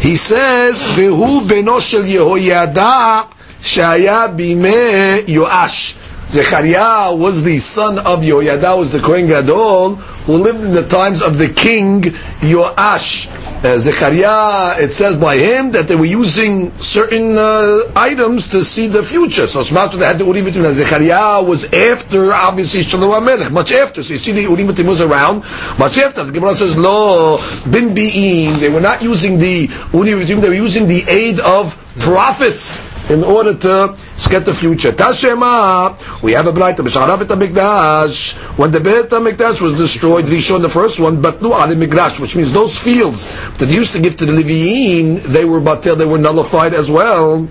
He 0.00 0.16
says, 0.16 0.78
"Vehu 0.96 1.42
beno 1.46 1.78
shel 1.80 2.02
Yehoyada 2.02 3.28
shaya 3.60 4.32
bime 4.32 5.26
Yoash." 5.26 5.98
Zechariah 6.30 7.14
was 7.14 7.42
the 7.42 7.58
son 7.58 7.98
of 7.98 8.20
Yehoyada, 8.20 8.78
was 8.78 8.92
the 8.92 9.00
Kohen 9.00 9.26
Gadol, 9.26 9.96
who 9.96 10.38
lived 10.38 10.64
in 10.64 10.72
the 10.72 10.86
times 10.88 11.20
of 11.20 11.36
the 11.36 11.48
king 11.48 12.02
Yoash. 12.40 13.28
Uh, 13.62 13.78
Zechariah, 13.78 14.80
it 14.80 14.90
says 14.90 15.16
by 15.16 15.36
him 15.36 15.72
that 15.72 15.86
they 15.86 15.94
were 15.94 16.06
using 16.06 16.70
certain 16.78 17.36
uh, 17.36 17.82
items 17.94 18.48
to 18.48 18.64
see 18.64 18.86
the 18.86 19.02
future. 19.02 19.46
So 19.46 19.60
Smart 19.60 19.92
they 19.92 20.06
had 20.06 20.16
the 20.16 20.24
Urim 20.24 20.46
V'Tumim. 20.46 20.72
Zechariah 20.72 21.42
was 21.44 21.70
after, 21.74 22.32
obviously, 22.32 22.80
Shlomo 22.80 23.20
HaMelech, 23.20 23.52
much 23.52 23.72
after. 23.72 24.02
So 24.02 24.14
you 24.14 24.18
see 24.18 24.32
the 24.32 24.42
Urim 24.44 24.68
V'Tumim 24.68 24.88
was 24.88 25.02
around, 25.02 25.44
much 25.78 25.98
after. 25.98 26.24
The 26.24 26.32
Gemara 26.32 26.54
says, 26.54 26.78
Lo, 26.78 27.36
bin 27.70 27.94
bi'im. 27.94 28.58
They 28.60 28.70
were 28.70 28.80
not 28.80 29.02
using 29.02 29.38
the 29.38 29.68
Urim 29.92 30.20
V'Tumim, 30.20 30.40
they 30.40 30.48
were 30.48 30.54
using 30.54 30.88
the 30.88 31.04
aid 31.06 31.38
of 31.40 31.76
prophets 31.98 32.89
in 33.10 33.24
order 33.24 33.54
to 33.54 33.96
get 34.30 34.44
the 34.44 34.54
future. 34.54 34.92
Tashema, 34.92 36.22
we 36.22 36.32
have 36.32 36.46
a 36.46 36.52
blight, 36.52 36.76
B'shara 36.76 37.18
Beit 37.18 37.28
HaMikdash, 37.28 38.34
when 38.56 38.70
the 38.70 38.78
Beit 38.78 39.10
HaMikdash 39.10 39.60
was 39.60 39.76
destroyed, 39.76 40.26
Rishon, 40.26 40.62
the 40.62 40.68
first 40.68 41.00
one, 41.00 41.20
but 41.20 41.42
no 41.42 41.52
Ali 41.52 41.74
Migrash, 41.74 42.20
which 42.20 42.36
means 42.36 42.52
those 42.52 42.78
fields 42.78 43.24
that 43.58 43.68
used 43.68 43.94
to 43.94 44.00
give 44.00 44.16
to 44.18 44.26
the 44.26 44.32
Leviyin, 44.32 45.22
they 45.24 45.44
were 45.44 45.60
batel, 45.60 45.98
they 45.98 46.06
were 46.06 46.18
nullified 46.18 46.72
as 46.72 46.90
well. 46.90 47.48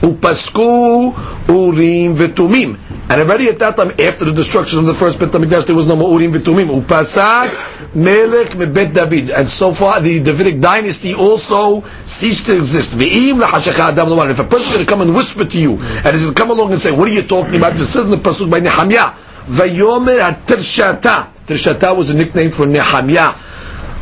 Upasku 0.00 1.12
Urim 1.48 2.16
V'Tumim. 2.16 2.78
And 3.08 3.20
already 3.20 3.48
at 3.48 3.58
that 3.60 3.76
time, 3.76 3.90
after 3.90 4.24
the 4.24 4.32
destruction 4.32 4.78
of 4.78 4.86
the 4.86 4.94
first 4.94 5.18
Beit 5.18 5.30
HaMikdash, 5.30 5.66
there 5.66 5.76
was 5.76 5.86
no 5.86 5.96
more 5.96 6.18
Urim 6.18 6.32
V'Tumim. 6.32 6.80
Upasak 6.80 7.85
Melech 7.96 8.48
Mebet 8.48 8.94
David. 8.94 9.30
And 9.30 9.48
so 9.48 9.72
far, 9.72 10.00
the 10.00 10.22
Davidic 10.22 10.60
dynasty 10.60 11.14
also 11.14 11.80
ceased 12.04 12.46
to 12.46 12.56
exist. 12.56 12.96
If 12.98 14.38
a 14.38 14.44
person 14.44 14.72
going 14.74 14.84
to 14.84 14.86
come 14.86 15.00
and 15.00 15.14
whisper 15.14 15.44
to 15.44 15.58
you, 15.58 15.72
and 15.72 16.12
he's 16.12 16.22
going 16.22 16.34
to 16.34 16.40
come 16.40 16.50
along 16.50 16.72
and 16.72 16.80
say, 16.80 16.92
what 16.92 17.08
are 17.08 17.12
you 17.12 17.22
talking 17.22 17.56
about? 17.56 17.74
Says 17.76 18.04
in 18.04 18.10
the 18.10 18.16
Pasuk 18.18 18.50
by 18.50 18.60
Nehemiah, 18.60 19.12
Vayomer 19.46 20.20
HaTirshata. 20.20 21.32
Tirshata 21.46 21.96
was 21.96 22.10
a 22.10 22.14
nickname 22.14 22.50
for 22.50 22.66
Nehemiah. 22.66 23.32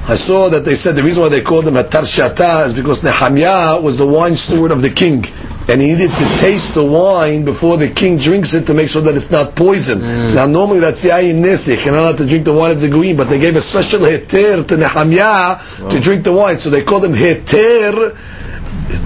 I 0.06 0.16
saw 0.16 0.50
that 0.50 0.64
they 0.66 0.74
said 0.74 0.96
the 0.96 1.02
reason 1.02 1.22
why 1.22 1.28
they 1.30 1.40
called 1.40 1.66
him 1.66 1.76
a 1.76 1.84
Tarshata 1.84 2.66
is 2.66 2.74
because 2.74 3.02
Nehemiah 3.02 3.80
was 3.80 3.96
the 3.96 4.06
wine 4.06 4.36
steward 4.36 4.70
of 4.70 4.82
the 4.82 4.90
king 4.90 5.24
and 5.68 5.80
he 5.80 5.92
needed 5.92 6.10
to 6.10 6.24
taste 6.40 6.74
the 6.74 6.84
wine 6.84 7.44
before 7.44 7.76
the 7.76 7.88
king 7.88 8.18
drinks 8.18 8.54
it 8.54 8.66
to 8.66 8.74
make 8.74 8.90
sure 8.90 9.02
that 9.02 9.16
it's 9.16 9.30
not 9.30 9.56
poison. 9.56 10.00
Mm. 10.00 10.34
Now, 10.34 10.46
normally 10.46 10.80
that's 10.80 11.04
yayin 11.04 11.42
nesich, 11.42 11.84
you're 11.84 11.94
not 11.94 12.00
allowed 12.00 12.18
to 12.18 12.26
drink 12.26 12.44
the 12.44 12.52
wine 12.52 12.72
of 12.72 12.80
the 12.80 12.88
green, 12.88 13.16
but 13.16 13.28
they 13.28 13.38
gave 13.38 13.56
a 13.56 13.60
special 13.60 14.00
heter 14.00 14.66
to 14.66 14.76
Nehemiah 14.76 15.56
wow. 15.80 15.88
to 15.88 16.00
drink 16.00 16.24
the 16.24 16.32
wine, 16.32 16.58
so 16.58 16.70
they 16.70 16.84
called 16.84 17.04
him 17.04 17.12
heter 17.12 18.16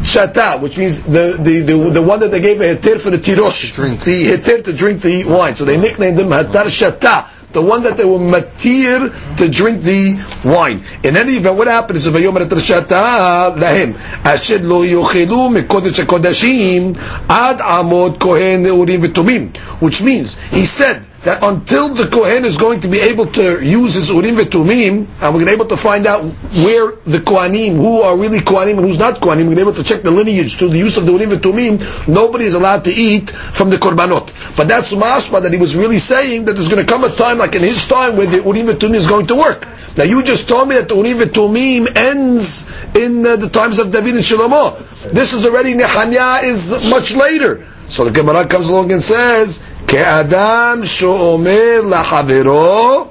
shata, 0.03 0.61
which 0.61 0.77
means 0.77 1.03
the, 1.05 1.37
the, 1.39 1.61
the, 1.61 1.91
the, 1.91 2.03
one 2.03 2.21
that 2.21 2.31
they 2.31 2.41
gave 2.41 2.61
a 2.61 2.75
heter 2.75 3.01
for 3.01 3.11
the 3.11 3.19
tirosh, 3.19 3.75
drink. 3.75 4.01
the 4.01 4.25
heter 4.25 4.65
to 4.65 4.73
drink 4.73 5.03
the 5.03 5.25
wine. 5.25 5.55
So 5.55 5.65
they 5.65 5.79
nicknamed 5.79 6.19
him 6.19 6.31
Hatar 6.31 6.65
Shata 6.65 7.38
the 7.53 7.63
one 7.63 7.83
that 7.83 7.97
they 7.97 8.05
were 8.05 8.19
matir 8.19 9.37
to 9.37 9.49
drink 9.49 9.83
the 9.83 10.23
wine. 10.45 10.83
In 11.03 11.17
any 11.17 11.33
event, 11.33 11.57
what 11.57 11.67
happened 11.67 11.97
is 11.97 12.07
vayomer 12.07 12.43
et 12.43 12.49
rashata 12.49 13.57
lahem 13.57 13.97
asher 14.25 14.59
lo 14.61 14.83
yochelu 14.85 15.49
mikodesh 15.57 16.05
kodashim 16.05 16.97
ad 17.29 17.59
amod 17.59 18.19
kohen 18.19 18.65
urim 18.65 19.03
v'tumim, 19.03 19.57
which 19.81 20.03
means 20.03 20.39
he 20.51 20.65
said 20.65 21.03
that 21.23 21.43
until 21.43 21.89
the 21.89 22.07
Kohen 22.07 22.45
is 22.45 22.57
going 22.57 22.81
to 22.81 22.89
be 22.89 23.01
able 23.01 23.27
to 23.27 23.65
use 23.65 23.95
his 23.95 24.11
Urim 24.11 24.37
V'Tumim, 24.37 24.99
and 24.99 25.09
we're 25.09 25.31
going 25.31 25.41
to 25.41 25.47
be 25.47 25.53
able 25.53 25.67
to 25.67 25.77
find 25.77 26.07
out 26.07 26.23
where 26.23 26.93
the 27.07 27.19
Kohanim, 27.19 27.73
who 27.75 28.03
are 28.03 28.17
really 28.17 28.39
Kohanim 28.39 28.79
and 28.79 28.81
who's 28.81 28.99
not 28.99 29.17
Kohanim, 29.17 29.49
we're 29.49 29.55
going 29.55 29.57
to 29.57 29.57
be 29.57 29.63
able 29.63 29.73
to 29.75 29.85
check 29.85 30.03
the 30.03 30.13
lineage 30.13 30.57
through 30.57 30.69
the 30.69 30.79
use 30.79 30.97
of 30.97 31.07
the 31.07 31.13
Urim 31.13 31.31
V'Tumim, 31.31 32.09
nobody 32.09 32.45
is 32.45 32.55
allowed 32.55 32.85
to 32.85 32.93
eat 32.93 33.31
from 33.31 33.69
the 33.69 33.77
Korbanot. 33.77 34.57
But 34.57 34.69
that's 34.69 34.93
mashma 34.93 35.43
that 35.43 35.53
he 35.53 35.59
was 35.59 35.77
really 35.77 35.99
saying 35.99 36.45
that 36.45 36.53
there's 36.53 36.69
going 36.69 36.85
to 36.85 36.91
come 36.91 37.03
a 37.03 37.11
time, 37.11 37.39
like 37.39 37.55
in 37.57 37.63
his 37.63 37.87
time, 37.89 38.17
where 38.17 38.27
the 38.27 38.39
Urim 38.39 38.67
V'Tumim 38.67 38.95
is 38.95 39.07
going 39.09 39.27
to 39.27 39.35
work. 39.35 39.67
Now 39.97 40.05
you 40.05 40.23
just 40.23 40.49
told 40.49 40.69
me 40.69 40.77
that 40.77 40.89
the 40.89 40.95
Urim 40.95 41.19
V'Tumim 41.19 41.97
ends 41.97 42.69
in 42.97 43.27
uh, 43.27 43.35
the 43.35 43.49
times 43.49 43.81
of 43.81 43.91
David 43.91 44.15
and 44.15 44.23
Shlomo. 44.23 44.79
This 45.11 45.33
is 45.33 45.45
already, 45.45 45.75
Nehemiah 45.75 46.45
is 46.45 46.71
much 46.89 47.17
later. 47.17 47.67
So 47.89 48.05
the 48.05 48.11
Gemara 48.11 48.47
comes 48.47 48.69
along 48.69 48.93
and 48.93 49.03
says, 49.03 49.65
כאדם 49.89 50.81
שאומר 50.85 51.81
לחברו 51.91 53.05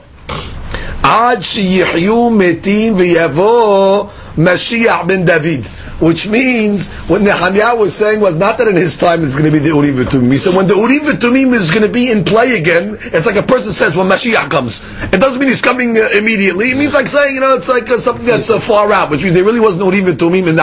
עד 1.03 1.41
שיחיו 1.41 2.29
מתים 2.29 2.93
ויבוא 2.97 4.03
משיח 4.37 4.97
בן 5.05 5.25
דוד 5.25 5.61
which 5.99 6.27
means 6.29 6.93
what 7.09 7.21
Nehemiah 7.21 7.75
was 7.75 7.95
saying 7.95 8.19
was 8.19 8.35
not 8.35 8.57
that 8.57 8.67
in 8.67 8.75
his 8.75 8.97
time 8.97 9.23
it's 9.23 9.35
going 9.35 9.45
to 9.45 9.51
be 9.51 9.59
the 9.59 9.69
Urim 9.69 9.95
V'Tumim. 9.95 10.31
He 10.31 10.37
said 10.37 10.55
when 10.55 10.67
the 10.67 10.75
Urim 10.75 11.03
V'Tumim 11.05 11.53
is 11.53 11.71
going 11.71 11.83
to 11.83 11.91
be 11.91 12.11
in 12.11 12.23
play 12.23 12.59
again, 12.59 12.97
it's 13.01 13.25
like 13.25 13.35
a 13.35 13.43
person 13.43 13.71
says 13.73 13.95
when 13.95 14.07
Mashiach 14.07 14.49
comes. 14.49 14.81
It 15.13 15.19
doesn't 15.19 15.39
mean 15.39 15.49
he's 15.49 15.61
coming 15.61 15.97
uh, 15.97 16.09
immediately. 16.15 16.71
It 16.71 16.77
means 16.77 16.93
like 16.93 17.07
saying, 17.07 17.35
you 17.35 17.41
know, 17.41 17.55
it's 17.55 17.69
like 17.69 17.89
uh, 17.89 17.97
something 17.97 18.25
that's 18.25 18.49
uh, 18.49 18.59
far 18.59 18.91
out, 18.91 19.09
which 19.09 19.23
means 19.23 19.33
there 19.33 19.43
really 19.43 19.59
wasn't 19.59 19.85
Urim 19.85 20.05
V'Tumim 20.05 20.47
in 20.47 20.55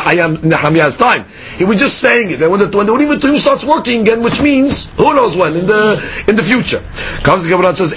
Nehemiah's 0.49 0.97
time. 0.97 1.24
He 1.57 1.64
was 1.64 1.80
just 1.80 1.99
saying 1.99 2.30
it. 2.30 2.41
When 2.41 2.61
the, 2.61 2.68
when 2.76 2.87
the 2.87 2.93
Urim 2.93 3.09
V'Tumim 3.18 3.39
starts 3.39 3.64
working 3.64 4.03
again, 4.03 4.22
which 4.22 4.41
means, 4.41 4.95
who 4.97 5.14
knows 5.14 5.37
when, 5.37 5.57
in 5.57 5.66
the 5.66 6.24
in 6.28 6.37
the 6.37 6.43
future. 6.43 6.82
Comes 7.24 7.45
the 7.45 7.51
Gemara 7.51 7.74
says, 7.74 7.95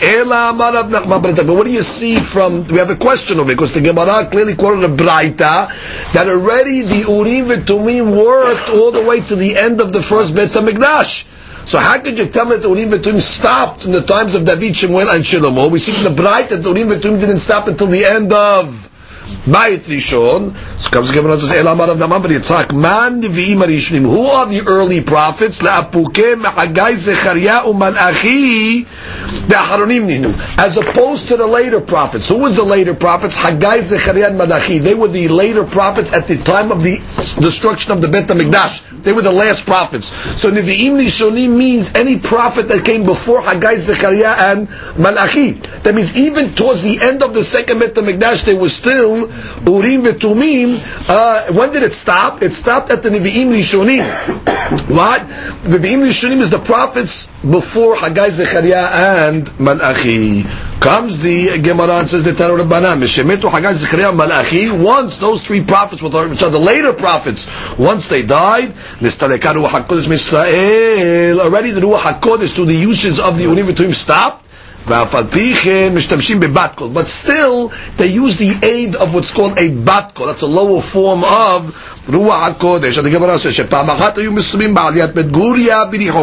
but 1.46 1.56
what 1.56 1.66
do 1.66 1.72
you 1.72 1.84
see 1.84 2.16
from, 2.16 2.66
we 2.68 2.78
have 2.78 2.90
a 2.90 2.96
question 2.96 3.40
of 3.40 3.50
it, 3.50 3.54
because 3.54 3.74
the 3.74 3.82
Gemara 3.82 4.26
clearly 4.30 4.56
quoted 4.56 4.84
a 4.84 4.94
Braita, 4.94 5.68
that 6.14 6.28
already 6.28 6.82
the 6.82 7.06
Urim 7.08 7.27
Urim 7.28 7.48
V'Tumim 7.48 8.16
worked 8.16 8.70
all 8.70 8.92
the 8.92 9.04
way 9.04 9.20
to 9.22 9.36
the 9.36 9.58
end 9.58 9.82
of 9.82 9.92
the 9.92 10.02
first 10.02 10.34
Beit 10.34 10.50
HaMikdash. 10.50 11.68
So 11.68 11.80
how 11.80 12.00
could 12.00 12.18
you 12.18 12.28
tell 12.28 12.46
me 12.46 12.56
that 12.56 12.68
Urim 12.68 12.90
V'Tumim 12.90 13.22
stopped 13.22 13.86
in 13.86 13.92
the 13.92 14.02
times 14.02 14.36
of 14.36 14.46
David, 14.46 14.78
Shemuel, 14.78 15.10
and 15.10 15.24
Shlomo? 15.24 15.70
We 15.70 15.80
see 15.80 15.92
from 15.92 16.16
the 16.16 16.22
bright 16.22 16.50
that 16.50 16.64
Urim 16.64 16.88
V'Tumim 16.88 17.20
didn't 17.20 17.40
stop 17.40 17.68
until 17.68 17.88
the 17.88 18.06
end 18.06 18.32
of 18.32 18.90
Bayit 19.48 19.86
Rishon. 19.88 20.56
So 20.80 20.90
comes 20.90 21.10
the 21.10 21.14
Gemara 21.14 21.34
and 21.34 21.42
says, 21.42 21.64
Elamar 21.64 21.90
of 21.90 21.98
Namam 21.98 22.24
Yitzhak, 22.24 22.76
Man 22.76 23.22
Nevi'im 23.22 23.64
Arishonim. 23.64 24.02
Who 24.02 24.26
are 24.26 24.46
the 24.48 24.62
early 24.68 25.02
prophets? 25.02 25.62
La'apuke, 25.62 26.42
Hagai, 26.44 26.94
Zechariah, 26.96 27.64
Umalachi, 27.64 28.86
the 29.48 29.56
Aharonim 29.56 30.08
Ninu. 30.08 30.58
As 30.60 30.78
opposed 30.78 31.28
to 31.28 31.38
the 31.38 31.48
later 31.48 31.82
prophets. 31.82 32.30
Who 32.30 32.40
was 32.40 32.56
the 32.56 32.64
later 32.64 32.96
prophets? 32.96 33.38
Hagai, 33.38 33.82
Zechariah, 33.82 34.30
and. 34.30 34.38
They 34.48 34.96
were 34.96 35.08
the 35.08 35.28
later 35.28 35.64
prophets 35.66 36.14
at 36.14 36.28
the 36.28 36.38
time 36.38 36.72
of 36.72 36.82
the 36.84 36.98
destruction 37.42 37.92
of 37.92 38.02
the 38.02 38.08
Bet 38.08 38.28
HaMikdash. 38.28 39.04
They 39.04 39.14
were 39.14 39.22
the 39.22 39.32
last 39.32 39.66
prophets. 39.66 40.08
So 40.08 40.52
Nevi'im 40.52 40.98
Rishonim 41.00 41.58
means 41.58 41.94
any 41.96 42.20
prophet 42.20 42.68
that 42.70 42.86
came 42.86 43.04
before 43.04 43.42
Hagai, 43.42 43.78
Zechariah, 43.78 44.52
and 44.52 44.70
Malachi. 44.98 45.52
That 45.84 45.96
means 45.96 46.16
even 46.18 46.50
towards 46.50 46.82
the 46.82 47.00
end 47.02 47.24
of 47.24 47.34
the 47.34 47.44
second 47.44 47.80
Bet 47.80 47.94
HaMikdash, 47.94 48.46
they 48.46 48.54
were 48.54 48.70
still 48.70 49.17
Urim 49.18 50.04
V'Tumim. 50.04 50.78
Uh, 51.10 51.54
when 51.54 51.72
did 51.72 51.84
it 51.84 51.94
stop? 51.94 52.42
It 52.42 52.54
stopped 52.54 52.90
at 52.90 53.04
the 53.04 53.10
Nevi'im 53.10 53.52
Rishonim. 53.52 54.04
what? 54.90 55.22
Nevi'im 55.22 56.04
Rishonim 56.04 56.40
is 56.40 56.50
the 56.50 56.60
prophets 56.60 57.28
before 57.42 57.96
Hagai, 57.96 58.32
Zechariah, 58.32 59.28
and 59.28 59.60
Malachi. 59.60 60.44
Comes 60.80 61.22
the 61.22 61.60
Gemara 61.62 62.00
and 62.00 62.08
says 62.08 62.24
the 62.24 62.34
Torah 62.34 62.64
Rabbanan, 62.64 63.02
Mishemetu 63.02 63.50
Hagai, 63.50 63.74
Zechariah, 63.74 64.12
Malachi. 64.12 64.70
Once 64.70 65.18
those 65.18 65.42
three 65.42 65.64
prophets, 65.64 66.02
which 66.02 66.14
are 66.14 66.50
the 66.50 66.60
later 66.60 66.94
prophets, 66.94 67.48
once 67.78 68.08
they 68.08 68.22
died, 68.22 68.70
Nistaleka 69.00 69.54
HaKodesh 69.66 70.08
Misrael. 70.08 71.40
Already 71.40 71.72
the 71.72 71.82
Ruach 71.82 72.00
HaKodesh 72.00 72.56
to 72.56 72.66
the 72.66 72.76
uses 72.76 73.20
of 73.20 73.38
the 73.38 73.44
Urim 73.44 73.94
stopped. 73.94 74.47
But 74.88 75.28
still, 77.08 77.72
they 77.98 78.08
use 78.08 78.38
the 78.38 78.58
aid 78.64 78.96
of 78.96 79.14
what's 79.14 79.34
called 79.34 79.58
a 79.60 79.70
batko. 79.70 80.28
That's 80.28 80.44
a 80.44 80.48
lower 80.48 80.82
form 80.82 81.26
of 81.26 81.76
ruach 82.08 82.54
hakodesh. 82.54 83.04
The 83.04 83.10
Gemara 83.10 83.38
says, 83.38 83.60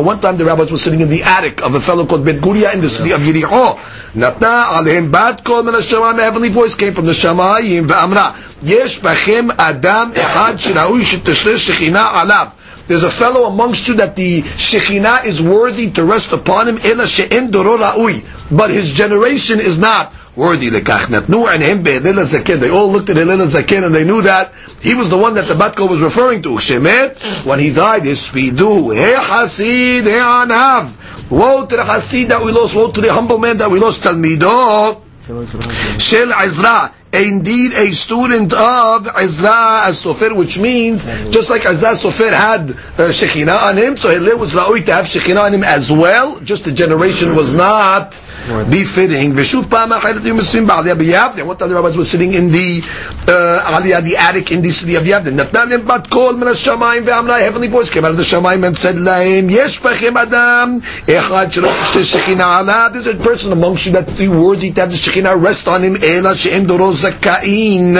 One 0.05 0.21
time 0.21 0.37
the 0.39 0.45
rabbis 0.47 0.71
were 0.73 0.79
sitting 0.79 1.01
in 1.03 1.11
the 1.11 1.23
attic 1.23 1.61
of 1.62 1.75
a 1.75 1.81
fellow 1.81 2.07
called 2.07 2.25
Bet 2.25 2.37
in 2.37 2.81
the 2.81 2.89
city 2.89 3.11
of 3.12 3.21
Yericho. 3.21 3.77
Natna 4.15 4.65
alehim 4.65 5.11
batkol 5.11 5.62
min 5.62 5.75
hashamayim. 5.75 6.19
A 6.19 6.23
heavenly 6.23 6.49
voice 6.49 6.75
came 6.75 6.95
from 6.95 7.05
the 7.05 7.12
shamayim. 7.12 7.87
V'amra, 7.87 8.35
yesh 8.62 9.01
bachem 9.01 9.51
adam 9.59 10.12
echad 10.12 10.57
shiraui 10.57 11.03
shetashlesh 11.03 11.69
shechina 11.71 12.12
alav. 12.12 12.64
There's 12.87 13.03
a 13.03 13.11
fellow 13.11 13.49
amongst 13.49 13.89
you 13.89 13.95
that 13.95 14.14
the 14.14 14.43
Shekhinah 14.43 15.24
is 15.24 15.41
worthy 15.41 15.91
to 15.93 16.05
rest 16.05 16.32
upon 16.32 16.68
him, 16.68 16.76
but 16.76 18.70
his 18.70 18.93
generation 18.93 19.59
is 19.61 19.78
not 19.78 20.12
worthy. 20.37 20.68
They 20.68 20.80
all 22.70 22.93
looked 22.93 23.09
at 23.09 23.16
Hillel 23.16 23.47
Zaken 23.47 23.87
and 23.87 23.95
they 23.95 24.05
knew 24.05 24.20
that 24.22 24.53
he 24.82 24.95
was 24.95 25.09
the 25.09 25.16
one 25.16 25.35
that 25.35 25.47
the 25.47 25.55
Batko 25.55 25.89
was 25.89 26.03
referring 26.03 26.43
to. 26.43 26.57
Shemet, 26.57 27.47
when 27.47 27.59
he 27.59 27.72
died, 27.72 28.03
his 28.03 28.28
spidu, 28.28 28.95
Hey 28.95 29.14
Hasid, 29.16 30.03
Anav. 30.03 31.30
Woe 31.30 31.64
to 31.64 31.76
the 31.76 31.82
Hasid 31.82 32.28
that 32.28 32.45
we 32.45 32.53
lost, 32.53 32.74
woe 32.76 32.91
to 32.91 33.01
the 33.01 33.11
humble 33.12 33.39
man 33.39 33.57
that 33.59 33.70
we 33.70 33.80
lost, 33.80 34.03
Talmido. 34.03 35.01
Shel 35.99 36.32
Ezra 36.35 36.93
indeed 37.15 37.73
a 37.73 37.93
student 37.93 38.53
of 38.53 39.07
Ezra 39.17 39.87
HaSofer, 39.87 40.37
which 40.37 40.59
means 40.59 41.07
just 41.31 41.51
like 41.51 41.65
Ezra 41.65 41.91
HaSofer 41.91 42.33
had 42.33 42.71
uh, 42.71 43.11
Shekhinah 43.11 43.71
on 43.71 43.77
him, 43.77 43.97
so 43.97 44.11
Hillel 44.11 44.39
was 44.39 44.55
Ra'ui 44.55 44.85
to 44.87 44.93
have 44.93 45.07
Shekhinah 45.07 45.45
on 45.45 45.55
him 45.55 45.65
as 45.65 45.91
well, 45.91 46.41
just 46.41 46.65
the 46.65 46.73
generation 46.73 47.37
was 47.37 47.55
not 47.55 48.11
befitting. 48.71 49.33
V'shuv 49.33 49.65
ba'aliyah 49.65 50.97
b'yavne. 50.97 51.47
One 51.47 51.57
time 51.57 51.69
the 51.69 51.75
rabbis 51.75 51.97
were 51.97 52.05
sitting 52.05 52.35
in 52.35 52.51
the 52.51 52.83
uh, 53.29 53.79
aliyah, 53.81 54.03
the 54.03 54.17
attic 54.17 54.51
in 54.51 54.62
the 54.62 54.71
city 54.71 54.97
of 54.97 55.05
Yavne. 55.05 55.37
Natnan 55.37 55.87
bat 55.87 56.11
kol 56.11 56.33
min 56.35 56.49
ha-shamayim 56.49 57.05
heavenly 57.41 57.69
voice 57.69 57.91
came 57.91 58.05
out 58.05 58.11
of 58.11 58.17
the 58.17 58.23
shamayim 58.23 58.67
and 58.67 58.77
said 58.77 58.97
laim, 58.97 59.51
yesh 59.51 59.81
bechem 59.81 60.17
adam. 60.17 60.81
There's 62.93 63.07
a 63.07 63.15
person 63.15 63.53
amongst 63.53 63.87
you 63.87 63.93
that 63.93 64.09
worthy 64.29 64.73
to 64.73 64.81
have 64.81 64.91
the 64.91 64.97
Shekhinah 64.97 65.43
rest 65.43 65.69
on 65.69 65.83
him, 65.83 65.97
ela 66.03 66.35
she'en 66.35 66.67
doroz 66.67 67.04
zakain 67.05 67.95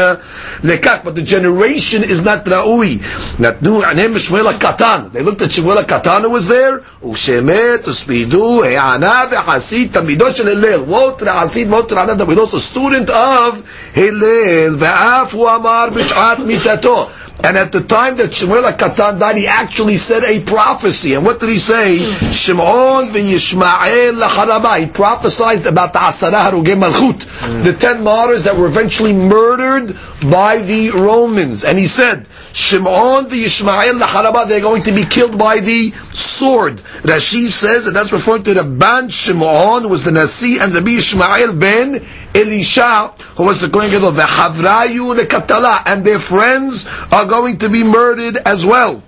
lekach, 0.63 1.05
but 1.05 1.15
the 1.15 1.23
generation 1.23 2.03
is 2.03 2.25
not 2.25 2.45
ra'ui. 2.45 2.99
Natnu 3.39 3.83
anem 3.83 4.15
Shmuel 4.15 4.53
Katan. 4.53 5.13
They 5.13 5.23
looked 5.23 5.43
at 5.43 5.51
Shmuel 5.51 5.83
Katan 5.83 6.23
who 6.23 6.31
was 6.31 6.49
there. 6.49 6.81
Ushemet, 7.03 7.85
Uspidu, 7.85 8.65
He'ana, 8.69 9.29
Ve'hasid, 9.31 9.89
Tamidot 9.89 10.37
shel 10.37 10.47
Hillel. 10.47 10.85
Woe 10.85 11.15
to 11.17 11.25
the 11.25 11.31
Anad, 11.31 12.27
we 12.27 12.37
also 12.37 12.59
student 12.59 13.11
of 13.11 13.67
Hillel. 13.93 14.77
Ve'af 14.77 15.33
hu 15.33 15.47
amar 15.47 15.91
b'shat 15.91 16.37
mitato. 16.37 17.11
And 17.43 17.59
at 17.59 17.72
the 17.72 17.82
time 17.82 18.16
that 18.16 18.30
Shmuel 18.30 18.70
Katan 18.76 19.18
died, 19.18 19.37
he 19.37 19.47
actually 19.47 19.97
said 19.97 20.22
a 20.22 20.43
prophecy. 20.45 21.14
And 21.14 21.24
what 21.24 21.41
did 21.41 21.49
he 21.49 21.59
say? 21.59 21.99
Shimon 22.32 23.09
v'Yishmael 23.09 24.20
lacharaba. 24.20 24.78
He 24.78 24.87
prophesied 24.87 25.66
about 25.66 25.93
the 25.93 25.99
Asara 25.99 26.51
Harugim 26.51 26.80
Malchut, 26.80 27.64
the 27.64 27.72
ten 27.72 28.05
martyrs 28.05 28.45
that 28.45 28.57
were 28.57 28.68
eventually 28.68 29.12
murdered 29.12 29.97
by 30.30 30.59
the 30.59 30.91
Romans. 30.91 31.64
And 31.64 31.76
he 31.76 31.87
said, 31.87 32.26
Shimon 32.55 33.27
v'Yishmael 33.27 33.99
lacharaba, 33.99 34.47
they're 34.47 34.61
going 34.61 34.85
to 34.85 34.93
be 34.93 35.05
killed 35.05 35.37
by 35.37 35.59
the 35.59 35.91
sword. 36.13 36.77
Rashi 37.03 37.49
says, 37.49 37.89
and 37.89 37.97
that's 37.97 38.13
referring 38.13 38.45
to 38.45 38.55
the 38.55 38.63
Ban 38.63 39.09
Shimon, 39.09 39.83
who 39.83 39.89
was 39.89 40.05
the 40.05 40.13
Nasi, 40.13 40.59
and 40.59 40.73
Rabbi 40.73 40.93
Yishmael 40.93 41.59
ben 41.59 42.01
Elisha, 42.33 43.09
who 43.37 43.47
was 43.47 43.61
the 43.61 43.69
Kohen 43.69 43.91
Gadol, 43.91 44.13
the 44.13 44.23
Havrayu, 44.23 45.17
the 45.17 45.25
Katala, 45.25 45.83
and 45.85 46.05
their 46.05 46.21
friends 46.21 46.87
are 47.11 47.27
going 47.27 47.59
to 47.59 47.69
be 47.69 47.83
murdered 47.83 48.37
as 48.47 48.65
well. 48.65 49.03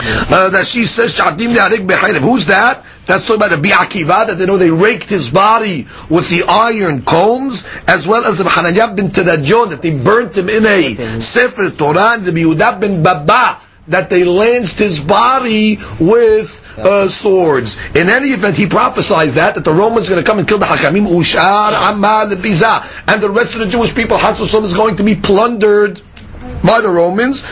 Uh, 0.00 0.50
that 0.50 0.66
she 0.66 0.82
says, 0.82 1.16
Shahadim 1.16 1.54
the 1.54 1.60
Arik 1.60 1.86
Bihar, 1.86 2.18
Who's 2.18 2.46
that? 2.46 2.84
That's 3.06 3.26
talking 3.26 3.42
about 3.42 3.50
the 3.50 3.68
Bi'akiva, 3.68 4.26
that 4.26 4.38
they 4.38 4.46
know 4.46 4.56
they 4.56 4.70
raked 4.70 5.10
his 5.10 5.30
body 5.30 5.86
with 6.08 6.30
the 6.30 6.44
iron 6.48 7.02
combs, 7.02 7.68
as 7.86 8.08
well 8.08 8.24
as 8.24 8.38
the 8.38 8.48
Hananiah 8.48 8.94
bin 8.94 9.08
Teradyon, 9.08 9.70
that 9.70 9.82
they 9.82 9.96
burnt 9.96 10.36
him 10.36 10.48
in 10.48 10.64
a 10.64 11.20
Sefer 11.20 11.70
Torah, 11.70 12.14
and 12.14 12.24
the 12.24 12.32
Yehuda 12.32 12.80
bin 12.80 13.02
Baba, 13.02 13.60
that 13.88 14.08
they 14.08 14.24
lanced 14.24 14.78
his 14.78 15.00
body 15.00 15.78
with 16.00 16.64
uh, 16.78 17.08
swords. 17.08 17.78
In 17.94 18.08
any 18.08 18.28
event, 18.28 18.56
he 18.56 18.66
prophesied 18.66 19.30
that 19.30 19.54
that 19.54 19.64
the 19.64 19.72
Romans 19.72 20.08
are 20.08 20.14
going 20.14 20.24
to 20.24 20.28
come 20.28 20.38
and 20.38 20.48
kill 20.48 20.58
the 20.58 20.66
Hakamim, 20.66 21.06
Ushar, 21.06 21.92
Amal, 21.92 22.28
Biza, 22.28 22.82
and 23.12 23.22
the 23.22 23.30
rest 23.30 23.54
of 23.54 23.60
the 23.60 23.66
Jewish 23.66 23.94
people, 23.94 24.16
Hatzosum, 24.16 24.64
is 24.64 24.74
going 24.74 24.96
to 24.96 25.02
be 25.02 25.14
plundered 25.14 26.00
by 26.64 26.80
the 26.80 26.90
Romans. 26.90 27.44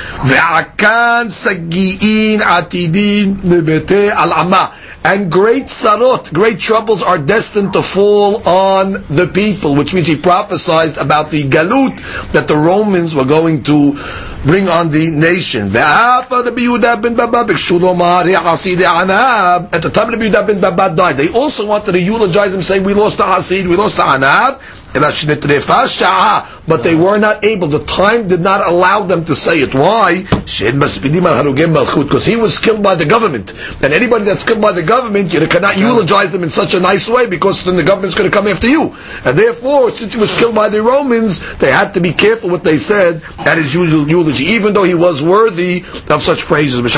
And 5.04 5.32
great 5.32 5.66
sarot, 5.66 6.32
great 6.32 6.60
troubles 6.60 7.02
are 7.02 7.18
destined 7.18 7.72
to 7.72 7.82
fall 7.82 8.36
on 8.46 9.04
the 9.10 9.26
people, 9.26 9.74
which 9.74 9.92
means 9.94 10.06
he 10.06 10.16
prophesied 10.16 10.96
about 10.96 11.30
the 11.30 11.42
galut, 11.42 12.00
that 12.32 12.46
the 12.46 12.54
Romans 12.56 13.12
were 13.14 13.24
going 13.24 13.64
to 13.64 13.98
bring 14.44 14.68
on 14.68 14.90
the 14.90 15.10
nation. 15.10 15.74
At 15.76 16.28
the 16.28 16.30
time 16.30 16.44
Rabbi 16.44 16.62
Yehuda 20.28 20.46
ben 20.46 20.60
Baba 20.60 20.94
died, 20.94 21.16
they 21.16 21.28
also 21.32 21.66
wanted 21.66 21.92
to 21.92 22.00
eulogize 22.00 22.54
him, 22.54 22.62
saying, 22.62 22.84
"We 22.84 22.94
lost 22.94 23.16
to 23.18 23.24
Hasid, 23.24 23.66
we 23.66 23.76
lost 23.76 23.96
to 23.96 24.02
Anab." 24.02 24.60
But 24.94 26.82
they 26.82 26.94
were 26.94 27.18
not 27.18 27.44
able. 27.44 27.68
The 27.68 27.84
time 27.84 28.28
did 28.28 28.40
not 28.40 28.66
allow 28.66 29.02
them 29.02 29.24
to 29.24 29.34
say 29.34 29.60
it. 29.60 29.74
Why? 29.74 30.22
Because 30.22 32.26
he 32.26 32.36
was 32.36 32.58
killed 32.58 32.82
by 32.82 32.94
the 32.94 33.06
government. 33.06 33.54
And 33.82 33.92
anybody 33.92 34.24
that's 34.24 34.44
killed 34.44 34.60
by 34.60 34.72
the 34.72 34.82
government, 34.82 35.32
you 35.32 35.46
cannot 35.46 35.78
eulogize 35.78 36.30
them 36.30 36.42
in 36.42 36.50
such 36.50 36.74
a 36.74 36.80
nice 36.80 37.08
way 37.08 37.26
because 37.28 37.64
then 37.64 37.76
the 37.76 37.82
government's 37.82 38.14
going 38.14 38.30
to 38.30 38.36
come 38.36 38.46
after 38.46 38.68
you. 38.68 38.94
And 39.24 39.38
therefore, 39.38 39.90
since 39.92 40.12
he 40.14 40.20
was 40.20 40.38
killed 40.38 40.54
by 40.54 40.68
the 40.68 40.82
Romans, 40.82 41.40
they 41.56 41.72
had 41.72 41.94
to 41.94 42.00
be 42.00 42.12
careful 42.12 42.50
what 42.50 42.64
they 42.64 42.76
said 42.76 43.22
at 43.38 43.56
his 43.58 43.74
eulogy, 43.74 44.44
even 44.44 44.74
though 44.74 44.84
he 44.84 44.94
was 44.94 45.22
worthy 45.22 45.84
of 46.10 46.22
such 46.22 46.44
praises. 46.44 46.82
We 46.82 46.90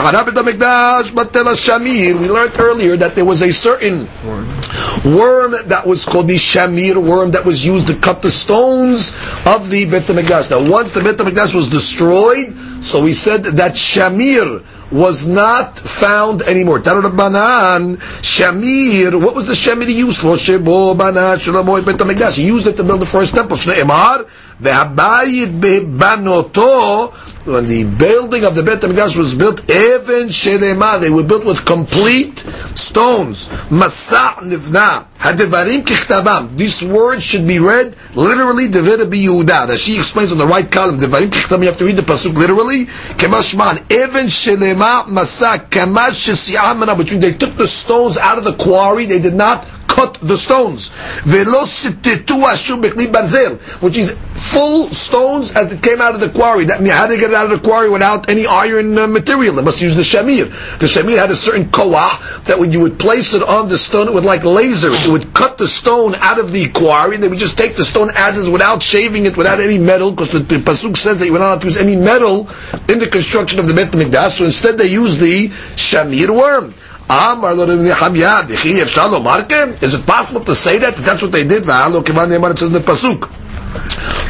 learned 2.29 2.59
earlier 2.59 2.97
that 2.97 3.15
there 3.15 3.25
was 3.25 3.43
a 3.43 3.53
certain 3.53 4.09
worm 5.05 5.55
that 5.67 5.85
was 5.87 6.05
called 6.05 6.29
the 6.29 6.35
shamir 6.35 6.97
worm 6.97 7.33
that 7.33 7.45
was 7.45 7.65
used 7.65 7.87
to 7.89 7.95
cut 7.95 8.23
the 8.23 8.31
stones 8.31 9.11
of 9.47 9.71
the 9.71 9.89
Bet 9.91 10.03
HaMikdash. 10.03 10.51
Now, 10.51 10.71
once 10.71 10.93
the 10.93 11.01
Bet 11.03 11.17
HaMikdash 11.17 11.55
was 11.55 11.69
destroyed, 11.69 12.53
so 12.85 13.03
we 13.03 13.13
said 13.13 13.45
that 13.45 13.73
shamir 13.73 14.63
was 14.95 15.27
not 15.27 15.79
found 15.79 16.43
anymore. 16.43 16.79
Banan, 16.79 17.97
Shamir, 18.23 19.21
what 19.21 19.35
was 19.35 19.47
the 19.47 19.53
Shamir 19.53 19.93
used 19.93 20.19
for? 20.19 20.37
Shebo, 20.37 20.97
Bana, 20.97 21.37
Shalamoy, 21.37 21.85
Bet 21.85 21.97
HaMikdash. 21.97 22.37
He 22.37 22.47
used 22.47 22.67
it 22.67 22.77
to 22.77 22.85
build 22.85 23.01
the 23.01 23.07
first 23.07 23.35
temple. 23.35 23.57
Shne'emar, 23.57 24.29
Ve'abayit 24.61 25.61
be'banoto, 25.61 27.13
when 27.45 27.67
the 27.67 27.85
building 27.85 28.45
of 28.45 28.55
the 28.55 28.63
Bet 28.63 28.81
HaMikdash 28.81 29.19
was 29.19 29.35
built, 29.35 29.61
even 29.71 30.29
shelema, 30.29 30.99
they 30.99 31.11
were 31.11 31.23
built 31.23 31.45
with 31.45 31.65
complete 31.67 32.39
stones. 32.75 33.49
Masa' 33.69 34.37
nivna, 34.37 35.07
hadevarim 35.19 35.83
kichtabam. 35.83 36.57
This 36.57 36.83
word 36.83 37.23
should 37.23 37.47
be 37.47 37.59
read 37.59 37.95
literally, 38.15 38.69
Devar 38.69 38.97
Yehuda. 38.97 39.69
As 39.69 39.83
she 39.83 39.97
explains 39.97 40.33
on 40.33 40.39
the 40.39 40.47
right 40.47 40.71
column, 40.71 40.99
devarim 40.99 41.29
kichtabam, 41.29 41.61
you 41.61 41.67
have 41.67 41.77
to 41.77 41.85
read 41.85 41.97
the 41.97 42.03
pasuk 42.03 42.35
literally. 42.35 42.87
Kemashman, 43.17 43.93
even 43.93 44.27
shelema 44.27 45.05
masa, 45.05 45.59
kamash 45.59 46.27
shesi'amana, 46.27 46.97
which 46.97 47.11
means 47.11 47.23
they 47.23 47.35
took 47.35 47.57
the 47.57 47.67
stones 47.67 48.17
out 48.17 48.39
of 48.39 48.45
the 48.45 48.55
quarry, 48.55 49.05
they 49.05 49.21
did 49.21 49.35
not 49.35 49.67
cut 49.89 50.15
the 50.21 50.37
stones. 50.37 50.91
Which 53.81 53.97
is 53.97 54.19
full 54.35 54.89
stones 54.89 55.55
as 55.55 55.73
it 55.73 55.83
came 55.83 56.01
out 56.01 56.15
of 56.15 56.21
the 56.21 56.31
quarry. 56.31 56.67
That 56.67 56.81
means 56.81 56.95
how 56.95 57.07
did 57.07 57.17
they 57.17 57.21
get 57.21 57.31
it 57.31 57.37
out 57.37 57.51
of 57.51 57.63
the 57.63 57.67
quarry 57.67 57.91
without 57.91 58.29
any 58.29 58.47
iron 58.47 58.97
uh, 58.99 59.07
material? 59.07 59.55
They 59.55 59.63
must 59.63 59.81
use 59.81 59.95
the 59.95 60.03
shamir. 60.03 60.47
The 60.79 60.87
shamir 60.87 61.19
had 61.19 61.31
a 61.31 61.37
certain 61.37 61.71
koah 61.71 62.45
that 62.45 62.59
when 62.59 62.73
you 62.73 62.81
would 62.81 62.99
place 62.99 63.35
it 63.35 63.43
on 63.43 63.69
the 63.69 63.79
stone, 63.79 64.09
it 64.09 64.15
would 64.15 64.25
like 64.25 64.45
laser. 64.45 64.91
It 64.93 65.09
would 65.11 65.33
cut 65.35 65.59
the 65.59 65.67
stone 65.67 66.15
out 66.17 66.39
of 66.39 66.53
the 66.53 66.69
quarry. 66.71 67.17
They 67.17 67.29
would 67.29 67.39
just 67.39 67.57
take 67.57 67.77
the 67.77 67.85
stone 67.85 68.11
as 68.15 68.39
is 68.39 68.49
without 68.49 68.83
shaving 68.83 69.27
it, 69.27 69.37
without 69.37 69.61
any 69.61 69.79
metal, 69.79 70.11
because 70.11 70.31
the, 70.31 70.41
the 70.41 70.57
pasuk 70.57 70.97
says 70.97 71.21
that 71.21 71.27
you 71.27 71.33
were 71.33 71.39
not 71.39 71.61
to 71.61 71.67
use 71.67 71.77
any 71.77 71.97
metal 71.97 72.49
in 72.89 72.99
the 72.99 73.09
construction 73.11 73.61
of 73.61 73.69
the 73.69 73.75
Bet 73.75 73.93
Mikdash. 73.93 74.39
So 74.39 74.45
instead, 74.45 74.79
they 74.79 74.87
used 74.87 75.21
the 75.21 75.49
shamir 75.49 76.31
worm. 76.31 76.75
Is 79.83 79.95
it 79.95 80.07
possible 80.07 80.41
to 80.45 80.55
say 80.55 80.79
that? 80.79 80.95
That's 80.97 81.23
what 81.23 81.33
they 81.33 81.45
did. 81.47 81.65
V'alo 81.65 82.01
it 82.01 82.59
says 82.59 82.69
in 82.69 82.75
the 82.75 82.81
Pasuk. 82.81 83.29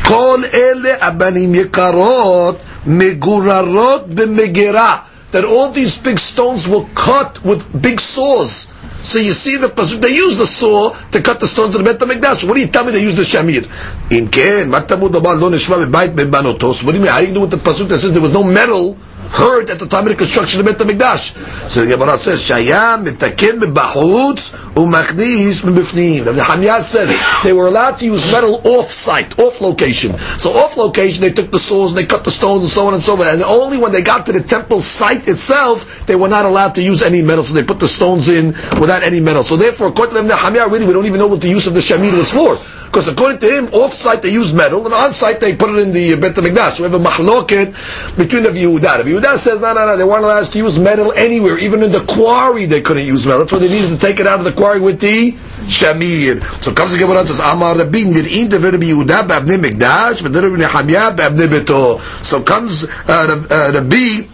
Kol 0.05 0.45
ele 0.45 0.99
abanim 0.99 1.55
yekarot 1.55 2.59
megurarot 2.87 4.09
b'megera. 4.09 5.05
That 5.31 5.45
all 5.45 5.71
these 5.71 6.01
big 6.01 6.19
stones 6.19 6.69
were 6.69 6.85
cut 6.95 7.45
with 7.45 7.81
big 7.81 8.01
saws. 8.01 8.73
So 9.05 9.19
you 9.19 9.33
see 9.35 9.57
the 9.57 9.69
pasuk, 9.69 10.01
they 10.01 10.15
use 10.15 10.39
the 10.39 10.47
saw 10.47 10.95
to 11.11 11.21
cut 11.21 11.39
the 11.41 11.47
stones 11.47 11.77
in 11.77 11.85
the 11.85 11.93
Beit 11.93 12.01
HaMikdash. 12.01 12.45
What 12.49 12.55
do 12.55 12.61
you 12.61 12.69
tell 12.69 12.85
me 12.85 12.93
they 12.93 13.03
use 13.03 13.15
the 13.15 13.23
shamir? 13.23 13.67
Im 14.11 14.29
ken, 14.29 14.71
ma 14.71 14.81
tamud 14.81 15.13
lo 15.13 15.51
nishma 15.51 15.85
b'bayit 15.85 16.17
ben 16.17 16.31
banotos. 16.31 16.83
What 16.83 16.93
do 16.93 16.99
you 16.99 17.03
mean? 17.03 17.13
How 17.13 17.21
do 17.21 17.27
you 17.27 17.35
do 17.35 17.41
with 17.43 17.51
the 17.51 17.59
pasuk 17.59 17.89
that 17.89 17.99
says 17.99 18.13
there 18.13 18.23
was 18.23 18.33
no 18.33 18.43
metal 18.43 18.97
heard 19.35 19.69
at 19.69 19.79
the 19.79 19.87
time 19.87 20.07
of 20.07 20.11
the 20.11 20.17
construction 20.17 20.61
of 20.61 20.67
Bet 20.67 20.79
HaMikdash. 20.79 21.35
So 21.69 21.85
the 21.85 21.97
Gemara 21.97 22.17
says, 22.17 22.41
Shayam 22.41 23.05
mitakin 23.05 23.59
b'bahutz 23.61 24.55
u'machnis 24.75 25.63
b'bifnim. 25.67 26.25
The 26.25 26.43
Hamyad 26.43 26.83
said 26.83 27.09
they 27.43 27.53
were 27.53 27.67
allowed 27.67 27.99
to 27.99 28.07
use 28.07 28.31
metal 28.31 28.61
off-site, 28.65 29.39
off-location. 29.39 30.17
So 30.39 30.53
off-location, 30.53 31.21
they 31.21 31.33
took 31.33 31.51
the 31.51 31.59
saws 31.59 31.91
and 31.91 31.99
they 31.99 32.07
cut 32.07 32.25
the 32.25 32.31
stones 32.31 32.63
and 32.63 32.71
so 32.71 32.87
on 32.87 32.95
and 32.95 33.03
so 33.03 33.21
on. 33.21 33.27
And 33.27 33.43
only 33.43 33.79
when 33.79 33.93
they 33.93 34.03
got 34.03 34.27
to 34.27 34.33
the 34.33 34.43
temple 34.43 34.81
site 34.81 35.27
itself, 35.27 36.07
they 36.07 36.15
were 36.17 36.29
not 36.29 36.45
allowed 36.45 36.77
to 36.77 36.83
use 36.83 37.03
any 37.03 37.23
metal. 37.23 37.45
So 37.45 37.55
they 37.55 37.65
put 37.65 37.81
the 37.81 37.89
stones 37.89 38.29
in 38.29 38.49
without 38.81 39.03
any 39.03 39.21
metal. 39.21 39.43
So 39.43 39.57
therefore, 39.57 39.89
according 39.89 40.15
to 40.15 40.23
them, 40.23 40.29
the 40.29 40.35
Hamyad, 40.35 40.71
really, 40.71 40.87
we 40.87 40.93
don't 40.93 41.07
even 41.07 41.19
know 41.19 41.27
what 41.29 41.41
the 41.41 41.49
use 41.49 41.67
of 41.67 41.75
the 41.75 41.81
Shamir 41.81 42.17
was 42.17 42.33
for. 42.33 42.57
Because 42.95 43.09
according 43.09 43.41
to 43.41 43.51
him, 43.51 43.75
off-site 43.75 44.23
they 44.23 44.31
use 44.31 44.55
metal, 44.55 44.85
and 44.85 44.95
on-site 44.95 45.41
they 45.41 45.57
put 45.57 45.71
it 45.71 45.79
in 45.79 45.91
the 45.91 46.15
Bet 46.15 46.37
HaMikdash. 46.37 46.79
We 46.79 46.85
have 46.85 46.95
a 46.95 47.01
machloket 47.01 47.75
between 48.17 48.45
the 48.45 48.51
Yehuda. 48.51 49.03
The 49.03 49.11
Yehuda 49.11 49.37
says, 49.37 49.61
no, 49.61 49.75
no, 49.75 49.85
no, 49.85 49.97
they 49.97 50.05
weren't 50.05 50.23
allowed 50.23 50.45
to 50.45 50.59
use 50.59 50.79
metal 50.79 51.13
anywhere. 51.13 51.59
Even 51.59 51.83
in 51.83 51.91
the 51.91 52.05
quarry 52.07 52.67
they 52.67 52.83
couldn't 52.83 53.05
use 53.05 53.27
metal. 53.27 53.41
That's 53.41 53.53
why 53.53 53.59
they 53.59 53.69
needed 53.69 53.89
to 53.89 53.99
take 53.99 54.21
it 54.21 54.29
out 54.29 54.39
of 54.39 54.45
the 54.45 54.53
quarry 54.53 54.79
with 54.79 55.01
the 55.01 55.33
Shamir. 55.67 56.41
So 56.63 56.73
comes 56.73 56.93
the 56.93 56.99
Gemara 56.99 57.19
and 57.19 57.29
says, 57.29 57.41
Amar 57.41 57.77
Rabbi 57.77 57.99
Nir'in 58.05 58.49
Dever 58.49 58.71
Rabbi 58.71 58.85
Yehuda 58.85 59.27
B'Abnei 59.27 59.59
Mikdash 59.59 60.23
V'Dever 60.23 60.57
Rabbi 60.57 60.63
Nehamiah 60.63 61.17
B'Abnei 61.17 61.49
Beto. 61.49 61.99
So 62.25 62.45
comes 62.45 62.85
uh, 63.09 63.45
uh, 63.51 64.29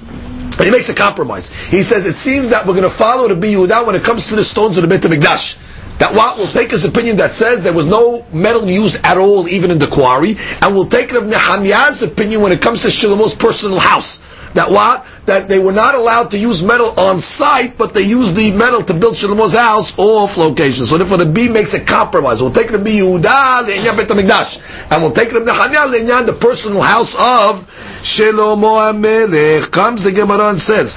and 0.61 0.67
he 0.67 0.71
makes 0.71 0.91
a 0.91 0.95
compromise. 0.95 1.49
He 1.69 1.83
says, 1.83 2.05
it 2.05 2.17
seems 2.17 2.51
that 2.51 2.67
we're 2.67 2.75
going 2.75 2.85
to 2.85 2.91
follow 2.91 3.27
Rabbi 3.27 3.47
Yehuda 3.47 3.87
when 3.87 3.95
it 3.95 4.05
comes 4.05 4.29
to 4.29 4.37
the 4.37 4.45
stones 4.45 4.77
of 4.77 4.83
the 4.83 4.89
Bet 4.89 5.01
HaMikdash. 5.01 5.60
That 6.01 6.15
what 6.15 6.39
will 6.39 6.47
take 6.47 6.71
his 6.71 6.87
opinion 6.87 7.19
that 7.19 7.31
says 7.31 7.63
there 7.63 7.75
was 7.75 7.87
no 7.87 8.25
metal 8.33 8.67
used 8.67 9.05
at 9.05 9.19
all, 9.19 9.47
even 9.49 9.71
in 9.71 9.79
the 9.79 9.87
quarry, 9.87 10.37
and 10.63 10.75
we'll 10.75 10.87
take 10.87 11.11
it 11.11 11.17
of 11.17 11.27
Nehemiah's 11.27 12.03
opinion 12.03 12.41
when 12.41 12.53
it 12.53 12.63
comes 12.63 12.81
to 12.83 12.89
Shlomo's 12.89 13.35
personal 13.35 13.79
house. 13.79 14.25
That 14.55 14.71
what? 14.71 15.05
That 15.27 15.49
they 15.49 15.59
were 15.59 15.73
not 15.73 15.95
allowed 15.95 16.31
to 16.33 16.39
use 16.39 16.63
metal 16.63 16.99
on 16.99 17.21
site, 17.21 17.77
but 17.79 17.95
they 17.95 18.03
used 18.03 18.35
the 18.35 18.53
metal 18.53 18.83
to 18.83 18.95
build 18.95 19.15
Shlomo's 19.15 19.55
house 19.55 19.97
off 19.99 20.37
location. 20.37 20.87
So 20.87 20.99
therefore 20.99 21.19
the 21.19 21.27
B 21.27 21.49
makes 21.49 21.75
a 21.75 21.85
compromise. 21.85 22.43
We'll 22.43 22.53
take 22.53 22.69
to 22.69 22.79
be 22.79 22.93
Yehuda, 22.93 23.67
the 23.67 23.93
Bet 23.97 24.09
HaMikdash. 24.09 24.91
And 24.91 25.03
we'll 25.03 25.13
take 25.13 25.33
Nehemiah, 25.33 26.25
the 26.25 26.33
personal 26.33 26.83
house 26.83 27.15
of 27.15 27.67
Shlomo 28.03 28.93
HaMelech. 28.93 29.71
Comes 29.71 30.03
the 30.03 30.13
Gemara 30.13 30.51
and 30.51 30.59
says, 30.59 30.95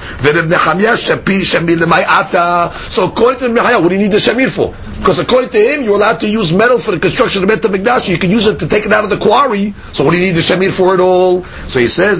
So 2.92 3.08
according 3.08 3.38
to 3.40 3.48
the 3.48 3.54
Nehemiah, 3.54 3.80
what 3.80 3.88
do 3.88 3.94
you 3.94 4.00
need 4.00 4.12
the 4.12 4.18
shamir 4.18 4.50
for? 4.50 4.74
Because 4.98 5.18
according 5.18 5.50
to 5.50 5.58
him, 5.58 5.82
you're 5.82 5.96
allowed 5.96 6.20
to 6.20 6.28
use 6.30 6.52
metal 6.52 6.78
for 6.78 6.92
the 6.92 6.98
construction 6.98 7.42
of 7.42 7.48
the 7.48 7.56
Bet 7.56 7.62
HaMikdash. 7.62 8.08
You 8.08 8.18
can 8.18 8.30
use 8.30 8.46
it 8.46 8.58
to 8.60 8.68
take 8.68 8.86
it 8.86 8.92
out 8.92 9.04
of 9.04 9.10
the 9.10 9.18
quarry. 9.18 9.74
So 9.92 10.04
what 10.04 10.12
do 10.12 10.18
you 10.18 10.32
need 10.32 10.36
the 10.36 10.40
shamir 10.40 10.70
for 10.70 10.94
it 10.94 11.00
all? 11.00 11.44
So 11.44 11.80
he 11.80 11.86
says, 11.86 12.18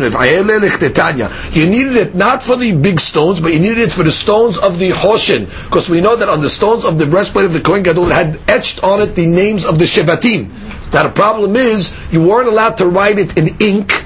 you 1.55 1.71
needed 1.95 2.09
it 2.09 2.15
not 2.15 2.43
for 2.43 2.57
the 2.57 2.77
big 2.77 3.01
stones, 3.01 3.41
but 3.41 3.53
you 3.53 3.61
needed 3.61 3.79
it 3.79 3.93
for 3.93 4.03
the 4.03 4.11
stones 4.11 4.59
of 4.59 4.79
the 4.79 4.91
Hoshen. 4.91 5.45
Because 5.45 5.89
we 5.89 6.01
know 6.01 6.17
that 6.17 6.29
on 6.29 6.41
the 6.41 6.49
stones 6.49 6.85
of 6.85 6.99
the 6.99 7.07
breastplate 7.07 7.47
of 7.47 7.53
the 7.53 7.61
Kohen 7.61 7.83
Gadol, 7.83 8.07
had 8.07 8.39
etched 8.49 8.83
on 8.83 9.01
it 9.01 9.15
the 9.15 9.27
names 9.27 9.65
of 9.65 9.79
the 9.79 9.85
Shevatim. 9.85 10.49
Now 10.93 11.05
the 11.05 11.15
problem 11.15 11.57
is, 11.57 11.97
you 12.13 12.27
weren't 12.27 12.49
allowed 12.49 12.79
to 12.79 12.87
write 12.87 13.19
it 13.19 13.37
in 13.37 13.57
ink, 13.61 14.05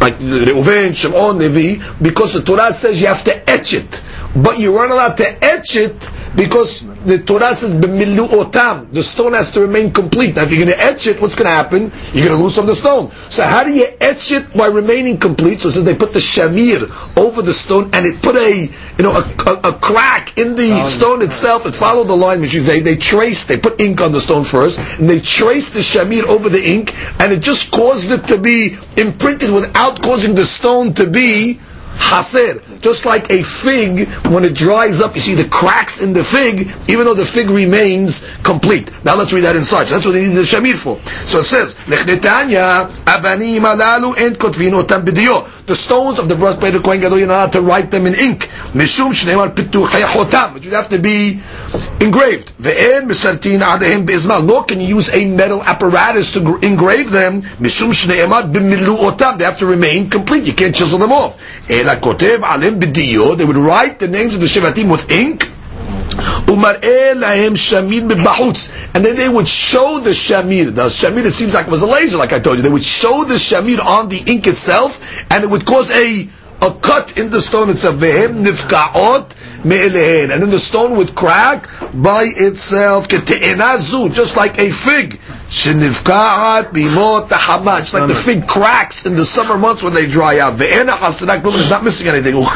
like 0.00 0.14
Reuven, 0.18 0.94
Shimon, 0.94 1.38
Levi, 1.38 1.84
because 2.00 2.34
the 2.34 2.42
Torah 2.42 2.72
says 2.72 3.00
you 3.00 3.08
have 3.08 3.24
to 3.24 3.50
etch 3.50 3.74
it. 3.74 4.02
But 4.36 4.58
you 4.58 4.72
weren't 4.72 4.92
allowed 4.92 5.16
to 5.16 5.44
etch 5.44 5.76
it 5.76 6.10
because 6.36 6.86
the 7.04 7.18
Torah 7.18 7.54
says 7.54 7.74
otam. 7.74 8.92
The 8.92 9.02
stone 9.02 9.34
has 9.34 9.50
to 9.52 9.60
remain 9.60 9.92
complete. 9.92 10.36
Now, 10.36 10.42
if 10.42 10.52
you're 10.52 10.64
going 10.64 10.76
to 10.76 10.82
etch 10.82 11.06
it, 11.06 11.20
what's 11.20 11.34
going 11.34 11.46
to 11.46 11.50
happen? 11.50 11.92
You're 12.12 12.26
going 12.26 12.38
to 12.38 12.42
lose 12.42 12.54
some 12.54 12.64
of 12.64 12.68
the 12.68 12.74
stone. 12.74 13.10
So, 13.30 13.44
how 13.44 13.64
do 13.64 13.72
you 13.72 13.86
etch 14.00 14.32
it 14.32 14.52
by 14.56 14.66
remaining 14.66 15.18
complete? 15.18 15.60
So, 15.60 15.68
it 15.68 15.72
says 15.72 15.84
they 15.84 15.94
put 15.94 16.12
the 16.12 16.18
shamir 16.18 16.88
over 17.16 17.42
the 17.42 17.54
stone, 17.54 17.90
and 17.92 18.06
it 18.06 18.22
put 18.22 18.36
a 18.36 18.68
you 18.68 19.02
know 19.02 19.12
a, 19.12 19.24
a, 19.46 19.70
a 19.70 19.72
crack 19.74 20.36
in 20.38 20.54
the 20.54 20.82
oh, 20.82 20.88
stone 20.88 21.22
itself. 21.22 21.66
It 21.66 21.74
followed 21.74 22.08
the 22.08 22.16
line, 22.16 22.40
which 22.40 22.54
is 22.54 22.66
they 22.66 22.80
they 22.80 22.96
traced. 22.96 23.48
They 23.48 23.56
put 23.56 23.80
ink 23.80 24.00
on 24.00 24.12
the 24.12 24.20
stone 24.20 24.44
first, 24.44 24.78
and 24.98 25.08
they 25.08 25.20
traced 25.20 25.74
the 25.74 25.80
shamir 25.80 26.24
over 26.24 26.48
the 26.48 26.62
ink, 26.62 26.94
and 27.20 27.32
it 27.32 27.40
just 27.40 27.72
caused 27.72 28.10
it 28.10 28.24
to 28.28 28.38
be 28.38 28.76
imprinted 28.96 29.50
without 29.50 30.02
causing 30.02 30.34
the 30.34 30.44
stone 30.44 30.94
to 30.94 31.06
be 31.06 31.60
haser. 31.96 32.62
Just 32.80 33.04
like 33.06 33.30
a 33.30 33.42
fig, 33.42 34.08
when 34.26 34.44
it 34.44 34.54
dries 34.54 35.00
up, 35.00 35.14
you 35.14 35.20
see 35.20 35.34
the 35.34 35.48
cracks 35.48 36.00
in 36.00 36.12
the 36.12 36.24
fig, 36.24 36.70
even 36.88 37.04
though 37.04 37.14
the 37.14 37.24
fig 37.24 37.50
remains 37.50 38.26
complete. 38.42 38.92
Now 39.04 39.16
let's 39.16 39.32
read 39.32 39.42
that 39.42 39.56
inside. 39.56 39.88
So 39.88 39.94
that's 39.94 40.06
what 40.06 40.12
they 40.12 40.26
need 40.26 40.34
the 40.34 40.42
shamir 40.42 40.76
for. 40.76 40.98
So 41.26 41.40
it 41.40 41.44
says, 41.44 41.74
Lechnetanya, 41.86 42.88
avanim 43.04 43.60
alalu 43.60 44.16
en 44.18 44.34
kotvin 44.34 44.80
otam 44.80 45.04
The 45.66 45.74
stones 45.74 46.18
of 46.18 46.28
the 46.28 46.36
breastplate 46.36 46.74
of 46.74 46.82
Kohen 46.82 47.00
Gadol, 47.00 47.18
you're 47.18 47.26
not 47.26 47.34
allowed 47.34 47.52
to 47.52 47.60
write 47.62 47.90
them 47.90 48.06
in 48.06 48.14
ink. 48.14 48.46
Mishum 48.72 49.12
shneimar 49.12 49.54
pituchei 49.54 50.02
hotam, 50.02 50.54
which 50.54 50.64
would 50.64 50.74
have 50.74 50.88
to 50.90 50.98
be 50.98 51.40
engraved. 52.00 52.52
Ve'en 52.58 53.08
misartin 53.08 53.60
adehim 53.60 54.06
be'izmal. 54.06 54.46
Nor 54.46 54.64
can 54.64 54.80
you 54.80 54.88
use 54.88 55.14
a 55.14 55.28
metal 55.30 55.62
apparatus 55.62 56.32
to 56.32 56.58
engrave 56.62 57.10
them. 57.10 57.42
Mishum 57.42 57.92
shneimar 57.92 58.52
b'milu 58.52 58.96
otam. 58.98 59.38
They 59.38 59.44
have 59.44 59.58
to 59.58 59.66
remain 59.66 60.10
complete. 60.10 60.44
You 60.44 60.52
can't 60.52 60.74
chisel 60.74 60.98
them 60.98 61.12
off. 61.12 61.40
Ela 61.70 61.96
kotev 61.96 62.42
b'diyo. 62.70 63.36
They 63.36 63.44
would 63.44 63.56
write 63.56 63.98
the 63.98 64.08
names 64.08 64.34
of 64.34 64.40
the 64.40 64.46
Shevatim 64.46 64.90
with 64.90 65.10
ink. 65.10 65.50
And 68.94 69.04
then 69.04 69.16
they 69.16 69.28
would 69.28 69.46
show 69.48 70.00
the 70.00 70.10
shamir. 70.10 70.74
The 70.74 70.86
shamir, 70.86 71.24
it 71.24 71.32
seems 71.34 71.54
like 71.54 71.66
it 71.66 71.70
was 71.70 71.82
a 71.82 71.86
laser, 71.86 72.16
like 72.16 72.32
I 72.32 72.40
told 72.40 72.56
you. 72.56 72.62
They 72.62 72.70
would 72.70 72.82
show 72.82 73.24
the 73.24 73.34
shamir 73.34 73.78
on 73.84 74.08
the 74.08 74.22
ink 74.26 74.46
itself, 74.46 75.00
and 75.30 75.44
it 75.44 75.50
would 75.50 75.64
cause 75.64 75.90
a 75.90 76.28
a 76.60 76.72
cut 76.72 77.16
in 77.16 77.30
the 77.30 77.40
stone 77.40 77.70
itself. 77.70 78.02
And 78.02 78.02
then 78.02 78.42
the 80.50 80.58
stone 80.58 80.96
would 80.96 81.14
crack 81.14 81.68
by 81.94 82.24
itself. 82.26 83.08
Just 83.08 84.36
like 84.36 84.58
a 84.58 84.70
fig. 84.70 85.20
Shenivkaat 85.48 86.72
bimot 86.72 87.28
tahamat. 87.28 87.94
like 87.94 88.06
the 88.06 88.14
fig 88.14 88.46
cracks 88.46 89.06
in 89.06 89.16
the 89.16 89.24
summer 89.24 89.56
months 89.56 89.82
when 89.82 89.94
they 89.94 90.06
dry 90.06 90.38
out. 90.40 90.58
Ve'ena 90.58 90.90
hasadak 90.90 91.42
is 91.54 91.70
not 91.70 91.82
missing 91.82 92.06
anything. 92.06 92.34
And 92.36 92.46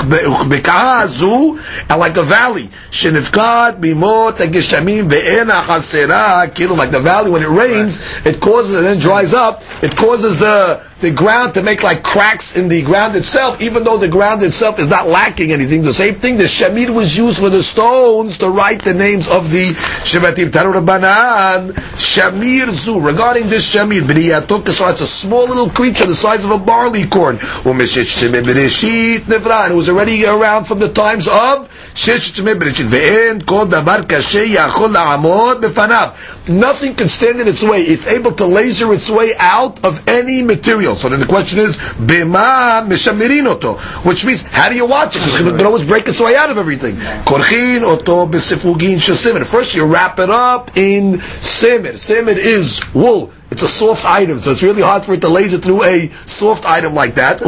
uh, 1.90 1.98
like 1.98 2.16
a 2.18 2.22
valley. 2.22 2.68
Shenivkaat 2.90 3.80
bimot 3.80 4.32
tagishamim 4.32 5.08
ve'ena 5.08 5.62
hasera. 5.62 6.76
Like 6.76 6.90
the 6.90 7.00
valley 7.00 7.30
when 7.30 7.42
it 7.42 7.48
rains, 7.48 8.26
it 8.26 8.40
causes 8.40 8.76
and 8.76 8.84
then 8.84 8.98
dries 8.98 9.32
up. 9.32 9.62
It 9.82 9.96
causes 9.96 10.38
the 10.38 10.84
the 11.02 11.12
ground 11.12 11.54
to 11.54 11.62
make 11.62 11.82
like 11.82 12.02
cracks 12.02 12.56
in 12.56 12.68
the 12.68 12.80
ground 12.82 13.16
itself, 13.16 13.60
even 13.60 13.82
though 13.84 13.98
the 13.98 14.08
ground 14.08 14.42
itself 14.42 14.78
is 14.78 14.88
not 14.88 15.08
lacking 15.08 15.50
anything. 15.52 15.82
The 15.82 15.92
same 15.92 16.14
thing, 16.14 16.36
the 16.38 16.44
shamir 16.44 16.90
was 16.90 17.18
used 17.18 17.38
for 17.38 17.50
the 17.50 17.62
stones 17.62 18.38
to 18.38 18.48
write 18.48 18.82
the 18.82 18.94
names 18.94 19.28
of 19.28 19.50
the 19.50 19.66
Shevatim. 20.06 20.50
Tarur 20.50 20.80
Shamir 21.96 22.70
Zu. 22.72 23.00
Regarding 23.00 23.48
this 23.48 23.74
Shamir, 23.74 24.08
it's 24.08 25.00
a 25.00 25.06
small 25.06 25.48
little 25.48 25.70
creature 25.70 26.06
the 26.06 26.14
size 26.14 26.44
of 26.44 26.52
a 26.52 26.58
barley 26.58 27.06
corn. 27.08 27.38
It 27.40 27.74
was 29.74 29.88
already 29.88 30.24
around 30.24 30.66
from 30.66 30.78
the 30.78 30.88
times 30.88 31.26
of 31.28 31.68
Nothing 36.48 36.94
can 36.94 37.08
stand 37.08 37.40
in 37.40 37.48
its 37.48 37.62
way. 37.62 37.82
It's 37.82 38.06
able 38.06 38.32
to 38.32 38.44
laser 38.46 38.92
its 38.92 39.08
way 39.10 39.32
out 39.38 39.84
of 39.84 40.08
any 40.08 40.42
material. 40.42 40.96
So 40.96 41.08
then 41.08 41.20
the 41.20 41.26
question 41.26 41.58
is, 41.58 41.76
Bima 41.76 42.86
mishamirinoto, 42.86 43.78
which 44.06 44.24
means 44.24 44.42
how 44.42 44.68
do 44.68 44.74
you 44.74 44.86
watch 44.86 45.16
it? 45.16 45.20
Because 45.20 45.46
it 45.46 45.56
can 45.56 45.66
always 45.66 45.86
break 45.86 46.08
its 46.08 46.20
way 46.20 46.34
out 46.36 46.50
of 46.50 46.58
everything. 46.58 46.96
Korchin 47.24 47.82
oto 47.82 48.26
besifugin 48.26 48.96
shasimir. 48.96 49.44
First 49.46 49.74
you 49.74 49.86
wrap 49.86 50.18
it 50.18 50.30
up 50.30 50.76
in 50.76 51.18
simir. 51.18 51.94
Simir 51.94 52.36
is 52.36 52.80
wool. 52.94 53.32
It's 53.52 53.62
a 53.62 53.68
soft 53.68 54.06
item, 54.06 54.40
so 54.40 54.50
it's 54.50 54.62
really 54.62 54.80
hard 54.82 55.04
for 55.04 55.12
it 55.12 55.20
to 55.20 55.28
laser 55.28 55.58
through 55.58 55.84
a 55.84 56.08
soft 56.26 56.64
item 56.64 56.94
like 56.94 57.16
that. 57.16 57.42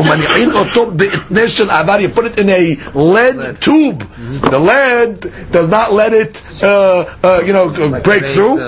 You 2.04 2.10
put 2.10 2.26
it 2.26 2.38
in 2.38 2.50
a 2.50 2.76
lead 2.94 3.60
tube. 3.60 4.00
The 4.50 4.58
lead 4.58 5.20
does 5.50 5.68
not 5.68 5.92
let 5.94 6.12
it, 6.12 6.42
uh, 6.62 7.06
uh, 7.22 7.42
you 7.46 7.52
know, 7.54 7.70
break 8.02 8.24
through. 8.34 8.58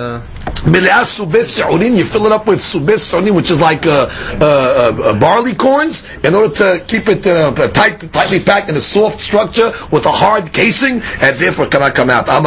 You 0.64 2.04
fill 2.04 2.26
it 2.26 2.32
up 2.32 2.46
with 2.46 2.60
subis 2.60 3.34
which 3.34 3.50
is 3.50 3.60
like 3.60 3.86
uh, 3.86 4.08
uh, 4.40 4.96
uh, 5.04 5.20
barley 5.20 5.54
corns, 5.54 6.08
in 6.24 6.34
order 6.34 6.54
to 6.54 6.84
keep 6.86 7.08
it 7.08 7.26
uh, 7.26 7.52
tight, 7.68 8.00
tightly 8.12 8.40
packed 8.40 8.68
in 8.68 8.74
a 8.74 8.80
soft 8.80 9.20
structure 9.20 9.72
with 9.92 10.06
a 10.06 10.10
hard 10.10 10.52
casing, 10.52 11.02
and 11.20 11.36
therefore 11.36 11.66
cannot 11.66 11.94
come 11.94 12.10
out. 12.10 12.26
When 12.26 12.42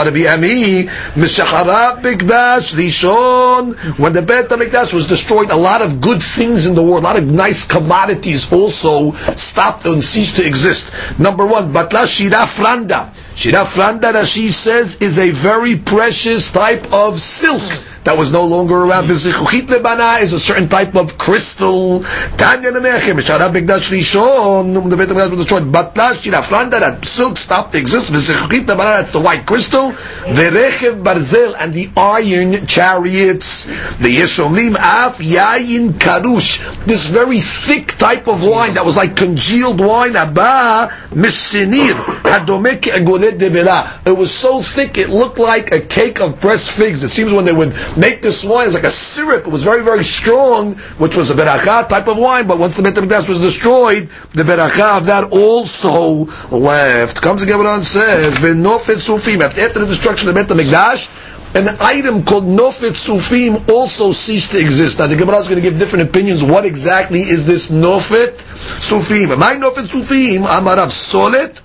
the 4.14 4.22
Beit 4.22 4.50
Hamikdash 4.50 4.94
was 4.94 5.08
destroyed, 5.08 5.50
a 5.50 5.56
lot 5.56 5.82
of 5.82 6.02
good 6.02 6.22
things 6.22 6.66
in 6.66 6.76
the 6.76 6.84
world, 6.84 7.04
a 7.04 7.08
lot 7.08 7.18
of 7.18 7.26
nice 7.26 7.66
commodities 7.66 8.52
also 8.52 9.14
stopped 9.36 9.86
and 9.86 10.04
ceased 10.04 10.36
to 10.38 10.46
exist. 10.46 10.92
Number 11.20 11.46
one, 11.46 11.72
Batla 11.72 12.06
Shira 12.06 12.46
Franda. 12.46 13.12
Shira 13.36 13.64
Franda, 13.64 14.26
she 14.26 14.50
says, 14.50 15.02
is 15.02 15.18
a 15.20 15.32
very 15.32 15.78
precious 15.78 16.52
type 16.52 16.92
of 16.92 17.20
silk 17.20 17.62
that 18.04 18.18
was 18.18 18.32
no 18.32 18.46
longer 18.46 18.76
around. 18.76 19.06
V'zichuchit 19.06 19.68
lebana 19.68 20.22
is 20.22 20.34
a 20.34 20.40
certain 20.40 20.68
type 20.68 20.96
of 20.96 21.18
crystal. 21.18 22.02
Tanya 22.38 22.72
nemechem, 22.72 23.16
Mishara 23.16 23.52
Bigdash 23.52 23.90
Rishon, 23.92 24.76
um, 24.78 24.90
the 24.90 24.98
Beit 24.98 25.10
HaMikdash 25.10 25.30
was 25.32 25.40
destroyed. 25.40 25.64
Batla 25.64 26.22
Shira 26.22 26.42
Franda, 26.42 26.80
that 26.80 27.06
silk 27.06 27.38
stopped 27.38 27.74
to 27.74 27.78
exist. 27.78 28.12
V'zichuchit 28.12 28.66
lebana, 28.66 28.98
that's 28.98 29.12
the 29.12 29.20
white 29.20 29.46
crystal. 29.46 29.92
V'rechev 29.92 31.04
barzel, 31.04 31.56
and 31.60 31.74
the 31.74 31.90
iron 31.98 32.66
chariots. 32.68 33.66
The 33.66 34.18
Yeshomim 34.18 34.76
af 34.76 35.18
yayin 35.18 35.92
karush, 35.94 36.86
this 36.86 37.08
very 37.08 37.42
thick 37.42 37.98
type 37.98 38.28
of 38.28 38.46
wine 38.46 38.76
that 38.76 38.86
was 38.86 38.98
like 38.98 39.16
congealed 39.16 39.80
wine. 39.80 40.16
Abba 40.16 40.90
misinir, 41.12 41.94
hadomek 42.24 42.88
it 42.90 44.18
was 44.18 44.34
so 44.34 44.62
thick 44.62 44.98
it 44.98 45.10
looked 45.10 45.40
like 45.40 45.72
a 45.72 45.80
cake 45.80 46.20
of 46.20 46.40
pressed 46.40 46.72
figs. 46.72 47.04
It 47.04 47.10
seems 47.10 47.32
when 47.32 47.46
they 47.46 47.54
would 47.54 47.74
make 48.00 48.22
this 48.22 48.44
wine, 48.44 48.64
it 48.64 48.68
was 48.68 48.76
like 48.76 48.84
a 48.84 48.90
syrup. 48.90 49.46
It 49.46 49.52
was 49.52 49.64
very, 49.64 49.84
very 49.84 50.04
strong, 50.04 50.76
which 50.98 51.16
was 51.16 51.30
a 51.32 51.34
beracha 51.34 51.88
type 51.90 52.08
of 52.08 52.18
wine. 52.18 52.48
But 52.48 52.58
once 52.58 52.76
the 52.76 52.84
Beit 52.84 52.96
HaMikdash 52.96 53.28
was 53.28 53.40
destroyed, 53.40 54.10
the 54.34 54.44
beracha 54.44 54.98
of 54.98 55.06
that 55.08 55.32
also 55.32 56.26
left. 56.56 57.22
Comes 57.22 57.42
again 57.44 57.60
and 57.66 57.84
says, 57.84 58.36
"V'nofet 58.38 58.98
sufim." 58.98 59.42
After 59.42 59.80
the 59.80 59.86
destruction 59.86 60.30
of 60.30 60.36
the 60.36 60.44
Beit 60.44 60.50
HaMikdash, 60.50 61.28
an 61.56 61.68
item 61.80 62.24
called 62.24 62.46
Nofet 62.46 62.92
Sufim 62.92 63.68
also 63.70 64.12
ceased 64.12 64.52
to 64.52 64.60
exist. 64.60 65.00
Now 65.00 65.08
the 65.08 65.16
Gemara 65.16 65.38
is 65.38 65.48
going 65.48 65.60
to 65.60 65.68
give 65.68 65.80
different 65.80 66.08
opinions. 66.08 66.44
What 66.44 66.64
exactly 66.64 67.22
is 67.22 67.48
this 67.48 67.72
Nofet 67.72 68.36
Sufim? 68.78 69.32
Am 69.32 69.40
My 69.40 69.56
Nofet 69.56 69.88
Sufim, 69.88 70.46
I'm 70.46 70.68
out 70.68 70.78
Amarav 70.78 70.92
Solet, 70.92 71.60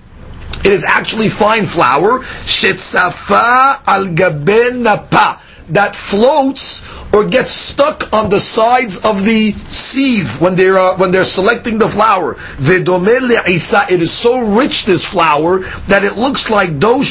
it 0.65 0.73
is 0.73 0.85
actually 0.85 1.29
fine 1.29 1.67
flour. 1.67 2.21
Shetzafa 2.21 3.83
al 3.87 4.07
gaben 4.07 4.79
napa 4.79 5.43
that 5.69 5.97
floats 5.97 6.85
or 7.15 7.27
gets 7.29 7.51
stuck 7.51 8.13
on 8.13 8.29
the 8.31 8.41
sides 8.41 8.99
of 9.05 9.25
the 9.25 9.53
sieve 9.53 10.41
when 10.41 10.55
they're 10.55 10.79
uh, 10.79 10.97
when 10.97 11.11
they're 11.11 11.25
selecting 11.25 11.79
the 11.79 11.89
flour. 11.89 12.37
It 12.59 14.01
is 14.03 14.13
so 14.13 14.41
rich 14.57 14.85
this 14.85 15.05
flour 15.05 15.61
that 15.89 16.05
it 16.05 16.17
looks 16.17 16.51
like 16.51 16.79
dough. 16.79 17.03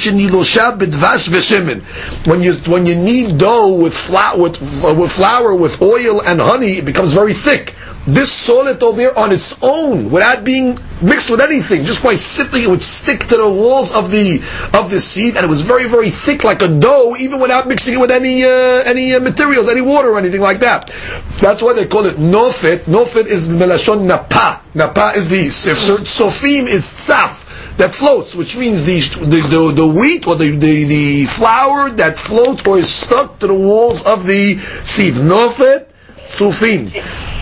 When 2.26 2.41
you 2.41 2.54
when 2.54 2.86
you 2.86 2.95
knead 2.95 3.38
dough 3.38 3.82
with 3.82 3.93
flour 3.97 4.38
with, 4.38 4.84
uh, 4.86 4.93
with 4.93 5.12
flour 5.12 5.56
with 5.56 5.82
oil 5.82 6.22
and 6.22 6.39
honey, 6.41 6.78
it 6.78 6.86
becomes 6.86 7.14
very 7.14 7.34
thick 7.34 7.76
this 8.06 8.32
solid 8.32 8.84
over 8.84 8.99
here 8.99 9.14
on 9.16 9.32
its 9.32 9.58
own, 9.64 10.12
without 10.12 10.43
being 10.43 10.78
mixed 11.01 11.30
with 11.30 11.39
anything, 11.39 11.84
just 11.86 12.04
by 12.04 12.16
sifting, 12.16 12.64
it 12.64 12.70
would 12.70 12.82
stick 12.82 13.22
to 13.22 13.38
the 13.38 13.49
walls 13.49 13.93
of 13.93 14.12
the 14.12 14.39
of 14.74 14.89
the 14.89 14.99
seed, 14.99 15.36
and 15.38 15.45
it 15.45 15.49
was 15.49 15.62
very, 15.62 15.88
very 15.88 16.10
thick, 16.10 16.43
like 16.43 16.62
a 16.62 16.68
dough, 16.68 17.16
even 17.18 17.39
without 17.39 17.68
mixing 17.68 17.93
it 17.93 17.97
with 17.97 18.12
any 18.12 18.43
uh, 18.43 18.84
any 18.86 19.14
uh, 19.14 19.20
materials, 19.20 19.70
any 19.70 19.82
water 19.82 20.10
or 20.10 20.20
anything 20.20 20.41
like 20.41 20.60
that. 20.60 20.93
That's 21.39 21.62
why 21.62 21.74
they 21.74 21.88
call 21.88 22.06
it 22.06 22.16
nofet. 22.16 22.80
Nofet 22.80 23.28
is 23.28 23.47
melashon 23.47 24.06
napa. 24.06 24.62
Napa 24.76 25.14
is 25.16 25.30
the 25.30 25.49
sifter. 25.49 26.04
Sofim 26.04 26.68
is 26.68 26.84
saf 26.84 27.78
that 27.78 27.95
floats, 27.95 28.36
which 28.36 28.58
means 28.58 28.84
the 28.84 28.99
the, 29.26 29.47
the, 29.47 29.74
the 29.76 29.88
wheat 29.88 30.28
or 30.28 30.36
the, 30.36 30.51
the, 30.51 30.84
the 30.84 31.26
flour 31.26 31.89
that 31.91 32.18
floats 32.18 32.66
or 32.68 32.78
is 32.78 32.89
stuck 32.89 33.39
to 33.39 33.47
the 33.47 33.54
walls 33.54 34.06
of 34.06 34.28
the 34.28 34.58
sieve. 34.84 35.16
Nofet 35.16 35.88
Sufim. 36.33 36.93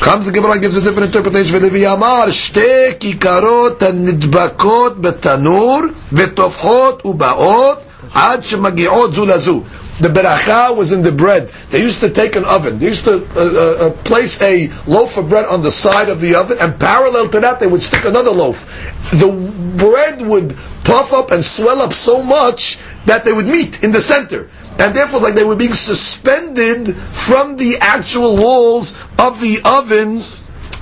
Comes 0.01 0.27
the 0.27 0.33
Gemara 0.33 0.59
gives 0.61 0.77
a 0.77 0.81
different 0.81 1.07
interpretation. 1.15 1.55
ולוי 1.57 1.93
אמר, 1.93 2.31
שתי 2.31 2.99
כיכרות 3.01 3.83
הנדבקות 3.83 5.01
בתנור 5.01 5.81
וטופחות 6.13 7.07
ובאות 7.07 7.79
עד 8.15 8.43
שמגיעות 8.45 9.15
זו 9.15 9.27
לזו. 9.27 9.63
The 9.99 10.09
beracha 10.09 10.77
was 10.77 10.93
in 10.93 11.03
the 11.03 11.11
bread. 11.11 11.49
They 11.71 11.81
used 11.81 12.01
to 12.01 12.11
take 12.11 12.37
an 12.37 12.45
oven. 12.45 12.79
They 12.79 12.89
used 12.89 13.07
to 13.07 13.15
uh, 13.15 13.41
uh, 13.41 13.87
uh, 13.87 13.91
place 14.05 14.41
a 14.43 14.69
loaf 14.87 15.17
of 15.17 15.31
bread 15.31 15.47
on 15.47 15.63
the 15.63 15.71
side 15.71 16.11
of 16.11 16.21
the 16.21 16.35
oven, 16.35 16.59
and 16.61 16.79
parallel 16.79 17.29
to 17.31 17.41
that, 17.41 17.61
they 17.61 17.67
would 17.67 17.83
stick 17.83 18.05
another 18.05 18.31
loaf. 18.31 18.67
The 19.13 19.33
bread 19.79 20.21
would 20.21 20.55
puff 20.85 21.15
up 21.15 21.31
and 21.31 21.43
swell 21.43 21.81
up 21.81 21.95
so 21.95 22.23
much 22.23 22.79
that 23.07 23.25
they 23.25 23.33
would 23.33 23.47
meet 23.47 23.83
in 23.83 23.93
the 23.93 24.03
center 24.03 24.51
and 24.80 24.96
therefore 24.96 25.20
like 25.20 25.36
they 25.36 25.44
were 25.44 25.56
being 25.56 25.74
suspended 25.74 26.96
from 26.96 27.58
the 27.58 27.78
actual 27.82 28.38
walls 28.38 28.94
of 29.20 29.40
the 29.42 29.60
oven 29.66 30.24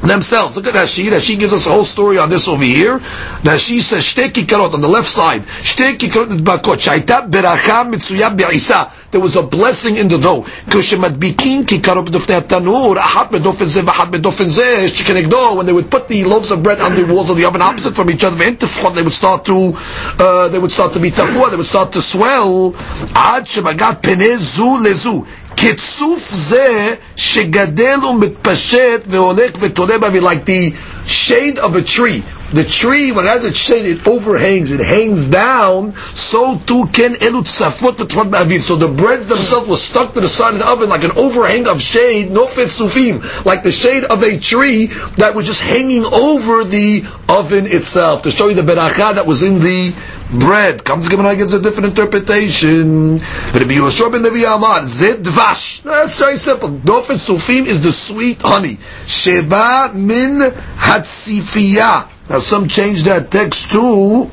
themselves. 0.02 0.56
Look 0.56 0.68
at 0.68 0.74
Rashi. 0.74 1.10
Rashi 1.10 1.38
gives 1.38 1.54
us 1.54 1.68
a 1.68 1.70
whole 1.70 1.84
story 1.84 2.18
on 2.18 2.30
this 2.30 2.48
over 2.48 2.64
here. 2.64 3.00
Rashi 3.44 3.82
says, 3.82 4.04
"Shteki 4.06 4.46
karot" 4.46 4.74
on 4.74 4.82
the 4.82 4.88
left 4.88 5.10
side, 5.10 5.44
"Shteki 5.62 6.10
karot 6.10 6.28
nidbakot, 6.28 6.78
shaita 6.78 7.30
beracha 7.30 7.90
mitsuya 7.92 8.36
be'isa. 8.36 8.90
There 9.12 9.20
was 9.20 9.36
a 9.36 9.42
blessing 9.42 9.98
in 9.98 10.08
the 10.08 10.18
dough. 10.18 10.46
כשמדביקים 10.70 11.66
כיכרות 11.66 12.06
בדופני 12.06 12.36
התנור, 12.36 12.96
אחת 13.00 13.32
zeh 13.32 13.66
זה 13.66 13.82
ואחת 13.86 14.08
zeh 14.12 14.44
זה, 14.48 14.88
שכנגדו, 14.94 15.58
when 15.58 15.66
they 15.66 15.74
would 15.74 15.90
put 15.90 16.08
the 16.08 16.24
loaves 16.24 16.52
of 16.52 16.62
bread 16.62 16.80
on 16.80 16.94
the 16.96 17.06
walls 17.06 17.30
of 17.30 17.38
the 17.38 17.46
oven 17.46 17.62
opposite 17.62 17.96
from 17.96 18.10
each 18.12 18.24
other, 18.24 18.38
they 18.38 19.02
would 19.02 19.14
start 19.14 19.46
to, 19.46 19.74
uh, 20.20 20.48
they 20.50 20.60
would 20.60 20.72
start 20.72 20.94
to 20.94 21.00
be 21.00 21.10
תפוח, 21.10 21.50
they 21.50 21.58
would 21.58 21.66
start 21.66 21.92
to 21.92 22.02
swell, 22.02 22.74
"Ad 23.16 23.48
shemagat 23.48 24.02
פני 24.02 24.38
lezu." 24.84 25.26
כצוף 25.59 26.29
זה 26.31 26.95
שגדל 27.17 28.05
ומתפשט 28.05 29.03
והולך 29.07 29.51
ותולה 29.61 29.99
באוויר, 29.99 30.29
like 30.31 30.47
the 30.47 30.73
shade 31.09 31.59
of 31.59 31.75
a 31.77 31.97
tree. 31.97 32.23
the 32.52 32.64
tree, 32.64 33.12
when 33.12 33.26
it 33.26 33.30
has 33.30 33.46
its 33.46 33.58
shade, 33.58 33.86
it 33.86 34.08
overhangs, 34.08 34.72
it 34.72 34.80
hangs 34.80 35.28
down, 35.28 35.94
so 35.94 36.58
too 36.66 36.88
can 36.92 37.14
elu 37.14 37.44
tzafot 37.44 37.94
ba'avir. 37.94 38.62
So 38.62 38.76
the 38.76 38.88
breads 38.88 39.28
themselves 39.28 39.70
were 39.70 39.76
stuck 39.76 40.14
to 40.16 40.22
the 40.22 40.28
side 40.28 40.54
of 40.54 40.60
the 40.60 40.68
oven 40.68 40.90
like 40.90 41.04
an 41.04 41.12
overhang 41.12 41.68
of 41.68 41.80
shade, 41.80 42.32
no 42.32 42.48
fit 42.48 42.70
sufim, 42.70 43.46
like 43.46 43.62
the 43.62 43.72
shade 43.72 44.04
of 44.04 44.24
a 44.24 44.40
tree 44.40 44.88
that 45.18 45.36
was 45.36 45.46
just 45.46 45.62
hanging 45.62 46.06
over 46.06 46.64
the 46.64 47.04
oven 47.30 47.68
itself, 47.68 48.24
to 48.24 48.32
show 48.32 48.48
you 48.48 48.56
the 48.56 48.64
beracha 48.64 49.14
that 49.14 49.28
was 49.28 49.44
in 49.44 49.60
the 49.60 49.94
bread. 50.32 50.84
Comes 50.84 51.08
Gemara 51.08 51.36
gives 51.36 51.54
a 51.54 51.62
different 51.62 51.90
interpretation. 51.90 53.18
Rabbi 53.20 53.74
Yoshua 53.78 54.12
ben 54.12 54.24
Levi 54.24 54.52
Amar, 54.52 54.88
Zed. 54.88 55.24
That's 55.24 56.20
very 56.20 56.38
simple. 56.38 56.70
Dofen 56.70 57.18
Sufim 57.18 57.66
is 57.66 57.84
the 57.84 57.92
sweet 57.92 58.42
honey. 58.42 58.78
Sheba 59.06 59.92
min 59.94 60.40
Hatzifiyah. 60.42 62.18
Now 62.30 62.40
some 62.40 62.68
change 62.68 63.04
that 63.04 63.32
text 63.32 63.72
to 63.72 64.30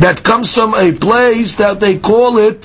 that 0.00 0.22
comes 0.22 0.54
from 0.54 0.74
a 0.74 0.92
place 0.92 1.56
that 1.56 1.80
they 1.80 1.98
call 1.98 2.36
it 2.38 2.60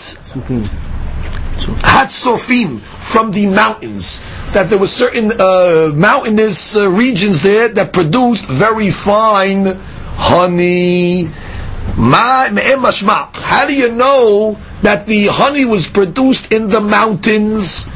Hatzofim, 1.58 2.80
from 2.80 3.32
the 3.32 3.48
mountains. 3.48 4.22
That 4.54 4.70
there 4.70 4.78
were 4.80 4.88
certain 4.88 5.32
uh, 5.32 5.92
mountainous 5.94 6.76
uh, 6.76 6.90
regions 6.90 7.42
there 7.42 7.68
that 7.70 7.94
produced 7.94 8.46
very 8.46 8.92
fine 8.92 9.78
honey. 10.16 11.30
How 11.96 13.66
do 13.68 13.74
you 13.74 13.92
know 13.92 14.58
that 14.82 15.06
the 15.06 15.28
honey 15.28 15.66
was 15.66 15.88
produced 15.88 16.52
in 16.52 16.70
the 16.70 16.82
mountains? 16.82 17.88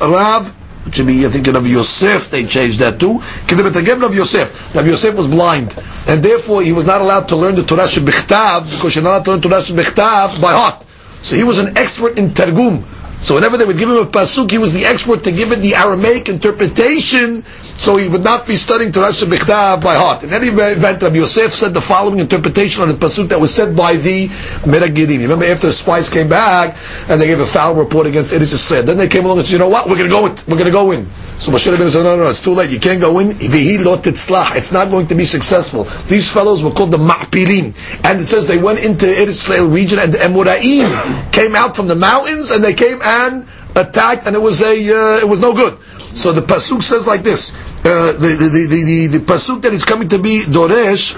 Rav 0.00 0.59
it 0.90 0.96
should 0.96 1.06
be, 1.06 1.14
you're 1.14 1.30
thinking 1.30 1.54
of 1.54 1.66
Yosef, 1.68 2.30
they 2.30 2.44
changed 2.44 2.80
that 2.80 2.98
too. 2.98 3.22
of 3.22 4.14
Yosef. 4.14 4.74
Now 4.74 4.82
Yosef 4.82 5.14
was 5.14 5.28
blind, 5.28 5.78
and 6.08 6.20
therefore 6.20 6.62
he 6.62 6.72
was 6.72 6.84
not 6.84 7.00
allowed 7.00 7.28
to 7.28 7.36
learn 7.36 7.54
the 7.54 7.62
Torah 7.62 7.84
Shebichtav, 7.84 8.68
because 8.68 8.96
you're 8.96 9.04
not 9.04 9.10
allowed 9.10 9.24
to 9.24 9.30
learn 9.30 9.40
Torah 9.40 9.62
Shebichtav 9.62 10.42
by 10.42 10.52
heart. 10.52 10.84
So 11.22 11.36
he 11.36 11.44
was 11.44 11.58
an 11.60 11.78
expert 11.78 12.18
in 12.18 12.34
Targum. 12.34 12.84
So 13.20 13.36
whenever 13.36 13.56
they 13.56 13.64
would 13.64 13.78
give 13.78 13.88
him 13.88 13.98
a 13.98 14.06
pasuk, 14.06 14.50
he 14.50 14.58
was 14.58 14.72
the 14.72 14.84
expert 14.84 15.22
to 15.24 15.30
give 15.30 15.52
it 15.52 15.60
the 15.60 15.76
Aramaic 15.76 16.28
interpretation, 16.28 17.44
so 17.80 17.96
he 17.96 18.08
would 18.08 18.22
not 18.22 18.46
be 18.46 18.56
studying 18.56 18.92
Torah 18.92 19.08
Shebichtav 19.08 19.82
by 19.82 19.94
heart. 19.94 20.22
In 20.22 20.34
any 20.34 20.48
event, 20.48 21.02
Rabbi 21.02 21.14
Yosef 21.14 21.50
said 21.50 21.72
the 21.72 21.80
following 21.80 22.18
interpretation 22.18 22.82
on 22.82 22.88
the 22.88 22.94
pasuk 22.94 23.30
that 23.30 23.40
was 23.40 23.54
said 23.54 23.74
by 23.74 23.96
the 23.96 24.28
Meraglim. 24.68 25.22
Remember, 25.22 25.46
after 25.46 25.68
the 25.68 25.72
spies 25.72 26.10
came 26.10 26.28
back 26.28 26.76
and 27.08 27.18
they 27.18 27.26
gave 27.26 27.40
a 27.40 27.46
foul 27.46 27.74
report 27.74 28.06
against 28.06 28.34
Eretz 28.34 28.52
Yisrael, 28.52 28.82
then 28.84 28.98
they 28.98 29.08
came 29.08 29.24
along 29.24 29.38
and 29.38 29.46
said, 29.46 29.54
"You 29.54 29.60
know 29.60 29.70
what? 29.70 29.88
We're 29.88 29.96
going 29.96 30.10
to 30.10 30.14
go. 30.14 30.26
In. 30.26 30.32
We're 30.46 30.60
going 30.60 30.66
to 30.66 30.70
go 30.70 30.90
in." 30.92 31.06
So 31.38 31.52
Moshe 31.52 31.74
Rabbeinu 31.74 31.88
said, 31.88 32.02
"No, 32.02 32.16
no, 32.16 32.24
no, 32.24 32.28
it's 32.28 32.42
too 32.42 32.52
late. 32.52 32.68
You 32.68 32.80
can't 32.80 33.00
go 33.00 33.18
in. 33.18 33.34
It's 33.40 34.72
not 34.72 34.90
going 34.90 35.06
to 35.06 35.14
be 35.14 35.24
successful." 35.24 35.84
These 36.06 36.30
fellows 36.30 36.62
were 36.62 36.72
called 36.72 36.90
the 36.90 36.98
Ma'pilim, 36.98 37.72
and 38.04 38.20
it 38.20 38.26
says 38.26 38.46
they 38.46 38.58
went 38.58 38.80
into 38.80 39.06
Eretz 39.06 39.48
Yisrael 39.48 39.72
region, 39.72 39.98
and 39.98 40.12
the 40.12 40.18
Emoraim 40.18 41.32
came 41.32 41.56
out 41.56 41.76
from 41.76 41.88
the 41.88 41.96
mountains, 41.96 42.50
and 42.50 42.62
they 42.62 42.74
came 42.74 43.00
and 43.02 43.46
attacked, 43.74 44.26
and 44.26 44.36
it 44.36 44.40
was 44.40 44.60
a 44.60 44.68
uh, 44.68 45.16
it 45.16 45.26
was 45.26 45.40
no 45.40 45.54
good. 45.54 45.78
So 46.12 46.32
the 46.32 46.40
pasuk 46.40 46.82
says 46.82 47.06
like 47.06 47.22
this: 47.22 47.56
uh, 47.84 48.12
the, 48.12 48.18
the, 48.18 48.66
the, 48.68 48.84
the, 48.84 49.18
the 49.18 49.24
pasuk 49.24 49.62
that 49.62 49.72
is 49.72 49.84
coming 49.84 50.08
to 50.08 50.18
be 50.18 50.42
Doresh 50.42 51.16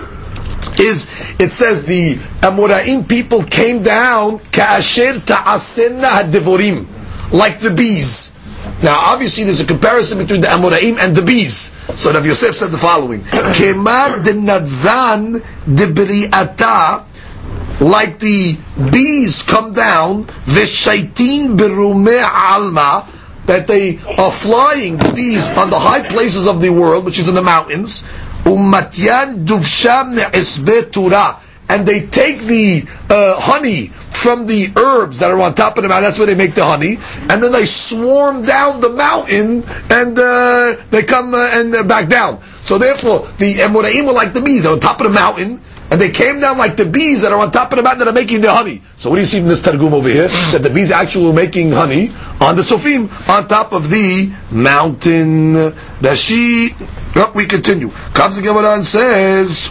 is 0.79 1.11
it 1.39 1.51
says 1.51 1.85
the 1.85 2.15
Amoraim 2.41 3.09
people 3.09 3.43
came 3.43 3.83
down 3.83 4.39
ka'asher 4.39 5.21
ta'asenna 5.21 6.31
devorim 6.31 6.87
like 7.33 7.61
the 7.61 7.71
bees. 7.71 8.31
Now, 8.83 8.99
obviously, 9.13 9.45
there's 9.45 9.61
a 9.61 9.67
comparison 9.67 10.19
between 10.19 10.41
the 10.41 10.49
Amoraim 10.49 10.99
and 10.99 11.15
the 11.17 11.23
bees. 11.23 11.73
So 11.95 12.13
Rav 12.13 12.27
Yosef 12.27 12.55
said 12.55 12.71
the 12.71 12.79
following: 12.79 13.21
Kemar 13.55 14.25
de 14.25 14.35
nadzan 14.35 15.33
de 15.67 15.87
like 17.81 18.19
the 18.19 18.57
bees 18.91 19.43
come 19.43 19.73
down, 19.73 20.25
v'shaitin 20.25 21.57
berume 21.57 22.23
alma, 22.23 23.07
that 23.47 23.67
they 23.67 23.99
are 23.99 24.31
flying, 24.31 24.97
the 24.97 25.13
bees, 25.15 25.49
on 25.57 25.71
the 25.71 25.79
high 25.79 26.07
places 26.07 26.47
of 26.47 26.61
the 26.61 26.71
world, 26.71 27.05
which 27.05 27.19
is 27.19 27.29
in 27.29 27.35
the 27.35 27.43
mountains, 27.43 28.05
duvsham 28.45 30.17
turah, 30.91 31.39
and 31.69 31.87
they 31.87 32.07
take 32.07 32.39
the 32.41 32.85
uh, 33.09 33.41
honey 33.41 33.89
from 33.89 34.47
the 34.47 34.71
herbs 34.77 35.19
that 35.19 35.31
are 35.31 35.41
on 35.41 35.55
top 35.55 35.77
of 35.79 35.83
the 35.83 35.89
mountain. 35.89 36.05
That's 36.05 36.19
where 36.19 36.27
they 36.27 36.35
make 36.35 36.55
the 36.55 36.65
honey, 36.65 36.99
and 37.31 37.43
then 37.43 37.53
they 37.53 37.67
swarm 37.67 38.45
down 38.45 38.81
the 38.81 38.91
mountain, 38.91 39.65
and 39.91 40.19
uh, 40.19 40.77
they 40.91 41.03
come 41.03 41.35
uh, 41.35 41.49
and 41.53 41.75
uh, 41.75 41.83
back 41.83 42.09
down. 42.09 42.43
So 42.63 42.79
therefore, 42.79 43.27
the 43.39 43.55
Emoraim 43.55 44.07
were 44.07 44.13
like 44.13 44.33
the 44.33 44.43
bees. 44.43 44.63
They're 44.65 44.73
on 44.73 44.81
top 44.81 45.01
of 45.01 45.09
the 45.09 45.13
mountain 45.13 45.61
and 45.93 46.01
they 46.01 46.11
came 46.11 46.41
down 46.41 46.57
like 46.57 46.77
the 46.77 46.87
bees 46.87 47.21
that 47.21 47.33
are 47.33 47.39
on 47.39 47.53
top 47.53 47.71
of 47.71 47.77
the 47.77 47.83
mountain 47.83 47.99
that 47.99 48.09
are 48.09 48.15
making 48.15 48.41
the 48.41 48.51
honey. 48.51 48.81
So 48.97 49.11
what 49.11 49.17
do 49.17 49.21
you 49.21 49.27
see 49.27 49.41
in 49.41 49.47
this 49.47 49.61
Targum 49.61 49.93
over 49.93 50.09
here? 50.09 50.29
That 50.53 50.63
the 50.63 50.71
bees 50.71 50.91
are 50.91 51.03
actually 51.03 51.31
making 51.35 51.73
honey 51.73 52.09
on 52.41 52.57
the 52.57 52.63
Sofim, 52.63 53.13
on 53.29 53.47
top 53.47 53.75
of 53.75 53.91
the 53.91 54.33
mountain. 54.51 55.53
Rashi, 56.01 56.73
oh, 57.17 57.33
we 57.35 57.45
continue. 57.45 57.91
Comes 58.15 58.37
the 58.37 58.43
Gemara 58.43 58.73
and 58.73 58.87
says, 58.87 59.71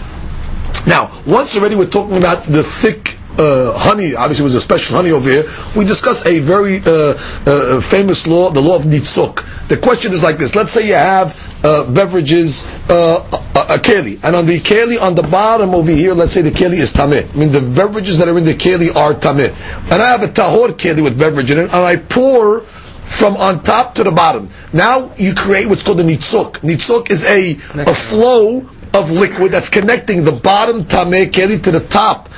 now, 0.86 1.10
once 1.26 1.58
already 1.58 1.76
we're 1.76 1.88
talking 1.90 2.18
about 2.18 2.44
the 2.44 2.62
thick 2.62 3.18
uh, 3.42 3.78
honey, 3.78 4.14
obviously 4.16 4.44
it 4.44 4.50
was 4.52 4.56
a 4.56 4.62
special 4.62 4.96
honey 4.96 5.12
over 5.12 5.30
here, 5.30 5.46
we 5.76 5.86
discuss 5.86 6.26
a 6.26 6.40
very 6.40 6.80
uh, 6.86 7.18
uh, 7.46 7.82
famous 7.82 8.28
law, 8.28 8.52
the 8.52 8.62
law 8.62 8.76
of 8.76 8.84
Nitzok. 8.84 9.68
The 9.68 9.78
question 9.78 10.14
is 10.14 10.22
like 10.22 10.38
this. 10.38 10.56
Let's 10.56 10.72
say 10.72 10.88
you 10.88 10.94
have 10.94 11.36
uh, 11.64 11.92
beverages, 11.92 12.66
uh, 12.90 13.26
a, 13.56 13.76
a 13.76 13.78
keli, 13.78 14.20
and 14.24 14.36
on 14.36 14.46
the 14.46 14.60
keli 14.60 15.02
on 15.02 15.16
the 15.16 15.24
bottom 15.24 15.74
over 15.74 15.92
here, 15.92 16.14
let's 16.14 16.34
say 16.34 16.42
the 16.42 16.52
keli 16.52 16.78
is 16.78 16.94
tameh. 16.94 17.34
I 17.34 17.38
mean, 17.38 17.52
the 17.52 17.62
beverages 17.62 18.18
that 18.20 18.28
are 18.28 18.38
in 18.38 18.44
the 18.44 18.54
keli 18.54 18.96
are 18.96 19.14
tameh. 19.14 19.50
And 19.92 20.02
I 20.02 20.10
have 20.10 20.24
a 20.24 20.28
tahor 20.28 20.70
keli 20.74 21.04
with 21.04 21.18
beverage 21.18 21.52
in 21.52 21.58
it, 21.58 21.64
and 21.64 21.74
I 21.74 21.96
pour 21.98 22.62
from 22.62 23.36
on 23.38 23.64
top 23.64 23.96
to 23.96 24.04
the 24.04 24.12
bottom. 24.12 24.50
Now 24.74 25.14
you 25.16 25.36
create 25.36 25.68
what's 25.68 25.84
called 25.84 26.00
a 26.00 26.04
nitzok. 26.04 26.60
Nitzok 26.62 27.10
is 27.10 27.24
a, 27.26 27.54
a 27.80 27.94
flow 27.94 28.70
of 28.94 29.12
liquid 29.12 29.52
that's 29.52 29.70
connecting 29.70 30.24
the 30.24 30.32
bottom 30.32 30.84
tameh 30.84 31.32
keli 31.32 31.62
to 31.64 31.72
the 31.72 31.80
top. 31.80 32.30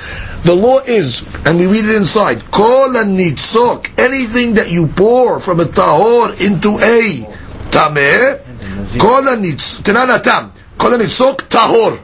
The 0.44 0.54
law 0.54 0.80
is, 0.80 1.24
and 1.46 1.58
we 1.58 1.66
read 1.66 1.86
it 1.86 1.96
inside, 1.96 2.50
kol 2.50 2.90
nitzok, 2.90 3.98
anything 3.98 4.54
that 4.54 4.70
you 4.70 4.86
pour 4.86 5.40
from 5.40 5.60
a 5.60 5.64
tahor 5.64 6.38
into 6.38 6.76
a 6.78 7.24
tameh, 7.72 8.98
kol 9.00 9.22
nitzok, 9.22 10.52
kol 10.76 10.90
nitzok 10.90 11.48
tahor. 11.48 11.96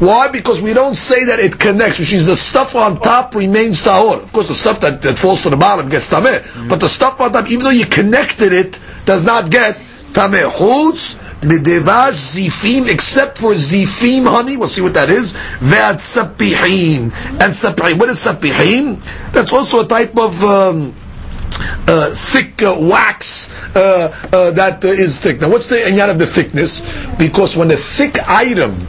Why? 0.00 0.32
Because 0.32 0.60
we 0.60 0.72
don't 0.72 0.96
say 0.96 1.26
that 1.26 1.38
it 1.38 1.56
connects, 1.56 2.00
which 2.00 2.12
is 2.12 2.26
the 2.26 2.34
stuff 2.34 2.74
on 2.74 3.00
top 3.00 3.36
remains 3.36 3.82
tahor. 3.82 4.20
Of 4.20 4.32
course, 4.32 4.48
the 4.48 4.54
stuff 4.54 4.80
that, 4.80 5.02
that 5.02 5.16
falls 5.16 5.42
to 5.42 5.50
the 5.50 5.56
bottom 5.56 5.88
gets 5.88 6.10
tameh, 6.10 6.40
mm-hmm. 6.40 6.68
but 6.68 6.80
the 6.80 6.88
stuff 6.88 7.20
on 7.20 7.32
top, 7.32 7.48
even 7.48 7.62
though 7.62 7.70
you 7.70 7.86
connected 7.86 8.52
it, 8.52 8.80
does 9.04 9.24
not 9.24 9.50
get 9.50 9.76
tameh. 10.12 10.50
Chutz 10.50 11.23
Midevash 11.44 12.16
zifim, 12.16 12.88
except 12.88 13.38
for 13.38 13.52
zifim 13.52 14.26
honey, 14.28 14.56
we'll 14.56 14.68
see 14.68 14.82
what 14.82 14.94
that 14.94 15.10
is. 15.10 15.34
Ve'at 15.60 16.00
sapihim. 16.00 17.12
And 17.40 17.52
sapihim, 17.52 17.98
what 17.98 18.08
is 18.08 18.24
sapihim? 18.24 19.02
That's 19.32 19.52
also 19.52 19.84
a 19.84 19.86
type 19.88 20.16
of... 20.18 20.42
Um, 20.42 20.94
uh, 21.86 22.10
thick 22.10 22.60
uh, 22.64 22.74
wax 22.80 23.54
uh, 23.76 24.12
uh 24.32 24.50
that 24.50 24.82
is 24.82 25.20
thick. 25.20 25.40
Now, 25.40 25.50
what's 25.50 25.68
the 25.68 25.76
inyan 25.76 26.10
of 26.10 26.18
the 26.18 26.26
thickness? 26.26 26.80
Because 27.16 27.56
when 27.56 27.68
the 27.68 27.76
thick 27.76 28.18
item 28.28 28.88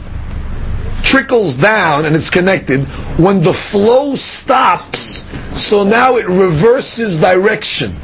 trickles 1.04 1.54
down 1.54 2.04
and 2.04 2.16
it's 2.16 2.30
connected, 2.30 2.80
when 3.18 3.40
the 3.40 3.52
flow 3.52 4.16
stops, 4.16 5.24
so 5.56 5.84
now 5.84 6.16
it 6.16 6.26
reverses 6.26 7.20
direction. 7.20 7.94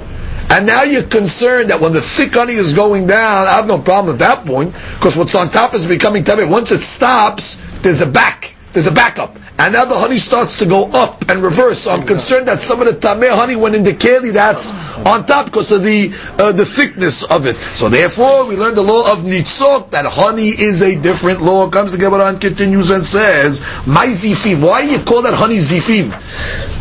And 0.53 0.67
now 0.67 0.83
you're 0.83 1.03
concerned 1.03 1.71
that 1.71 1.81
when 1.81 1.95
the 1.95 2.03
thick 2.03 2.35
honey 2.35 2.57
is 2.57 2.75
going 2.75 3.07
down, 3.07 3.47
I 3.47 3.53
have 3.53 3.67
no 3.67 3.79
problem 3.79 4.17
at 4.17 4.19
that 4.19 4.45
point, 4.45 4.75
because 4.75 5.17
what's 5.17 5.35
on 5.35 5.49
top 5.49 5.73
is 5.73 5.87
becoming 5.87 6.25
tabby. 6.25 6.45
Once 6.45 6.71
it 6.73 6.83
stops, 6.83 7.57
there's 7.81 8.03
a 8.03 8.07
back, 8.07 8.55
there's 8.75 8.87
a 8.87 8.93
backup. 8.93 9.35
and 9.59 9.75
now 9.75 9.85
the 9.85 9.97
honey 9.97 10.19
starts 10.19 10.59
to 10.59 10.67
go 10.67 10.91
up 10.91 11.29
and 11.29 11.41
reverse. 11.43 11.83
So 11.83 11.93
I'm 11.93 12.07
concerned 12.07 12.49
that 12.49 12.61
some 12.61 12.81
of 12.81 12.87
the 12.87 12.95
tameh 12.95 13.31
honey 13.31 13.55
went 13.55 13.75
into 13.75 13.93
keli 13.93 14.33
that's 14.33 14.73
on 15.07 15.25
top 15.25 15.47
because 15.47 15.71
of 15.71 15.85
the 15.85 16.13
uh, 16.39 16.53
the 16.53 16.65
thickness 16.65 17.23
of 17.23 17.47
it. 17.47 17.55
So 17.57 17.89
therefore, 17.89 18.47
we 18.47 18.57
learned 18.57 18.77
the 18.77 18.83
law 18.83 19.13
of 19.13 19.21
nitzok 19.21 19.91
that 19.91 20.05
honey 20.07 20.49
is 20.49 20.83
a 20.83 21.01
different 21.01 21.43
law. 21.43 21.71
Comes 21.71 21.93
the 21.93 21.99
Gemara 21.99 22.27
and 22.27 22.41
continues 22.41 22.91
and 22.91 23.05
says, 23.05 23.63
"My 23.87 24.07
zifim." 24.07 24.61
Why 24.67 24.83
do 24.83 24.91
you 24.91 24.99
call 24.99 25.23
that 25.23 25.35
honey 25.35 25.59
zifim? 25.59 26.11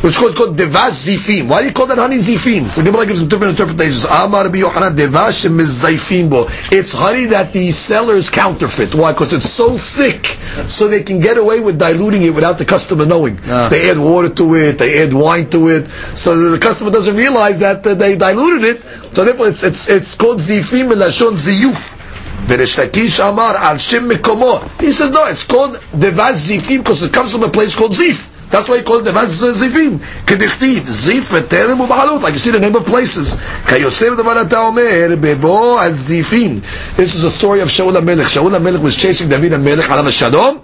Which 0.01 0.19
is 0.19 0.35
called 0.35 0.57
devash 0.57 0.97
zifim. 1.05 1.47
Why 1.47 1.61
do 1.61 1.67
you 1.67 1.73
call 1.73 1.85
that 1.85 1.99
honey 1.99 2.17
zifim? 2.17 2.65
So 2.65 2.81
the 2.81 2.89
Gemara 2.89 3.05
gives 3.05 3.19
some 3.19 3.29
different 3.29 3.59
interpretations. 3.59 4.05
Amar 4.05 4.45
Yochanan 4.45 4.95
devash 4.95 5.47
zifim 5.47 6.27
bo. 6.27 6.47
It's 6.71 6.93
honey 6.93 7.25
that 7.25 7.53
the 7.53 7.69
sellers 7.69 8.31
counterfeit. 8.31 8.95
Why? 8.95 9.11
Because 9.11 9.31
it's 9.33 9.51
so 9.51 9.77
thick, 9.77 10.25
so 10.67 10.87
they 10.87 11.03
can 11.03 11.19
get 11.19 11.37
away 11.37 11.59
with 11.59 11.77
diluting 11.77 12.23
it 12.23 12.33
without 12.33 12.57
the 12.57 12.65
customer 12.65 13.05
knowing. 13.05 13.39
Ah. 13.45 13.69
They 13.69 13.91
add 13.91 13.99
water 13.99 14.29
to 14.29 14.55
it, 14.55 14.79
they 14.79 15.03
add 15.03 15.13
wine 15.13 15.49
to 15.51 15.67
it, 15.67 15.87
so 16.17 16.49
the 16.49 16.57
customer 16.57 16.89
doesn't 16.89 17.15
realize 17.15 17.59
that 17.59 17.85
uh, 17.85 17.93
they 17.93 18.17
diluted 18.17 18.77
it. 18.77 18.81
So 19.15 19.23
therefore, 19.23 19.49
it's 19.49 19.61
it's 19.61 19.87
it's 19.87 20.15
called 20.15 20.39
zifim 20.39 20.89
melashon 20.91 21.33
ziyuf. 21.33 21.99
V'reish 22.47 22.75
Lakish 22.83 23.19
amar 23.19 23.55
al 23.55 23.77
shem 23.77 24.09
mekomo. 24.09 24.67
He 24.81 24.91
says 24.91 25.11
no, 25.11 25.25
it's 25.27 25.45
called 25.45 25.75
devaz 25.93 26.41
zifim 26.49 26.79
because 26.79 27.03
it 27.03 27.13
comes 27.13 27.31
from 27.31 27.43
a 27.43 27.49
place 27.49 27.75
called 27.75 27.91
zif. 27.91 28.30
That's 28.51 28.67
why 28.67 28.77
he 28.77 28.83
called 28.83 29.07
it 29.07 29.11
devaz 29.11 29.41
zifim. 29.41 29.97
Kedichtiv 30.25 30.81
zif 30.81 31.29
v'terem 31.31 31.77
u'bahalut. 31.85 32.21
Like 32.21 32.33
you 32.33 32.39
see 32.39 32.51
the 32.51 32.59
name 32.59 32.75
of 32.75 32.85
places. 32.85 33.35
Davar 33.35 34.45
ata 34.45 34.57
omer 34.57 35.15
bebo 35.15 35.79
zifim. 35.93 36.61
This 36.95 37.15
is 37.15 37.23
a 37.23 37.31
story 37.31 37.61
of 37.61 37.69
Shaul 37.69 37.93
HaMelech. 37.93 38.23
Shaul 38.23 38.51
HaMelech 38.57 38.81
was 38.81 38.95
chasing 38.97 39.29
David 39.29 39.53
HaMelech 39.53 39.83
alav 39.83 40.09
shalom. 40.11 40.61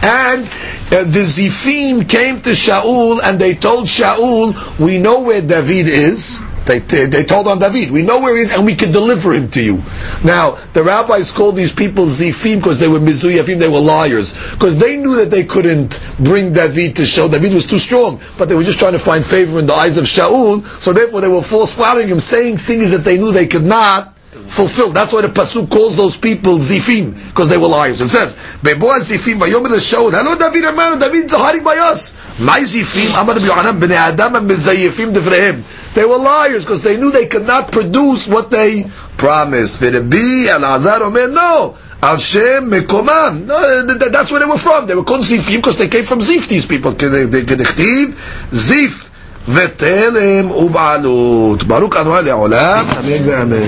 And 0.00 0.44
uh, 0.44 1.04
the 1.04 1.24
Zifim 1.24 2.08
came 2.08 2.40
to 2.42 2.50
Shaul 2.50 3.20
and 3.22 3.38
they 3.40 3.54
told 3.54 3.86
Shaul, 3.86 4.54
we 4.78 4.98
know 4.98 5.20
where 5.22 5.40
David 5.42 5.88
is. 5.88 6.40
They, 6.68 6.80
they 6.80 7.24
told 7.24 7.48
on 7.48 7.58
David, 7.58 7.90
we 7.90 8.02
know 8.02 8.20
where 8.20 8.36
he 8.36 8.42
is 8.42 8.52
and 8.52 8.66
we 8.66 8.74
can 8.74 8.92
deliver 8.92 9.32
him 9.32 9.48
to 9.52 9.62
you. 9.62 9.82
Now, 10.22 10.58
the 10.74 10.82
rabbis 10.82 11.32
called 11.32 11.56
these 11.56 11.72
people 11.72 12.04
Zifim 12.04 12.56
because 12.56 12.78
they 12.78 12.88
were 12.88 12.98
Mizuyafim, 13.00 13.58
they 13.58 13.68
were 13.68 13.80
liars. 13.80 14.34
Because 14.52 14.78
they 14.78 14.98
knew 14.98 15.16
that 15.16 15.30
they 15.30 15.44
couldn't 15.44 15.98
bring 16.18 16.52
David 16.52 16.96
to 16.96 17.02
Shaul. 17.02 17.32
David 17.32 17.54
was 17.54 17.66
too 17.66 17.78
strong. 17.78 18.20
But 18.36 18.50
they 18.50 18.54
were 18.54 18.64
just 18.64 18.78
trying 18.78 18.92
to 18.92 18.98
find 18.98 19.24
favor 19.24 19.58
in 19.58 19.64
the 19.64 19.72
eyes 19.72 19.96
of 19.96 20.04
Shaul. 20.04 20.62
So 20.78 20.92
therefore 20.92 21.22
they 21.22 21.28
were 21.28 21.42
false 21.42 21.72
flattering 21.72 22.08
him, 22.08 22.20
saying 22.20 22.58
things 22.58 22.90
that 22.90 22.98
they 22.98 23.16
knew 23.16 23.32
they 23.32 23.46
could 23.46 23.64
not 23.64 24.17
fulfilled. 24.48 24.94
That's 24.94 25.12
why 25.12 25.22
the 25.22 25.28
Pasuk 25.28 25.70
calls 25.70 25.96
those 25.96 26.16
people 26.16 26.58
Zifim, 26.58 27.14
because 27.28 27.48
they 27.48 27.56
were 27.56 27.68
liars. 27.68 28.00
It 28.00 28.08
says, 28.08 28.36
Beboa 28.62 28.98
Zifim, 29.00 29.38
Vayomer 29.38 29.68
Shaul, 29.78 30.10
Hello 30.10 30.36
David, 30.36 30.64
Hermano, 30.64 30.98
David's 30.98 31.32
hiding 31.32 31.62
by 31.64 31.76
us. 31.76 32.12
My 32.40 32.60
Zifim, 32.60 33.14
I'm 33.18 33.26
going 33.26 33.38
to 33.38 33.42
be 33.42 33.48
Yohanan, 33.48 33.80
Bnei 33.80 33.94
Adam, 33.94 34.36
and 34.36 34.50
Mizayifim, 34.50 35.12
Devrehem. 35.12 35.94
They 35.94 36.04
were 36.04 36.18
liars, 36.18 36.64
because 36.64 36.82
they 36.82 36.96
knew 36.96 37.10
they 37.10 37.26
could 37.26 37.46
not 37.46 37.70
produce 37.70 38.26
what 38.26 38.50
they 38.50 38.84
promised. 39.16 39.80
Verebi, 39.80 40.46
Elazar, 40.46 41.00
Omer, 41.02 41.28
no. 41.28 41.76
Hashem 42.00 42.70
Mekoman. 42.70 43.46
No, 43.46 43.82
that's 43.84 44.30
where 44.30 44.38
they 44.38 44.46
were 44.46 44.56
from. 44.56 44.86
They 44.86 44.94
were 44.94 45.02
called 45.02 45.22
Zifim 45.22 45.56
because 45.56 45.78
they 45.78 45.88
came 45.88 46.04
from 46.04 46.20
Zif, 46.20 46.46
these 46.48 46.64
people. 46.64 46.92
כדכתיב, 46.92 48.14
זיף 48.52 49.10
ותלם 49.48 50.50
ובעלות. 50.50 51.64
ברוך 51.64 51.96
אדוני 51.96 52.22
לעולם, 52.22 52.84
אמן 52.98 53.28
ואמן. 53.28 53.66